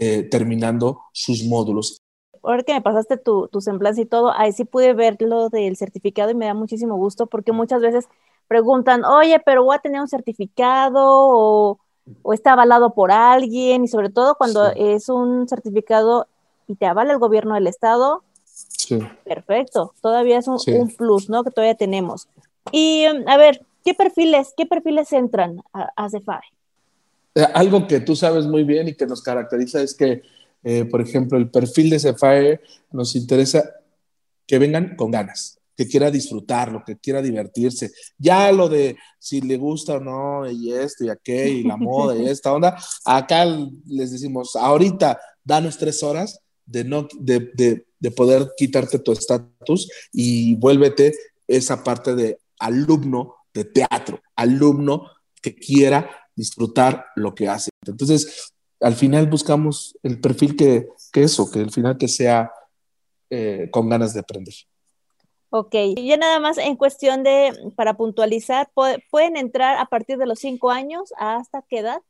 eh, 0.00 0.24
terminando 0.24 1.02
sus 1.12 1.44
módulos. 1.44 2.02
Ahora 2.42 2.64
que 2.64 2.74
me 2.74 2.80
pasaste 2.80 3.16
tu, 3.16 3.46
tu 3.46 3.60
semblanza 3.60 4.00
y 4.00 4.06
todo, 4.06 4.32
ahí 4.36 4.50
sí 4.50 4.64
pude 4.64 4.92
ver 4.92 5.16
lo 5.20 5.48
del 5.48 5.76
certificado 5.76 6.32
y 6.32 6.34
me 6.34 6.46
da 6.46 6.54
muchísimo 6.54 6.96
gusto 6.96 7.26
porque 7.26 7.52
muchas 7.52 7.82
veces 7.82 8.08
preguntan, 8.48 9.04
oye, 9.04 9.40
pero 9.46 9.62
voy 9.62 9.76
a 9.76 9.78
tener 9.78 10.00
un 10.00 10.08
certificado 10.08 11.02
o, 11.04 11.78
o 12.22 12.32
está 12.32 12.54
avalado 12.54 12.94
por 12.94 13.12
alguien 13.12 13.84
y 13.84 13.86
sobre 13.86 14.10
todo 14.10 14.34
cuando 14.34 14.72
sí. 14.72 14.74
es 14.76 15.08
un 15.08 15.46
certificado 15.46 16.26
y 16.66 16.74
te 16.74 16.86
avala 16.86 17.12
el 17.12 17.20
gobierno 17.20 17.54
del 17.54 17.68
estado, 17.68 18.24
sí. 18.42 18.98
perfecto, 19.24 19.94
todavía 20.00 20.38
es 20.38 20.48
un, 20.48 20.58
sí. 20.58 20.72
un, 20.72 20.88
plus, 20.88 21.30
¿no? 21.30 21.44
Que 21.44 21.52
todavía 21.52 21.76
tenemos. 21.76 22.26
Y 22.72 23.04
a 23.04 23.36
ver, 23.36 23.64
¿Qué 23.84 23.94
perfiles, 23.94 24.54
qué 24.56 24.66
perfiles 24.66 25.12
entran 25.12 25.60
a, 25.72 25.90
a 25.96 26.08
CEFAE? 26.08 26.40
Eh, 27.34 27.46
algo 27.54 27.86
que 27.86 28.00
tú 28.00 28.16
sabes 28.16 28.46
muy 28.46 28.64
bien 28.64 28.88
y 28.88 28.94
que 28.94 29.06
nos 29.06 29.22
caracteriza 29.22 29.82
es 29.82 29.94
que, 29.94 30.22
eh, 30.62 30.84
por 30.84 31.00
ejemplo, 31.00 31.36
el 31.36 31.50
perfil 31.50 31.90
de 31.90 31.98
CEFAE 31.98 32.60
nos 32.92 33.14
interesa 33.14 33.62
que 34.46 34.58
vengan 34.58 34.96
con 34.96 35.10
ganas, 35.10 35.58
que 35.76 35.88
quiera 35.88 36.10
disfrutarlo, 36.10 36.82
que 36.86 36.96
quiera 36.96 37.20
divertirse. 37.20 37.90
Ya 38.18 38.50
lo 38.52 38.68
de 38.68 38.96
si 39.18 39.40
le 39.40 39.56
gusta 39.56 39.94
o 39.96 40.00
no, 40.00 40.50
y 40.50 40.72
esto 40.72 41.04
y 41.04 41.10
aquello, 41.10 41.58
y 41.58 41.62
la 41.64 41.76
moda 41.76 42.16
y 42.16 42.26
esta 42.28 42.52
onda, 42.52 42.78
acá 43.04 43.44
les 43.86 44.12
decimos, 44.12 44.56
ahorita 44.56 45.20
danos 45.42 45.76
tres 45.76 46.02
horas 46.02 46.40
de, 46.64 46.84
no, 46.84 47.08
de, 47.18 47.50
de, 47.54 47.86
de 47.98 48.10
poder 48.10 48.52
quitarte 48.56 48.98
tu 48.98 49.12
estatus 49.12 49.90
y 50.12 50.54
vuélvete 50.54 51.14
esa 51.46 51.84
parte 51.84 52.14
de 52.14 52.38
alumno 52.58 53.34
de 53.54 53.64
teatro, 53.64 54.20
alumno 54.36 55.10
que 55.40 55.54
quiera 55.54 56.10
disfrutar 56.34 57.06
lo 57.14 57.34
que 57.34 57.48
hace. 57.48 57.70
Entonces, 57.86 58.52
al 58.80 58.94
final 58.94 59.28
buscamos 59.28 59.96
el 60.02 60.20
perfil 60.20 60.56
que, 60.56 60.88
que 61.12 61.22
eso, 61.22 61.50
que 61.50 61.60
al 61.60 61.70
final 61.70 61.96
que 61.96 62.08
sea 62.08 62.50
eh, 63.30 63.68
con 63.70 63.88
ganas 63.88 64.12
de 64.12 64.20
aprender. 64.20 64.54
Ok, 65.50 65.74
ya 65.96 66.16
nada 66.16 66.40
más 66.40 66.58
en 66.58 66.76
cuestión 66.76 67.22
de, 67.22 67.52
para 67.76 67.96
puntualizar, 67.96 68.70
¿pueden 68.74 69.36
entrar 69.36 69.78
a 69.78 69.86
partir 69.86 70.18
de 70.18 70.26
los 70.26 70.40
cinco 70.40 70.70
años 70.70 71.12
hasta 71.16 71.62
qué 71.62 71.78
edad? 71.78 72.00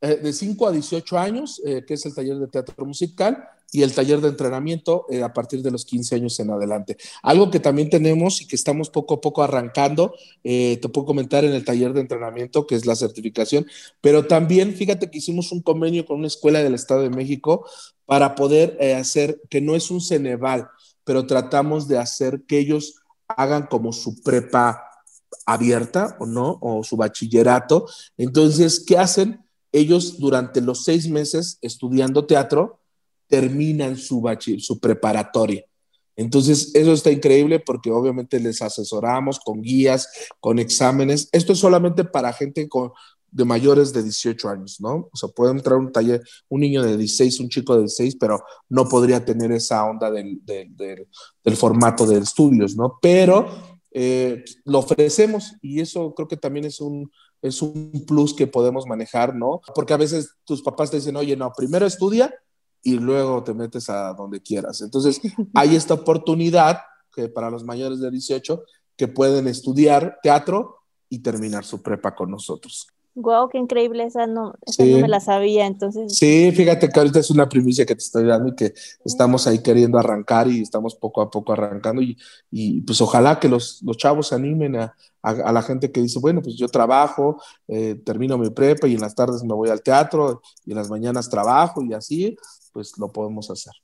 Eh, 0.00 0.16
de 0.16 0.32
5 0.32 0.66
a 0.66 0.72
18 0.72 1.16
años, 1.16 1.62
eh, 1.64 1.84
que 1.86 1.94
es 1.94 2.04
el 2.06 2.14
taller 2.14 2.36
de 2.36 2.48
teatro 2.48 2.84
musical, 2.84 3.48
y 3.72 3.82
el 3.82 3.94
taller 3.94 4.20
de 4.20 4.28
entrenamiento 4.28 5.06
eh, 5.10 5.22
a 5.22 5.32
partir 5.32 5.62
de 5.62 5.70
los 5.70 5.86
15 5.86 6.14
años 6.14 6.38
en 6.38 6.50
adelante. 6.50 6.98
Algo 7.22 7.50
que 7.50 7.58
también 7.58 7.88
tenemos 7.88 8.42
y 8.42 8.46
que 8.46 8.54
estamos 8.54 8.90
poco 8.90 9.14
a 9.14 9.20
poco 9.20 9.42
arrancando, 9.42 10.14
eh, 10.44 10.78
te 10.80 10.88
puedo 10.90 11.06
comentar 11.06 11.44
en 11.44 11.54
el 11.54 11.64
taller 11.64 11.94
de 11.94 12.02
entrenamiento, 12.02 12.66
que 12.66 12.74
es 12.74 12.84
la 12.84 12.94
certificación, 12.94 13.66
pero 14.02 14.26
también 14.26 14.74
fíjate 14.74 15.10
que 15.10 15.18
hicimos 15.18 15.50
un 15.52 15.62
convenio 15.62 16.04
con 16.04 16.18
una 16.18 16.26
escuela 16.26 16.62
del 16.62 16.74
Estado 16.74 17.00
de 17.00 17.10
México 17.10 17.66
para 18.04 18.34
poder 18.34 18.76
eh, 18.78 18.94
hacer, 18.94 19.40
que 19.48 19.62
no 19.62 19.74
es 19.74 19.90
un 19.90 20.02
Ceneval, 20.02 20.68
pero 21.02 21.26
tratamos 21.26 21.88
de 21.88 21.96
hacer 21.96 22.42
que 22.46 22.58
ellos 22.58 22.96
hagan 23.26 23.66
como 23.66 23.94
su 23.94 24.22
prepa 24.22 24.84
abierta 25.46 26.16
o 26.20 26.26
no, 26.26 26.58
o 26.60 26.84
su 26.84 26.96
bachillerato. 26.96 27.86
Entonces, 28.18 28.84
¿qué 28.86 28.98
hacen? 28.98 29.40
Ellos 29.72 30.18
durante 30.18 30.60
los 30.60 30.84
seis 30.84 31.08
meses 31.08 31.58
estudiando 31.62 32.26
teatro, 32.26 32.81
terminan 33.32 33.96
su, 33.96 34.22
su 34.58 34.78
preparatoria. 34.78 35.64
Entonces, 36.16 36.70
eso 36.74 36.92
está 36.92 37.10
increíble 37.10 37.60
porque 37.60 37.90
obviamente 37.90 38.38
les 38.38 38.60
asesoramos 38.60 39.40
con 39.40 39.62
guías, 39.62 40.06
con 40.38 40.58
exámenes. 40.58 41.30
Esto 41.32 41.54
es 41.54 41.58
solamente 41.58 42.04
para 42.04 42.34
gente 42.34 42.68
con, 42.68 42.92
de 43.30 43.46
mayores 43.46 43.94
de 43.94 44.02
18 44.02 44.50
años, 44.50 44.82
¿no? 44.82 45.08
O 45.10 45.16
sea, 45.16 45.30
puede 45.30 45.52
entrar 45.52 45.78
un 45.78 45.90
taller, 45.90 46.22
un 46.50 46.60
niño 46.60 46.82
de 46.82 46.98
16, 46.98 47.40
un 47.40 47.48
chico 47.48 47.72
de 47.72 47.80
16, 47.80 48.16
pero 48.20 48.44
no 48.68 48.86
podría 48.86 49.24
tener 49.24 49.50
esa 49.50 49.82
onda 49.86 50.10
del, 50.10 50.44
del, 50.44 50.76
del, 50.76 51.08
del 51.42 51.56
formato 51.56 52.04
de 52.04 52.18
estudios, 52.18 52.76
¿no? 52.76 52.98
Pero 53.00 53.46
eh, 53.92 54.44
lo 54.66 54.80
ofrecemos 54.80 55.54
y 55.62 55.80
eso 55.80 56.12
creo 56.14 56.28
que 56.28 56.36
también 56.36 56.66
es 56.66 56.82
un, 56.82 57.10
es 57.40 57.62
un 57.62 58.04
plus 58.06 58.34
que 58.34 58.46
podemos 58.46 58.86
manejar, 58.86 59.34
¿no? 59.34 59.62
Porque 59.74 59.94
a 59.94 59.96
veces 59.96 60.34
tus 60.44 60.60
papás 60.60 60.90
te 60.90 60.98
dicen, 60.98 61.16
oye, 61.16 61.34
no, 61.34 61.50
primero 61.56 61.86
estudia 61.86 62.30
y 62.82 62.98
luego 62.98 63.42
te 63.44 63.54
metes 63.54 63.88
a 63.88 64.12
donde 64.12 64.40
quieras. 64.40 64.80
Entonces, 64.80 65.20
hay 65.54 65.76
esta 65.76 65.94
oportunidad 65.94 66.80
que 67.14 67.28
para 67.28 67.50
los 67.50 67.64
mayores 67.64 68.00
de 68.00 68.10
18 68.10 68.64
que 68.96 69.08
pueden 69.08 69.48
estudiar 69.48 70.18
teatro 70.22 70.78
y 71.08 71.20
terminar 71.20 71.64
su 71.64 71.82
prepa 71.82 72.14
con 72.14 72.30
nosotros. 72.30 72.88
Wow, 73.14 73.50
qué 73.50 73.58
increíble, 73.58 74.04
esa 74.04 74.26
no, 74.26 74.54
esa 74.64 74.84
sí. 74.84 74.94
no 74.94 75.00
me 75.00 75.08
la 75.08 75.20
sabía, 75.20 75.66
entonces. 75.66 76.16
Sí, 76.16 76.50
fíjate 76.52 76.88
que 76.88 76.98
ahorita 76.98 77.18
es 77.18 77.30
una 77.30 77.46
primicia 77.46 77.84
que 77.84 77.94
te 77.94 78.00
estoy 78.00 78.24
dando 78.24 78.48
y 78.48 78.54
que 78.54 78.72
estamos 79.04 79.46
ahí 79.46 79.62
queriendo 79.62 79.98
arrancar 79.98 80.48
y 80.48 80.62
estamos 80.62 80.94
poco 80.94 81.20
a 81.20 81.30
poco 81.30 81.52
arrancando 81.52 82.00
y, 82.00 82.16
y 82.50 82.80
pues 82.80 83.02
ojalá 83.02 83.38
que 83.38 83.50
los, 83.50 83.82
los 83.82 83.98
chavos 83.98 84.28
se 84.28 84.34
animen 84.34 84.76
a, 84.76 84.96
a, 85.20 85.30
a, 85.30 85.52
la 85.52 85.60
gente 85.60 85.92
que 85.92 86.00
dice, 86.00 86.18
bueno, 86.20 86.40
pues 86.40 86.56
yo 86.56 86.68
trabajo, 86.68 87.36
eh, 87.68 87.96
termino 87.96 88.38
mi 88.38 88.48
prepa 88.48 88.88
y 88.88 88.94
en 88.94 89.00
las 89.02 89.14
tardes 89.14 89.44
me 89.44 89.52
voy 89.52 89.68
al 89.68 89.82
teatro 89.82 90.40
y 90.64 90.70
en 90.70 90.78
las 90.78 90.88
mañanas 90.88 91.28
trabajo 91.28 91.82
y 91.82 91.92
así, 91.92 92.34
pues 92.72 92.96
lo 92.96 93.12
podemos 93.12 93.50
hacer. 93.50 93.74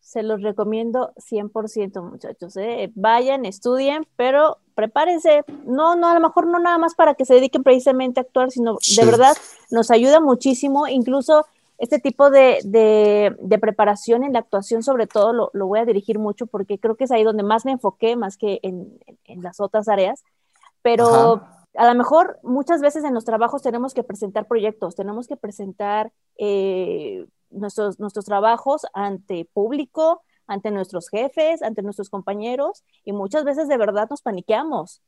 Se 0.00 0.22
los 0.22 0.40
recomiendo 0.40 1.12
100%, 1.16 2.10
muchachos. 2.10 2.56
¿eh? 2.56 2.90
Vayan, 2.94 3.44
estudien, 3.44 4.06
pero 4.16 4.58
prepárense. 4.76 5.42
No, 5.64 5.96
no, 5.96 6.08
a 6.08 6.14
lo 6.14 6.20
mejor 6.20 6.46
no 6.46 6.60
nada 6.60 6.78
más 6.78 6.94
para 6.94 7.14
que 7.14 7.24
se 7.24 7.34
dediquen 7.34 7.64
precisamente 7.64 8.20
a 8.20 8.22
actuar, 8.22 8.52
sino 8.52 8.76
de 8.96 9.04
verdad 9.04 9.36
nos 9.70 9.90
ayuda 9.90 10.20
muchísimo. 10.20 10.86
Incluso 10.86 11.46
este 11.78 11.98
tipo 11.98 12.30
de, 12.30 12.60
de, 12.64 13.58
preparación 13.58 14.22
en 14.22 14.34
la 14.34 14.38
actuación, 14.38 14.84
sobre 14.84 15.06
todo, 15.06 15.32
lo, 15.32 15.50
lo, 15.52 15.66
voy 15.66 15.80
a 15.80 15.84
dirigir 15.84 16.18
mucho 16.18 16.46
porque 16.46 16.78
creo 16.78 16.94
que 16.94 17.04
es 17.04 17.10
ahí 17.10 17.24
donde 17.24 17.42
más 17.42 17.64
me 17.64 17.72
enfoqué, 17.72 18.14
más 18.14 18.36
que 18.36 18.60
en, 18.62 18.98
en 19.24 19.42
las 19.42 19.60
otras 19.60 19.88
áreas. 19.88 20.22
Pero 20.82 21.42
a 21.74 21.86
lo 21.86 21.94
mejor 21.94 22.38
muchas 22.42 22.80
veces 22.80 23.04
en 23.04 23.14
los 23.14 23.24
trabajos 23.24 23.62
tenemos 23.62 23.94
que 23.94 24.04
presentar 24.04 24.46
proyectos, 24.46 24.94
tenemos 24.94 25.26
que 25.26 25.36
presentar 25.36 26.12
eh, 26.38 27.26
nuestros, 27.50 27.98
nuestros 27.98 28.24
trabajos 28.24 28.86
ante 28.94 29.48
público, 29.52 30.22
ante 30.46 30.70
nuestros 30.70 31.08
jefes, 31.08 31.62
ante 31.62 31.82
nuestros 31.82 32.10
compañeros, 32.10 32.84
y 33.04 33.12
muchas 33.12 33.44
veces 33.44 33.68
de 33.68 33.76
verdad 33.76 34.08
nos 34.08 34.22
paniqueamos. 34.22 35.02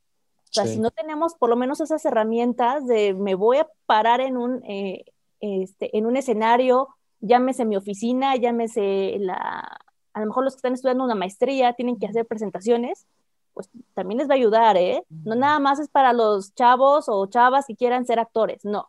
O 0.44 0.52
sea, 0.52 0.66
si 0.66 0.78
no 0.78 0.90
tenemos 0.90 1.34
por 1.34 1.50
lo 1.50 1.56
menos 1.56 1.80
esas 1.80 2.04
herramientas 2.04 2.86
de 2.86 3.12
me 3.12 3.34
voy 3.34 3.58
a 3.58 3.68
parar 3.86 4.20
en 4.20 4.36
un, 4.38 4.64
eh, 4.64 5.04
este, 5.40 5.96
en 5.96 6.06
un 6.06 6.16
escenario, 6.16 6.88
llámese 7.20 7.66
mi 7.66 7.76
oficina, 7.76 8.34
llámese 8.36 9.16
la, 9.20 9.78
a 10.14 10.20
lo 10.20 10.26
mejor 10.26 10.44
los 10.44 10.54
que 10.54 10.58
están 10.58 10.72
estudiando 10.72 11.04
una 11.04 11.14
maestría 11.14 11.74
tienen 11.74 11.98
que 11.98 12.06
hacer 12.06 12.26
presentaciones, 12.26 13.06
pues 13.52 13.68
también 13.94 14.18
les 14.18 14.28
va 14.28 14.34
a 14.34 14.36
ayudar, 14.36 14.76
¿eh? 14.76 15.04
No 15.10 15.34
nada 15.34 15.58
más 15.58 15.80
es 15.80 15.88
para 15.88 16.12
los 16.12 16.54
chavos 16.54 17.08
o 17.08 17.26
chavas 17.26 17.66
que 17.66 17.76
quieran 17.76 18.06
ser 18.06 18.18
actores, 18.18 18.64
no. 18.64 18.88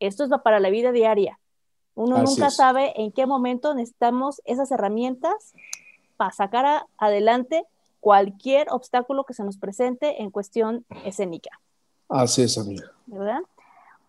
Esto 0.00 0.24
es 0.24 0.30
para 0.42 0.60
la 0.60 0.70
vida 0.70 0.92
diaria. 0.92 1.38
Uno 1.94 2.22
nunca 2.22 2.50
sabe 2.50 2.92
en 3.00 3.10
qué 3.10 3.24
momento 3.24 3.74
necesitamos 3.74 4.42
esas 4.44 4.70
herramientas 4.70 5.54
para 6.16 6.32
sacar 6.32 6.86
adelante 6.98 7.64
cualquier 8.00 8.68
obstáculo 8.70 9.24
que 9.24 9.34
se 9.34 9.44
nos 9.44 9.56
presente 9.58 10.22
en 10.22 10.30
cuestión 10.30 10.84
escénica. 11.04 11.50
Así 12.08 12.42
es, 12.42 12.56
amiga. 12.58 12.92
¿Verdad? 13.06 13.40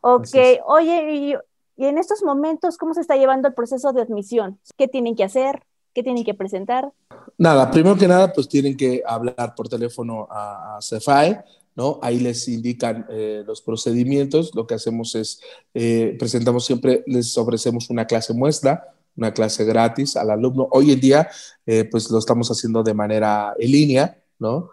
Ok, 0.01 0.35
oye, 0.65 1.13
y, 1.13 1.35
y, 1.75 1.85
en 1.85 1.97
estos 1.97 2.23
momentos, 2.23 2.77
¿cómo 2.77 2.93
se 2.93 3.01
está 3.01 3.15
llevando 3.15 3.47
el 3.47 3.53
proceso 3.53 3.93
de 3.93 4.01
admisión? 4.01 4.59
¿Qué 4.77 4.87
tienen 4.87 5.15
que 5.15 5.23
hacer? 5.23 5.63
¿Qué 5.93 6.03
tienen 6.03 6.23
que 6.23 6.35
presentar? 6.35 6.91
Nada, 7.37 7.71
primero 7.71 7.97
que 7.97 8.07
nada, 8.07 8.31
pues 8.31 8.47
tienen 8.47 8.77
que 8.77 9.01
hablar 9.05 9.55
por 9.55 9.67
teléfono 9.67 10.27
a, 10.29 10.77
a 10.77 10.81
CEFAE, 10.81 11.43
¿no? 11.77 11.99
Ahí 12.01 12.19
les 12.19 12.47
indican 12.47 13.05
eh, 13.09 13.43
los 13.45 13.61
procedimientos. 13.61 14.53
Lo 14.55 14.65
que 14.65 14.73
hacemos 14.73 15.13
es, 15.15 15.39
eh, 15.75 16.15
presentamos 16.19 16.65
siempre, 16.65 17.03
les 17.05 17.37
ofrecemos 17.37 17.89
una 17.89 18.05
clase 18.05 18.33
muestra, 18.33 18.95
una 19.17 19.33
clase 19.33 19.65
gratis 19.65 20.15
al 20.15 20.29
alumno. 20.29 20.67
Hoy 20.71 20.91
en 20.91 20.99
día, 21.01 21.29
eh, 21.65 21.85
pues 21.85 22.09
lo 22.09 22.19
estamos 22.19 22.49
haciendo 22.49 22.83
de 22.83 22.93
manera 22.93 23.53
en 23.59 23.71
línea, 23.71 24.17
¿no? 24.39 24.69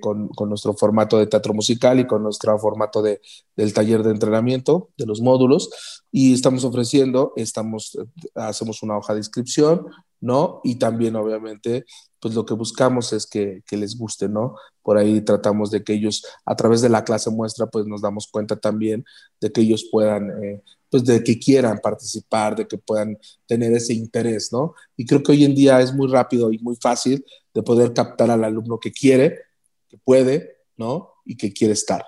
con, 0.00 0.28
con, 0.28 0.48
nuestro 0.48 0.72
formato 0.72 1.18
de 1.18 1.26
teatro 1.26 1.52
musical 1.52 1.98
y 1.98 2.06
con 2.06 2.22
nuestro 2.22 2.56
formato 2.60 3.02
de, 3.02 3.20
del 3.56 3.74
taller 3.74 4.04
de 4.04 4.12
entrenamiento 4.12 4.90
de 4.96 5.04
los 5.04 5.20
módulos 5.20 5.68
y 6.12 6.34
estamos 6.34 6.62
ofreciendo, 6.62 7.32
estamos, 7.34 7.98
hacemos 8.36 8.84
una 8.84 8.98
hoja 8.98 9.14
de 9.14 9.20
inscripción, 9.20 9.86
¿no? 10.20 10.60
Y 10.62 10.76
también, 10.76 11.16
obviamente, 11.16 11.84
pues 12.20 12.34
lo 12.34 12.46
que 12.46 12.54
buscamos 12.54 13.12
es 13.12 13.26
que, 13.26 13.62
que, 13.66 13.76
les 13.76 13.98
guste, 13.98 14.28
¿no? 14.28 14.54
Por 14.82 14.96
ahí 14.96 15.20
tratamos 15.22 15.70
de 15.70 15.82
que 15.82 15.94
ellos, 15.94 16.24
a 16.44 16.54
través 16.54 16.80
de 16.80 16.88
la 16.88 17.02
clase 17.02 17.30
muestra, 17.30 17.66
pues 17.66 17.86
nos 17.86 18.02
damos 18.02 18.28
cuenta 18.28 18.56
también 18.56 19.04
de 19.40 19.50
que 19.50 19.62
ellos 19.62 19.88
puedan, 19.90 20.30
eh, 20.44 20.62
pues 20.92 21.04
de 21.04 21.24
que 21.24 21.40
quieran 21.40 21.80
participar, 21.82 22.54
de 22.54 22.68
que 22.68 22.78
puedan 22.78 23.18
tener 23.46 23.72
ese 23.72 23.94
interés, 23.94 24.52
¿no? 24.52 24.74
Y 24.96 25.04
creo 25.04 25.24
que 25.24 25.32
hoy 25.32 25.44
en 25.44 25.56
día 25.56 25.80
es 25.80 25.92
muy 25.92 26.06
rápido 26.06 26.52
y 26.52 26.58
muy 26.58 26.76
fácil 26.76 27.24
de 27.52 27.62
poder 27.64 27.92
captar 27.92 28.30
al 28.30 28.44
alumno 28.44 28.78
que 28.78 28.92
quiere, 28.92 29.40
que 29.88 29.98
puede, 29.98 30.58
¿no? 30.76 31.14
Y 31.24 31.36
que 31.36 31.52
quiere 31.52 31.72
estar. 31.72 32.04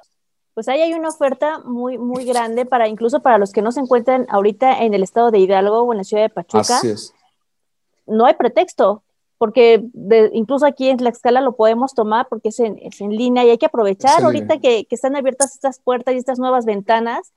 Pues 0.54 0.68
ahí 0.68 0.80
hay 0.80 0.92
una 0.92 1.08
oferta 1.08 1.58
muy, 1.64 1.98
muy 1.98 2.24
grande 2.24 2.64
para 2.64 2.86
incluso 2.86 3.20
para 3.20 3.38
los 3.38 3.50
que 3.50 3.62
no 3.62 3.72
se 3.72 3.80
encuentran 3.80 4.26
ahorita 4.28 4.84
en 4.84 4.94
el 4.94 5.02
estado 5.02 5.32
de 5.32 5.40
Hidalgo 5.40 5.82
o 5.82 5.92
en 5.92 5.98
la 5.98 6.04
ciudad 6.04 6.22
de 6.22 6.30
Pachuca. 6.30 6.60
Así 6.60 6.90
es 6.90 7.12
no 8.06 8.26
hay 8.26 8.34
pretexto, 8.34 9.02
porque 9.38 9.84
incluso 10.32 10.66
aquí 10.66 10.88
en 10.88 11.02
la 11.02 11.10
escala 11.10 11.40
lo 11.40 11.56
podemos 11.56 11.94
tomar 11.94 12.28
porque 12.28 12.48
es 12.48 12.60
en, 12.60 12.78
es 12.80 13.00
en 13.00 13.10
línea 13.10 13.44
y 13.44 13.50
hay 13.50 13.58
que 13.58 13.66
aprovechar 13.66 14.22
ahorita 14.22 14.58
que, 14.58 14.86
que, 14.86 14.94
están 14.94 15.16
abiertas 15.16 15.54
estas 15.54 15.80
puertas 15.80 16.14
y 16.14 16.18
estas 16.18 16.38
nuevas 16.38 16.64
ventanas, 16.64 17.32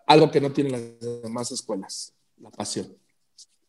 algo 0.07 0.31
que 0.31 0.43
no 0.43 0.53
tienen 0.53 0.73
las 0.73 1.23
demás 1.23 1.51
escuelas, 1.53 2.13
la 2.37 2.51
pasión, 2.51 2.95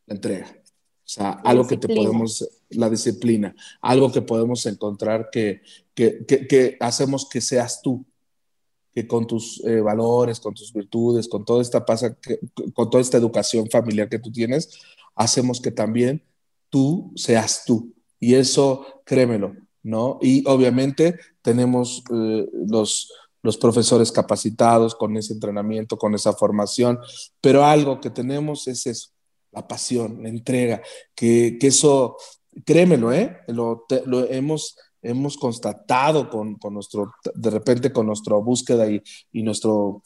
la 0.08 0.16
entrega. 0.16 0.48
O 0.52 1.08
sea, 1.08 1.30
algo 1.46 1.66
que 1.66 1.78
te 1.78 1.88
podemos, 1.88 2.46
la 2.72 2.90
disciplina, 2.90 3.56
algo 3.80 4.12
que 4.12 4.24
podemos 4.24 4.66
encontrar 4.66 5.30
que, 5.32 5.62
que, 5.94 6.26
que, 6.26 6.76
hacemos 6.82 7.30
que 7.30 7.40
seas 7.40 7.82
tú, 7.82 8.06
que 8.94 9.08
con 9.08 9.26
tus 9.26 9.64
eh, 9.64 9.80
valores, 9.80 10.42
con 10.42 10.54
tus 10.54 10.74
virtudes, 10.74 11.30
con 11.30 11.46
toda 11.46 11.62
esta 11.62 11.86
pasa, 11.86 12.18
con 12.74 12.90
toda 12.90 13.00
esta 13.00 13.16
educación 13.16 13.70
familiar 13.70 14.10
que 14.10 14.20
tú 14.20 14.34
tienes, 14.34 14.82
hacemos 15.16 15.62
que 15.62 15.72
también 15.72 16.22
tú 16.70 17.14
seas 17.16 17.64
tú. 17.64 17.94
Y 18.20 18.34
eso, 18.34 19.02
créemelo, 19.06 19.56
¿no? 19.86 20.18
Y 20.20 20.44
obviamente 20.48 21.20
tenemos 21.44 22.04
eh, 22.12 22.48
los, 22.68 23.12
los 23.44 23.56
profesores 23.56 24.12
capacitados 24.12 24.96
con 24.96 25.16
ese 25.16 25.34
entrenamiento, 25.34 25.96
con 25.96 26.16
esa 26.16 26.34
formación, 26.34 27.00
pero 27.40 27.64
algo 27.64 28.02
que 28.02 28.10
tenemos 28.10 28.68
es 28.68 28.88
eso, 28.88 29.10
la 29.52 29.68
pasión, 29.68 30.24
la 30.24 30.30
entrega, 30.30 30.82
que, 31.14 31.58
que 31.60 31.68
eso, 31.68 32.18
créemelo, 32.66 33.14
¿eh? 33.14 33.38
lo, 33.48 33.86
lo 34.08 34.28
hemos, 34.28 34.76
hemos 35.04 35.38
constatado 35.38 36.32
con, 36.32 36.56
con, 36.56 36.74
nuestro, 36.74 37.14
de 37.36 37.50
repente 37.52 37.94
con 37.94 38.08
nuestra 38.08 38.36
búsqueda 38.38 38.90
y, 38.90 39.04
y, 39.32 39.44
nuestro, 39.44 40.02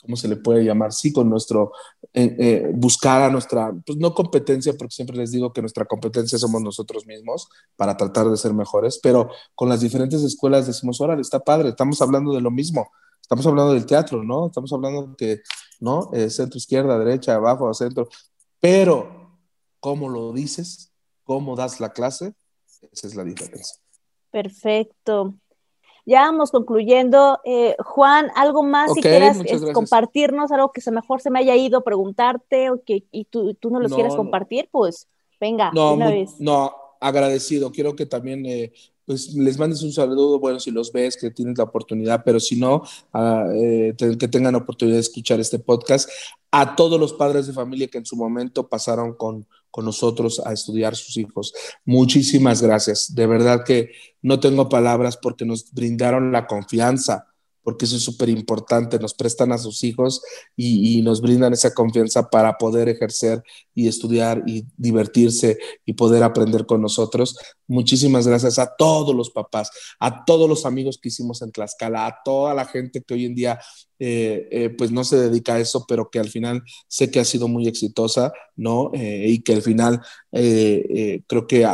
¿cómo 0.00 0.16
se 0.16 0.28
le 0.28 0.36
puede 0.36 0.64
llamar? 0.64 0.92
Sí, 0.92 1.12
con 1.12 1.28
nuestro, 1.28 1.72
eh, 2.12 2.36
eh, 2.38 2.70
buscar 2.74 3.22
a 3.22 3.30
nuestra, 3.30 3.72
pues 3.84 3.98
no 3.98 4.14
competencia, 4.14 4.74
porque 4.76 4.94
siempre 4.94 5.16
les 5.16 5.32
digo 5.32 5.52
que 5.52 5.60
nuestra 5.60 5.84
competencia 5.84 6.38
somos 6.38 6.62
nosotros 6.62 7.06
mismos 7.06 7.48
para 7.76 7.96
tratar 7.96 8.28
de 8.28 8.36
ser 8.36 8.54
mejores, 8.54 8.98
pero 9.02 9.30
con 9.54 9.68
las 9.68 9.80
diferentes 9.80 10.22
escuelas 10.22 10.66
decimos, 10.66 11.00
órale, 11.00 11.22
está 11.22 11.40
padre, 11.40 11.70
estamos 11.70 12.00
hablando 12.02 12.32
de 12.32 12.40
lo 12.40 12.50
mismo. 12.50 12.90
Estamos 13.20 13.46
hablando 13.46 13.74
del 13.74 13.86
teatro, 13.86 14.24
¿no? 14.24 14.48
Estamos 14.48 14.72
hablando 14.72 15.14
que, 15.16 15.40
¿no? 15.78 16.10
Eh, 16.12 16.30
centro, 16.30 16.58
izquierda, 16.58 16.98
derecha, 16.98 17.36
abajo, 17.36 17.72
centro. 17.74 18.08
Pero, 18.58 19.38
¿cómo 19.78 20.08
lo 20.08 20.32
dices? 20.32 20.90
cómo 21.30 21.54
das 21.54 21.78
la 21.78 21.92
clase, 21.92 22.34
esa 22.90 23.06
es 23.06 23.14
la 23.14 23.22
diferencia. 23.22 23.78
Perfecto. 24.32 25.34
Ya 26.06 26.22
vamos 26.22 26.50
concluyendo. 26.50 27.40
Eh, 27.44 27.76
Juan, 27.78 28.30
¿algo 28.34 28.62
más 28.62 28.92
si 28.94 29.00
quieras 29.00 29.38
compartirnos? 29.72 30.50
Algo 30.52 30.72
que 30.72 30.80
se 30.80 30.90
mejor 30.90 31.20
se 31.20 31.30
me 31.30 31.38
haya 31.38 31.56
ido 31.56 31.82
preguntarte 31.82 32.70
o 32.70 32.82
que 32.82 33.04
y 33.10 33.24
tú, 33.24 33.54
tú 33.54 33.70
no 33.70 33.80
lo 33.80 33.88
quieras 33.88 34.16
compartir, 34.16 34.68
pues 34.70 35.08
venga, 35.40 35.70
no, 35.72 35.94
una 35.94 36.10
vez. 36.10 36.36
No, 36.38 36.74
agradecido. 37.00 37.72
Quiero 37.72 37.96
que 37.96 38.06
también 38.06 38.44
eh, 38.46 38.72
pues 39.10 39.34
les 39.34 39.58
mandes 39.58 39.82
un 39.82 39.92
saludo, 39.92 40.38
bueno, 40.38 40.60
si 40.60 40.70
los 40.70 40.92
ves, 40.92 41.16
que 41.16 41.30
tienes 41.30 41.58
la 41.58 41.64
oportunidad, 41.64 42.22
pero 42.24 42.38
si 42.38 42.58
no, 42.58 42.82
ah, 43.12 43.44
eh, 43.52 43.94
que 43.96 44.28
tengan 44.28 44.52
la 44.52 44.58
oportunidad 44.58 44.98
de 44.98 45.00
escuchar 45.00 45.40
este 45.40 45.58
podcast, 45.58 46.08
a 46.52 46.76
todos 46.76 47.00
los 47.00 47.12
padres 47.12 47.46
de 47.48 47.52
familia 47.52 47.88
que 47.88 47.98
en 47.98 48.06
su 48.06 48.14
momento 48.14 48.68
pasaron 48.68 49.14
con, 49.14 49.46
con 49.70 49.84
nosotros 49.84 50.40
a 50.44 50.52
estudiar 50.52 50.96
sus 50.96 51.16
hijos. 51.16 51.52
Muchísimas 51.84 52.62
gracias. 52.62 53.14
De 53.14 53.26
verdad 53.26 53.64
que 53.64 53.90
no 54.22 54.40
tengo 54.40 54.68
palabras 54.68 55.16
porque 55.16 55.44
nos 55.44 55.72
brindaron 55.72 56.32
la 56.32 56.46
confianza 56.46 57.29
porque 57.62 57.84
eso 57.84 57.96
es 57.96 58.02
súper 58.02 58.28
importante, 58.28 58.98
nos 58.98 59.14
prestan 59.14 59.52
a 59.52 59.58
sus 59.58 59.84
hijos 59.84 60.22
y, 60.56 61.00
nos 61.02 61.20
brindan 61.20 61.52
esa 61.52 61.72
confianza 61.72 62.28
para 62.28 62.58
poder 62.58 62.88
ejercer 62.88 63.42
y 63.74 63.88
estudiar 63.88 64.42
y 64.46 64.66
divertirse 64.76 65.56
y 65.86 65.94
poder 65.94 66.22
aprender 66.22 66.66
con 66.66 66.82
nosotros. 66.82 67.38
Muchísimas 67.66 68.26
gracias 68.26 68.58
a 68.58 68.74
todos 68.76 69.14
los 69.14 69.30
papás, 69.30 69.70
a 69.98 70.24
todos 70.24 70.48
los 70.48 70.66
amigos 70.66 70.98
que 71.00 71.08
hicimos 71.08 71.40
en 71.42 71.52
Tlaxcala, 71.52 72.06
a 72.06 72.16
toda 72.22 72.54
la 72.54 72.66
gente 72.66 73.02
que 73.02 73.14
hoy 73.14 73.24
en 73.24 73.34
día 73.34 73.58
eh, 73.98 74.48
eh, 74.50 74.70
pues 74.70 74.90
no 74.90 75.04
se 75.04 75.16
dedica 75.16 75.54
a 75.54 75.60
eso, 75.60 75.84
pero 75.86 76.10
que 76.10 76.18
al 76.18 76.28
final 76.28 76.62
sé 76.88 77.10
que 77.10 77.20
ha 77.20 77.24
sido 77.24 77.48
muy 77.48 77.68
exitosa, 77.68 78.32
¿no? 78.56 78.90
Eh, 78.94 79.26
y 79.28 79.42
que 79.42 79.54
al 79.54 79.62
final 79.62 80.00
creo 80.30 81.46
que 81.46 81.66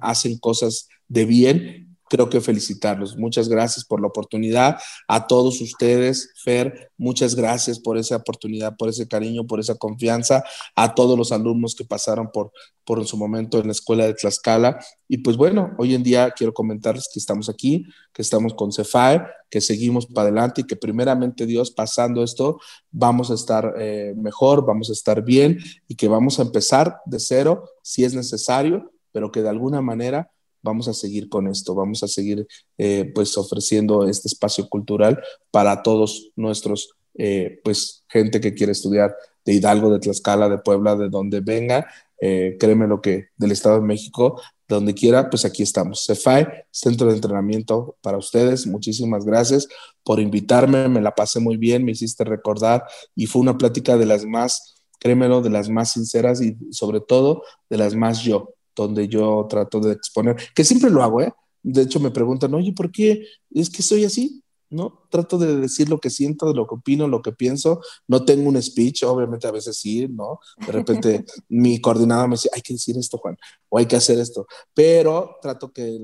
hacen 0.00 0.38
cosas 0.38 0.88
de 1.08 1.24
bien 1.24 1.85
creo 2.08 2.28
que 2.28 2.40
felicitarlos. 2.40 3.16
Muchas 3.16 3.48
gracias 3.48 3.84
por 3.84 4.00
la 4.00 4.06
oportunidad. 4.06 4.78
A 5.08 5.26
todos 5.26 5.60
ustedes, 5.60 6.32
Fer, 6.42 6.90
muchas 6.96 7.34
gracias 7.34 7.78
por 7.78 7.98
esa 7.98 8.16
oportunidad, 8.16 8.76
por 8.76 8.88
ese 8.88 9.08
cariño, 9.08 9.46
por 9.46 9.60
esa 9.60 9.74
confianza. 9.74 10.44
A 10.74 10.94
todos 10.94 11.18
los 11.18 11.32
alumnos 11.32 11.74
que 11.74 11.84
pasaron 11.84 12.30
por, 12.32 12.52
por 12.84 13.04
su 13.06 13.16
momento 13.16 13.58
en 13.58 13.66
la 13.66 13.72
escuela 13.72 14.06
de 14.06 14.14
Tlaxcala. 14.14 14.78
Y 15.08 15.18
pues 15.18 15.36
bueno, 15.36 15.74
hoy 15.78 15.94
en 15.94 16.02
día 16.02 16.30
quiero 16.30 16.52
comentarles 16.52 17.08
que 17.12 17.18
estamos 17.18 17.48
aquí, 17.48 17.86
que 18.12 18.22
estamos 18.22 18.54
con 18.54 18.72
CEFAE, 18.72 19.22
que 19.50 19.60
seguimos 19.60 20.06
para 20.06 20.28
adelante 20.28 20.62
y 20.62 20.64
que 20.64 20.76
primeramente 20.76 21.46
Dios, 21.46 21.70
pasando 21.70 22.22
esto, 22.22 22.60
vamos 22.90 23.30
a 23.30 23.34
estar 23.34 23.74
eh, 23.78 24.14
mejor, 24.16 24.64
vamos 24.64 24.90
a 24.90 24.92
estar 24.92 25.22
bien 25.22 25.58
y 25.88 25.94
que 25.94 26.08
vamos 26.08 26.38
a 26.38 26.42
empezar 26.42 27.00
de 27.04 27.20
cero 27.20 27.68
si 27.82 28.04
es 28.04 28.14
necesario, 28.14 28.92
pero 29.12 29.30
que 29.30 29.42
de 29.42 29.48
alguna 29.48 29.80
manera 29.80 30.30
vamos 30.66 30.88
a 30.88 30.92
seguir 30.92 31.30
con 31.30 31.46
esto, 31.46 31.74
vamos 31.74 32.02
a 32.02 32.08
seguir 32.08 32.46
eh, 32.76 33.10
pues 33.14 33.38
ofreciendo 33.38 34.06
este 34.06 34.28
espacio 34.28 34.68
cultural 34.68 35.22
para 35.50 35.82
todos 35.82 36.32
nuestros, 36.36 36.90
eh, 37.14 37.60
pues 37.64 38.04
gente 38.08 38.40
que 38.40 38.52
quiere 38.52 38.72
estudiar 38.72 39.14
de 39.44 39.54
Hidalgo, 39.54 39.90
de 39.90 40.00
Tlaxcala, 40.00 40.48
de 40.48 40.58
Puebla, 40.58 40.96
de 40.96 41.08
donde 41.08 41.40
venga, 41.40 41.86
eh, 42.20 42.56
créeme 42.58 42.86
lo 42.86 43.00
que 43.00 43.28
del 43.36 43.52
Estado 43.52 43.76
de 43.76 43.86
México, 43.86 44.42
donde 44.68 44.94
quiera, 44.94 45.30
pues 45.30 45.44
aquí 45.44 45.62
estamos. 45.62 46.04
CEFAE, 46.04 46.66
Centro 46.72 47.06
de 47.06 47.14
Entrenamiento 47.14 47.96
para 48.00 48.18
ustedes. 48.18 48.66
Muchísimas 48.66 49.24
gracias 49.24 49.68
por 50.02 50.18
invitarme, 50.18 50.88
me 50.88 51.00
la 51.00 51.14
pasé 51.14 51.38
muy 51.38 51.56
bien, 51.56 51.84
me 51.84 51.92
hiciste 51.92 52.24
recordar 52.24 52.84
y 53.14 53.26
fue 53.26 53.42
una 53.42 53.56
plática 53.56 53.96
de 53.96 54.06
las 54.06 54.24
más, 54.24 54.82
créemelo, 54.98 55.42
de 55.42 55.50
las 55.50 55.68
más 55.68 55.92
sinceras 55.92 56.42
y 56.42 56.56
sobre 56.72 57.00
todo 57.00 57.44
de 57.70 57.78
las 57.78 57.94
más 57.94 58.22
yo 58.22 58.55
donde 58.76 59.08
yo 59.08 59.46
trato 59.48 59.80
de 59.80 59.92
exponer, 59.92 60.36
que 60.54 60.64
siempre 60.64 60.90
lo 60.90 61.02
hago, 61.02 61.22
¿eh? 61.22 61.32
De 61.62 61.82
hecho, 61.82 61.98
me 61.98 62.10
preguntan, 62.10 62.54
oye, 62.54 62.72
¿por 62.72 62.92
qué 62.92 63.24
es 63.50 63.70
que 63.70 63.82
soy 63.82 64.04
así? 64.04 64.42
¿no? 64.70 65.06
Trato 65.10 65.38
de 65.38 65.56
decir 65.56 65.88
lo 65.88 66.00
que 66.00 66.10
siento, 66.10 66.52
lo 66.52 66.66
que 66.66 66.74
opino, 66.74 67.08
lo 67.08 67.22
que 67.22 67.32
pienso. 67.32 67.80
No 68.08 68.24
tengo 68.24 68.48
un 68.48 68.60
speech, 68.60 69.04
obviamente 69.04 69.46
a 69.46 69.52
veces 69.52 69.76
sí, 69.76 70.08
¿no? 70.08 70.40
De 70.64 70.72
repente 70.72 71.24
mi 71.48 71.80
coordinador 71.80 72.28
me 72.28 72.34
dice, 72.34 72.50
hay 72.52 72.62
que 72.62 72.74
decir 72.74 72.96
esto, 72.98 73.18
Juan, 73.18 73.36
o 73.68 73.78
hay 73.78 73.86
que 73.86 73.96
hacer 73.96 74.18
esto. 74.18 74.46
Pero 74.74 75.36
trato 75.40 75.72
que 75.72 75.98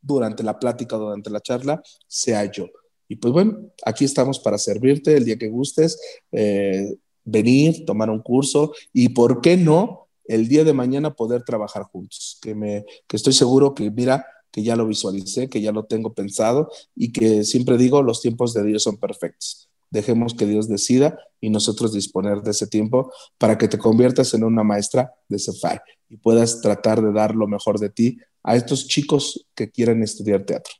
durante 0.00 0.42
la 0.42 0.58
plática, 0.58 0.96
durante 0.96 1.30
la 1.30 1.40
charla, 1.40 1.82
sea 2.06 2.50
yo. 2.50 2.66
Y 3.08 3.16
pues 3.16 3.32
bueno, 3.32 3.58
aquí 3.84 4.04
estamos 4.04 4.38
para 4.38 4.58
servirte 4.58 5.16
el 5.16 5.24
día 5.24 5.38
que 5.38 5.48
gustes, 5.48 5.98
eh, 6.32 6.96
venir, 7.24 7.84
tomar 7.84 8.10
un 8.10 8.20
curso 8.20 8.72
y, 8.92 9.10
¿por 9.10 9.40
qué 9.40 9.56
no? 9.56 10.01
El 10.24 10.48
día 10.48 10.64
de 10.64 10.72
mañana 10.72 11.14
poder 11.14 11.42
trabajar 11.42 11.84
juntos, 11.84 12.38
que, 12.40 12.54
me, 12.54 12.84
que 13.06 13.16
estoy 13.16 13.32
seguro 13.32 13.74
que, 13.74 13.90
mira, 13.90 14.26
que 14.50 14.62
ya 14.62 14.76
lo 14.76 14.86
visualicé, 14.86 15.48
que 15.48 15.60
ya 15.60 15.72
lo 15.72 15.84
tengo 15.84 16.12
pensado 16.12 16.70
y 16.94 17.12
que 17.12 17.44
siempre 17.44 17.76
digo, 17.78 18.02
los 18.02 18.20
tiempos 18.20 18.52
de 18.52 18.64
Dios 18.64 18.82
son 18.82 18.98
perfectos. 18.98 19.70
Dejemos 19.90 20.34
que 20.34 20.46
Dios 20.46 20.68
decida 20.68 21.18
y 21.40 21.50
nosotros 21.50 21.92
disponer 21.92 22.42
de 22.42 22.52
ese 22.52 22.66
tiempo 22.66 23.12
para 23.38 23.58
que 23.58 23.68
te 23.68 23.78
conviertas 23.78 24.32
en 24.34 24.44
una 24.44 24.62
maestra 24.62 25.12
de 25.28 25.38
CEFAI 25.38 25.80
y 26.08 26.16
puedas 26.18 26.60
tratar 26.60 27.02
de 27.02 27.12
dar 27.12 27.34
lo 27.34 27.46
mejor 27.46 27.78
de 27.78 27.90
ti 27.90 28.18
a 28.42 28.56
estos 28.56 28.86
chicos 28.86 29.46
que 29.54 29.70
quieren 29.70 30.02
estudiar 30.02 30.44
teatro. 30.44 30.74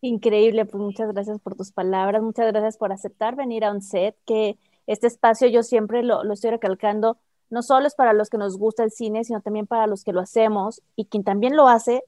Increíble, 0.00 0.66
pues 0.66 0.80
muchas 0.80 1.12
gracias 1.12 1.40
por 1.40 1.56
tus 1.56 1.72
palabras, 1.72 2.22
muchas 2.22 2.46
gracias 2.46 2.76
por 2.76 2.92
aceptar 2.92 3.34
venir 3.34 3.64
a 3.64 3.72
un 3.72 3.82
set, 3.82 4.16
que 4.26 4.58
este 4.86 5.06
espacio 5.06 5.48
yo 5.48 5.62
siempre 5.62 6.02
lo, 6.02 6.22
lo 6.22 6.34
estoy 6.34 6.50
recalcando, 6.50 7.18
no 7.50 7.62
solo 7.62 7.86
es 7.86 7.94
para 7.94 8.12
los 8.12 8.28
que 8.28 8.38
nos 8.38 8.58
gusta 8.58 8.84
el 8.84 8.90
cine, 8.90 9.24
sino 9.24 9.40
también 9.40 9.66
para 9.66 9.86
los 9.86 10.04
que 10.04 10.12
lo 10.12 10.20
hacemos 10.20 10.82
y 10.96 11.06
quien 11.06 11.24
también 11.24 11.56
lo 11.56 11.68
hace, 11.68 12.02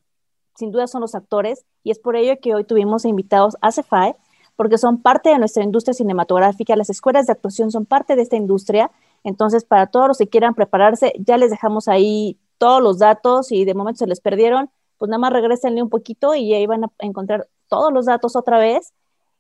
sin 0.55 0.73
duda 0.73 0.87
son 0.87 1.01
los 1.01 1.15
actores. 1.15 1.65
Y 1.85 1.91
es 1.91 1.99
por 1.99 2.17
ello 2.17 2.35
que 2.41 2.55
hoy 2.55 2.65
tuvimos 2.65 3.05
invitados 3.05 3.57
a 3.61 3.73
CEFAE 3.73 4.17
porque 4.59 4.77
son 4.77 5.01
parte 5.01 5.31
de 5.31 5.39
nuestra 5.39 5.63
industria 5.63 5.95
cinematográfica, 5.95 6.75
las 6.75 6.91
escuelas 6.91 7.27
de 7.27 7.33
actuación 7.33 7.71
son 7.71 7.87
parte 7.87 8.17
de 8.17 8.23
esta 8.23 8.35
industria, 8.35 8.91
entonces 9.23 9.65
para 9.65 9.87
todos 9.87 10.09
los 10.09 10.19
que 10.19 10.27
quieran 10.27 10.55
prepararse, 10.55 11.13
ya 11.21 11.37
les 11.37 11.51
dejamos 11.51 11.87
ahí 11.87 12.37
todos 12.59 12.83
los 12.83 12.99
datos 12.99 13.53
y 13.53 13.65
de 13.65 13.75
momento 13.75 13.99
se 13.99 14.09
les 14.09 14.21
perdieron, 14.21 14.69
pues 14.97 15.09
nada 15.09 15.21
más 15.21 15.33
regresenle 15.33 15.81
un 15.81 15.89
poquito 15.89 16.35
y 16.35 16.53
ahí 16.55 16.67
van 16.67 16.83
a 16.83 16.91
encontrar 16.99 17.47
todos 17.69 17.93
los 17.93 18.07
datos 18.07 18.35
otra 18.35 18.59
vez. 18.59 18.93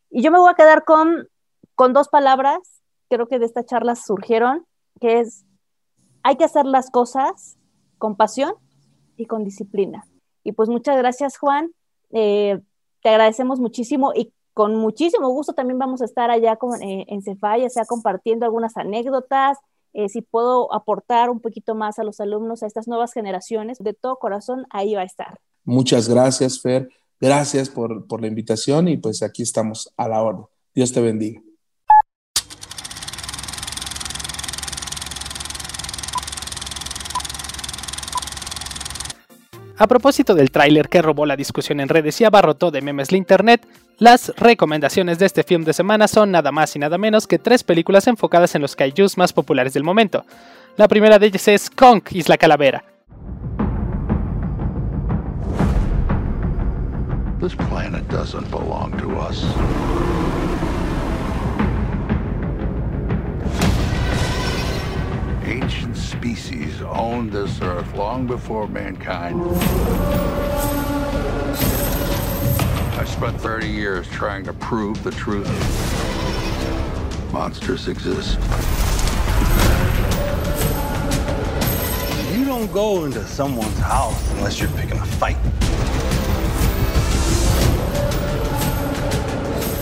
Y 0.09 0.23
yo 0.23 0.31
me 0.31 0.39
voy 0.39 0.53
a 0.53 0.55
quedar 0.55 0.85
con, 0.85 1.29
con 1.75 1.93
dos 1.93 2.09
palabras, 2.09 2.59
creo 3.11 3.27
que 3.27 3.41
de 3.41 3.47
esta 3.47 3.65
charla 3.65 3.97
surgieron, 3.97 4.67
que 5.01 5.19
es 5.19 5.45
hay 6.23 6.37
que 6.37 6.45
hacer 6.45 6.67
las 6.67 6.91
cosas 6.91 7.57
con 7.99 8.17
pasión 8.17 8.55
y 9.17 9.27
con 9.27 9.45
disciplina. 9.45 10.07
Y 10.45 10.53
pues 10.53 10.69
muchas 10.69 10.97
gracias, 10.97 11.37
Juan. 11.39 11.73
Eh, 12.11 12.61
te 13.03 13.09
agradecemos 13.09 13.61
muchísimo 13.61 14.13
y 14.15 14.33
con 14.55 14.75
muchísimo 14.75 15.29
gusto 15.29 15.53
también 15.53 15.79
vamos 15.79 16.03
a 16.03 16.05
estar 16.05 16.31
allá 16.31 16.57
con, 16.57 16.83
eh, 16.83 17.07
en 17.09 17.23
Cefaya, 17.23 17.65
ya 17.65 17.71
sea 17.71 17.85
compartiendo 17.85 18.45
algunas 18.45 18.77
anécdotas, 18.77 19.59
eh, 19.93 20.09
si 20.09 20.21
puedo 20.21 20.73
aportar 20.75 21.31
un 21.31 21.41
poquito 21.41 21.75
más 21.75 21.99
a 21.99 22.05
los 22.05 22.21
alumnos, 22.21 22.63
a 22.63 22.67
estas 22.67 22.89
nuevas 22.89 23.13
generaciones, 23.13 23.79
de 23.79 23.95
todo 23.95 24.17
corazón, 24.17 24.67
ahí 24.71 24.95
va 24.95 25.03
a 25.03 25.05
estar. 25.05 25.39
Muchas 25.65 26.09
gracias, 26.09 26.61
Fer. 26.61 26.89
Gracias 27.21 27.69
por, 27.69 28.07
por 28.07 28.21
la 28.21 28.29
invitación 28.29 28.89
y 28.89 28.97
pues 28.97 29.23
aquí 29.23 29.43
estamos 29.43 29.93
a 29.97 30.09
la 30.09 30.23
orden. 30.23 30.47
Dios 30.75 30.93
te 30.93 31.01
bendiga. 31.01 31.48
A 39.81 39.87
propósito 39.87 40.35
del 40.35 40.51
tráiler 40.51 40.89
que 40.89 41.03
robó 41.03 41.25
la 41.25 41.37
discusión 41.37 41.79
en 41.79 41.89
redes 41.89 42.21
y 42.21 42.25
abarrotó 42.25 42.73
de 42.73 42.83
memes 42.83 43.13
la 43.13 43.19
internet, 43.19 43.65
las 43.99 44.33
recomendaciones 44.37 45.21
de 45.21 45.27
este 45.27 45.45
film 45.45 45.63
de 45.63 45.73
semana 45.73 46.09
son 46.09 46.33
nada 46.33 46.51
más 46.51 46.75
y 46.75 46.81
nada 46.81 46.99
menos 46.99 47.29
que 47.29 47.39
tres 47.39 47.63
películas 47.63 48.09
enfocadas 48.09 48.57
en 48.57 48.63
los 48.63 48.75
kaijus 48.75 49.17
más 49.17 49.33
populares 49.33 49.75
del 49.75 49.85
momento. 49.85 50.25
La 50.77 50.89
primera 50.89 51.21
de 51.21 51.27
ellas 51.27 51.47
es 51.47 51.71
Kong, 51.71 52.03
Isla 52.11 52.37
Calavera. 52.37 52.85
This 57.41 57.55
planet 57.55 58.03
doesn't 58.09 58.51
belong 58.51 58.91
to 58.99 59.09
us. 59.17 59.45
Ancient 65.49 65.97
species 65.97 66.83
owned 66.83 67.33
this 67.33 67.63
earth 67.63 67.95
long 67.95 68.27
before 68.27 68.69
mankind. 68.69 69.41
I 73.01 73.05
spent 73.07 73.41
30 73.41 73.67
years 73.67 74.07
trying 74.09 74.45
to 74.45 74.53
prove 74.53 75.03
the 75.03 75.11
truth. 75.11 75.49
Monsters 77.33 77.89
exist. 77.89 78.39
You 82.37 82.45
don't 82.45 82.71
go 82.71 83.07
into 83.07 83.25
someone's 83.27 83.79
house 83.79 84.31
unless 84.33 84.61
you're 84.61 84.71
picking 84.71 84.99
a 84.99 85.07
fight. 85.07 85.37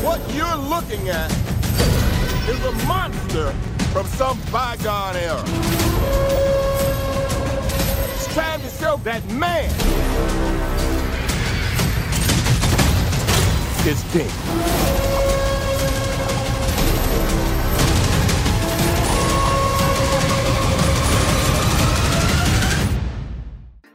What 0.04 0.20
you're 0.32 0.56
looking 0.56 1.08
at 1.08 1.32
is 2.48 2.64
a 2.64 2.86
monster 2.86 3.52
from 3.97 4.07
some 4.09 4.38
bygone 4.53 5.16
era. 5.16 5.42
time 8.34 8.61
to 8.61 8.68
show 8.78 9.01
that 9.03 9.22
man 9.32 9.64
is 13.86 14.05
king. 14.12 14.28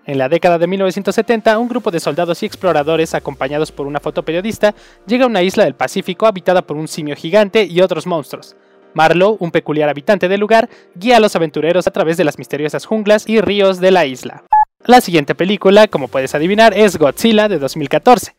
En 0.08 0.18
la 0.18 0.28
década 0.28 0.58
de 0.58 0.66
1970, 0.66 1.60
un 1.60 1.70
grupo 1.70 1.92
de 1.92 2.00
soldados 2.00 2.42
y 2.42 2.48
exploradores, 2.48 3.14
acompañados 3.14 3.72
por 3.72 3.86
una 3.86 4.00
fotoperiodista, 4.00 4.74
llega 5.06 5.26
a 5.26 5.28
una 5.28 5.44
isla 5.44 5.66
del 5.66 5.76
Pacífico 5.76 6.26
habitada 6.26 6.64
por 6.64 6.76
un 6.76 6.88
simio 6.88 7.16
gigante 7.16 7.66
y 7.66 7.82
otros 7.82 8.08
monstruos. 8.08 8.56
Marlowe, 8.94 9.38
un 9.40 9.52
peculiar 9.52 9.90
habitante 9.90 10.28
del 10.28 10.40
lugar, 10.40 10.70
guía 10.96 11.18
a 11.18 11.20
los 11.20 11.36
aventureros 11.36 11.88
a 11.88 11.92
través 11.92 12.18
de 12.18 12.24
las 12.24 12.38
misteriosas 12.38 12.86
junglas 12.86 13.28
y 13.28 13.42
ríos 13.42 13.80
de 13.80 13.92
la 13.92 14.06
isla. 14.06 14.44
La 14.86 15.00
siguiente 15.00 15.36
película, 15.36 15.88
como 15.88 16.08
puedes 16.08 16.34
adivinar, 16.34 16.74
es 16.76 16.98
Godzilla 16.98 17.48
de 17.48 17.60
2014. 17.60 18.34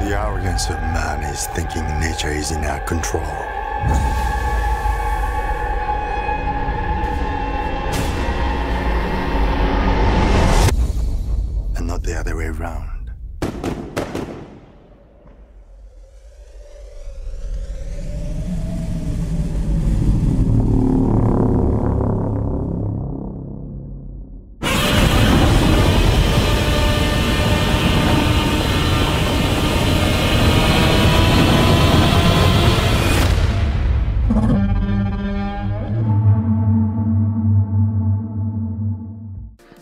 The 0.00 0.14
arrogance 0.16 0.70
of 0.70 0.80
man 0.94 1.22
is 1.22 1.46
thinking 1.48 1.84
nature 2.00 2.32
is 2.32 2.50
in 2.50 2.64
our 2.64 2.80
control. 2.86 3.22
And 11.76 11.86
not 11.86 12.02
the 12.02 12.18
other 12.18 12.34
way 12.34 12.46
around. 12.46 12.87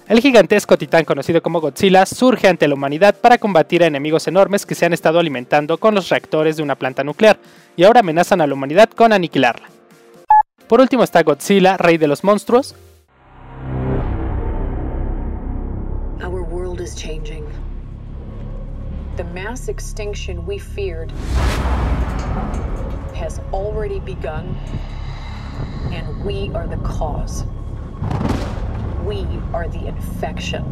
El 0.09 0.21
gigantesco 0.21 0.79
titán 0.79 1.05
conocido 1.05 1.43
como 1.43 1.61
Godzilla 1.61 2.07
surge 2.07 2.47
ante 2.47 2.69
la 2.69 2.75
humanidad 2.75 3.17
para 3.21 3.39
combatir 3.39 3.83
a 3.83 3.87
enemigos 3.87 4.29
enormes 4.29 4.65
que 4.65 4.77
se 4.77 4.87
han 4.87 4.93
estado 4.93 5.19
alimentando 5.19 5.79
con 5.79 5.97
los 5.97 6.09
reactores 6.11 6.57
de 6.57 6.63
una 6.63 6.77
planta 6.77 7.03
nuclear 7.03 7.41
y 7.77 7.83
ahora 7.83 8.01
amenazan 8.01 8.41
a 8.41 8.47
la 8.47 8.55
humanidad 8.55 8.89
con 8.89 9.13
aniquilarla. 9.13 9.69
Por 10.69 10.81
último 10.81 11.03
está 11.03 11.25
Godzilla, 11.25 11.77
rey 11.77 11.99
de 11.99 12.07
los 12.07 12.23
monstruos. 12.23 12.77
Our 16.23 16.43
world 16.43 16.81
is 16.81 16.95
changing. 16.95 17.45
The 19.17 19.25
mass 19.25 19.69
extinction 19.69 20.47
we 20.47 20.61
feared 20.61 21.11
has 23.21 23.41
already 23.53 23.99
begun, 23.99 24.57
and 25.91 26.25
we 26.25 26.53
are 26.55 26.69
the 26.69 26.81
cause. 26.85 27.45
We 29.07 29.25
are 29.53 29.69
the 29.69 29.87
infection. 29.87 30.65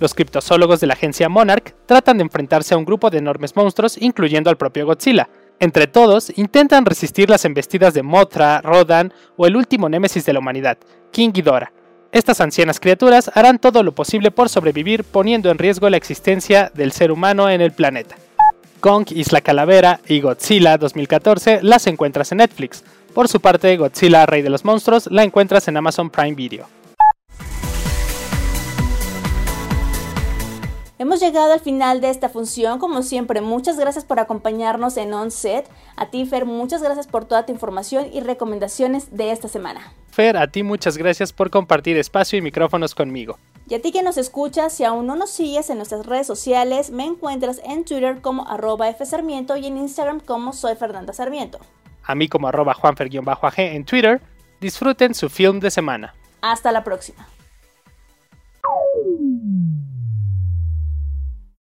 Los 0.00 0.14
criptozoólogos 0.14 0.80
de 0.80 0.88
la 0.88 0.94
agencia 0.94 1.28
Monarch 1.28 1.72
tratan 1.86 2.18
de 2.18 2.24
enfrentarse 2.24 2.74
a 2.74 2.76
un 2.76 2.84
grupo 2.84 3.10
de 3.10 3.18
enormes 3.18 3.54
monstruos, 3.54 3.96
incluyendo 4.00 4.50
al 4.50 4.56
propio 4.56 4.84
Godzilla. 4.86 5.28
Entre 5.60 5.86
todos, 5.86 6.36
intentan 6.36 6.84
resistir 6.84 7.30
las 7.30 7.44
embestidas 7.44 7.94
de 7.94 8.02
Mothra, 8.02 8.60
Rodan 8.60 9.12
o 9.36 9.46
el 9.46 9.54
último 9.54 9.88
némesis 9.88 10.24
de 10.24 10.32
la 10.32 10.40
humanidad, 10.40 10.78
King 11.12 11.30
Ghidorah. 11.30 11.70
Estas 12.12 12.40
ancianas 12.40 12.80
criaturas 12.80 13.30
harán 13.34 13.60
todo 13.60 13.84
lo 13.84 13.92
posible 13.92 14.32
por 14.32 14.48
sobrevivir 14.48 15.04
poniendo 15.04 15.48
en 15.50 15.58
riesgo 15.58 15.88
la 15.88 15.96
existencia 15.96 16.72
del 16.74 16.90
ser 16.90 17.12
humano 17.12 17.48
en 17.48 17.60
el 17.60 17.70
planeta. 17.70 18.16
Kong, 18.80 19.06
Isla 19.10 19.42
Calavera 19.42 20.00
y 20.08 20.20
Godzilla 20.20 20.76
2014 20.76 21.60
las 21.62 21.86
encuentras 21.86 22.32
en 22.32 22.38
Netflix. 22.38 22.82
Por 23.14 23.28
su 23.28 23.40
parte, 23.40 23.76
Godzilla, 23.76 24.26
Rey 24.26 24.42
de 24.42 24.50
los 24.50 24.64
Monstruos, 24.64 25.08
la 25.10 25.22
encuentras 25.22 25.68
en 25.68 25.76
Amazon 25.76 26.10
Prime 26.10 26.34
Video. 26.34 26.79
Hemos 31.00 31.18
llegado 31.18 31.54
al 31.54 31.60
final 31.60 32.02
de 32.02 32.10
esta 32.10 32.28
función. 32.28 32.78
Como 32.78 33.00
siempre, 33.00 33.40
muchas 33.40 33.78
gracias 33.78 34.04
por 34.04 34.20
acompañarnos 34.20 34.98
en 34.98 35.14
OnSet. 35.14 35.66
A 35.96 36.10
ti, 36.10 36.26
Fer, 36.26 36.44
muchas 36.44 36.82
gracias 36.82 37.06
por 37.06 37.24
toda 37.24 37.46
tu 37.46 37.52
información 37.52 38.08
y 38.12 38.20
recomendaciones 38.20 39.16
de 39.16 39.32
esta 39.32 39.48
semana. 39.48 39.94
Fer, 40.10 40.36
a 40.36 40.48
ti 40.48 40.62
muchas 40.62 40.98
gracias 40.98 41.32
por 41.32 41.48
compartir 41.48 41.96
espacio 41.96 42.38
y 42.38 42.42
micrófonos 42.42 42.94
conmigo. 42.94 43.38
Y 43.66 43.76
a 43.76 43.80
ti 43.80 43.92
que 43.92 44.02
nos 44.02 44.18
escuchas, 44.18 44.74
si 44.74 44.84
aún 44.84 45.06
no 45.06 45.16
nos 45.16 45.30
sigues 45.30 45.70
en 45.70 45.78
nuestras 45.78 46.04
redes 46.04 46.26
sociales, 46.26 46.90
me 46.90 47.06
encuentras 47.06 47.62
en 47.64 47.86
Twitter 47.86 48.20
como 48.20 48.46
arroba 48.46 48.92
fsarmiento 48.92 49.56
y 49.56 49.68
en 49.68 49.78
Instagram 49.78 50.20
como 50.20 50.52
soy 50.52 50.76
Fernanda 50.76 51.14
Sarmiento. 51.14 51.60
A 52.04 52.14
mí 52.14 52.28
como 52.28 52.48
arroba 52.48 52.74
juanfer-ag 52.74 53.54
en 53.56 53.86
Twitter. 53.86 54.20
Disfruten 54.60 55.14
su 55.14 55.30
film 55.30 55.60
de 55.60 55.70
semana. 55.70 56.14
Hasta 56.42 56.70
la 56.72 56.84
próxima. 56.84 57.26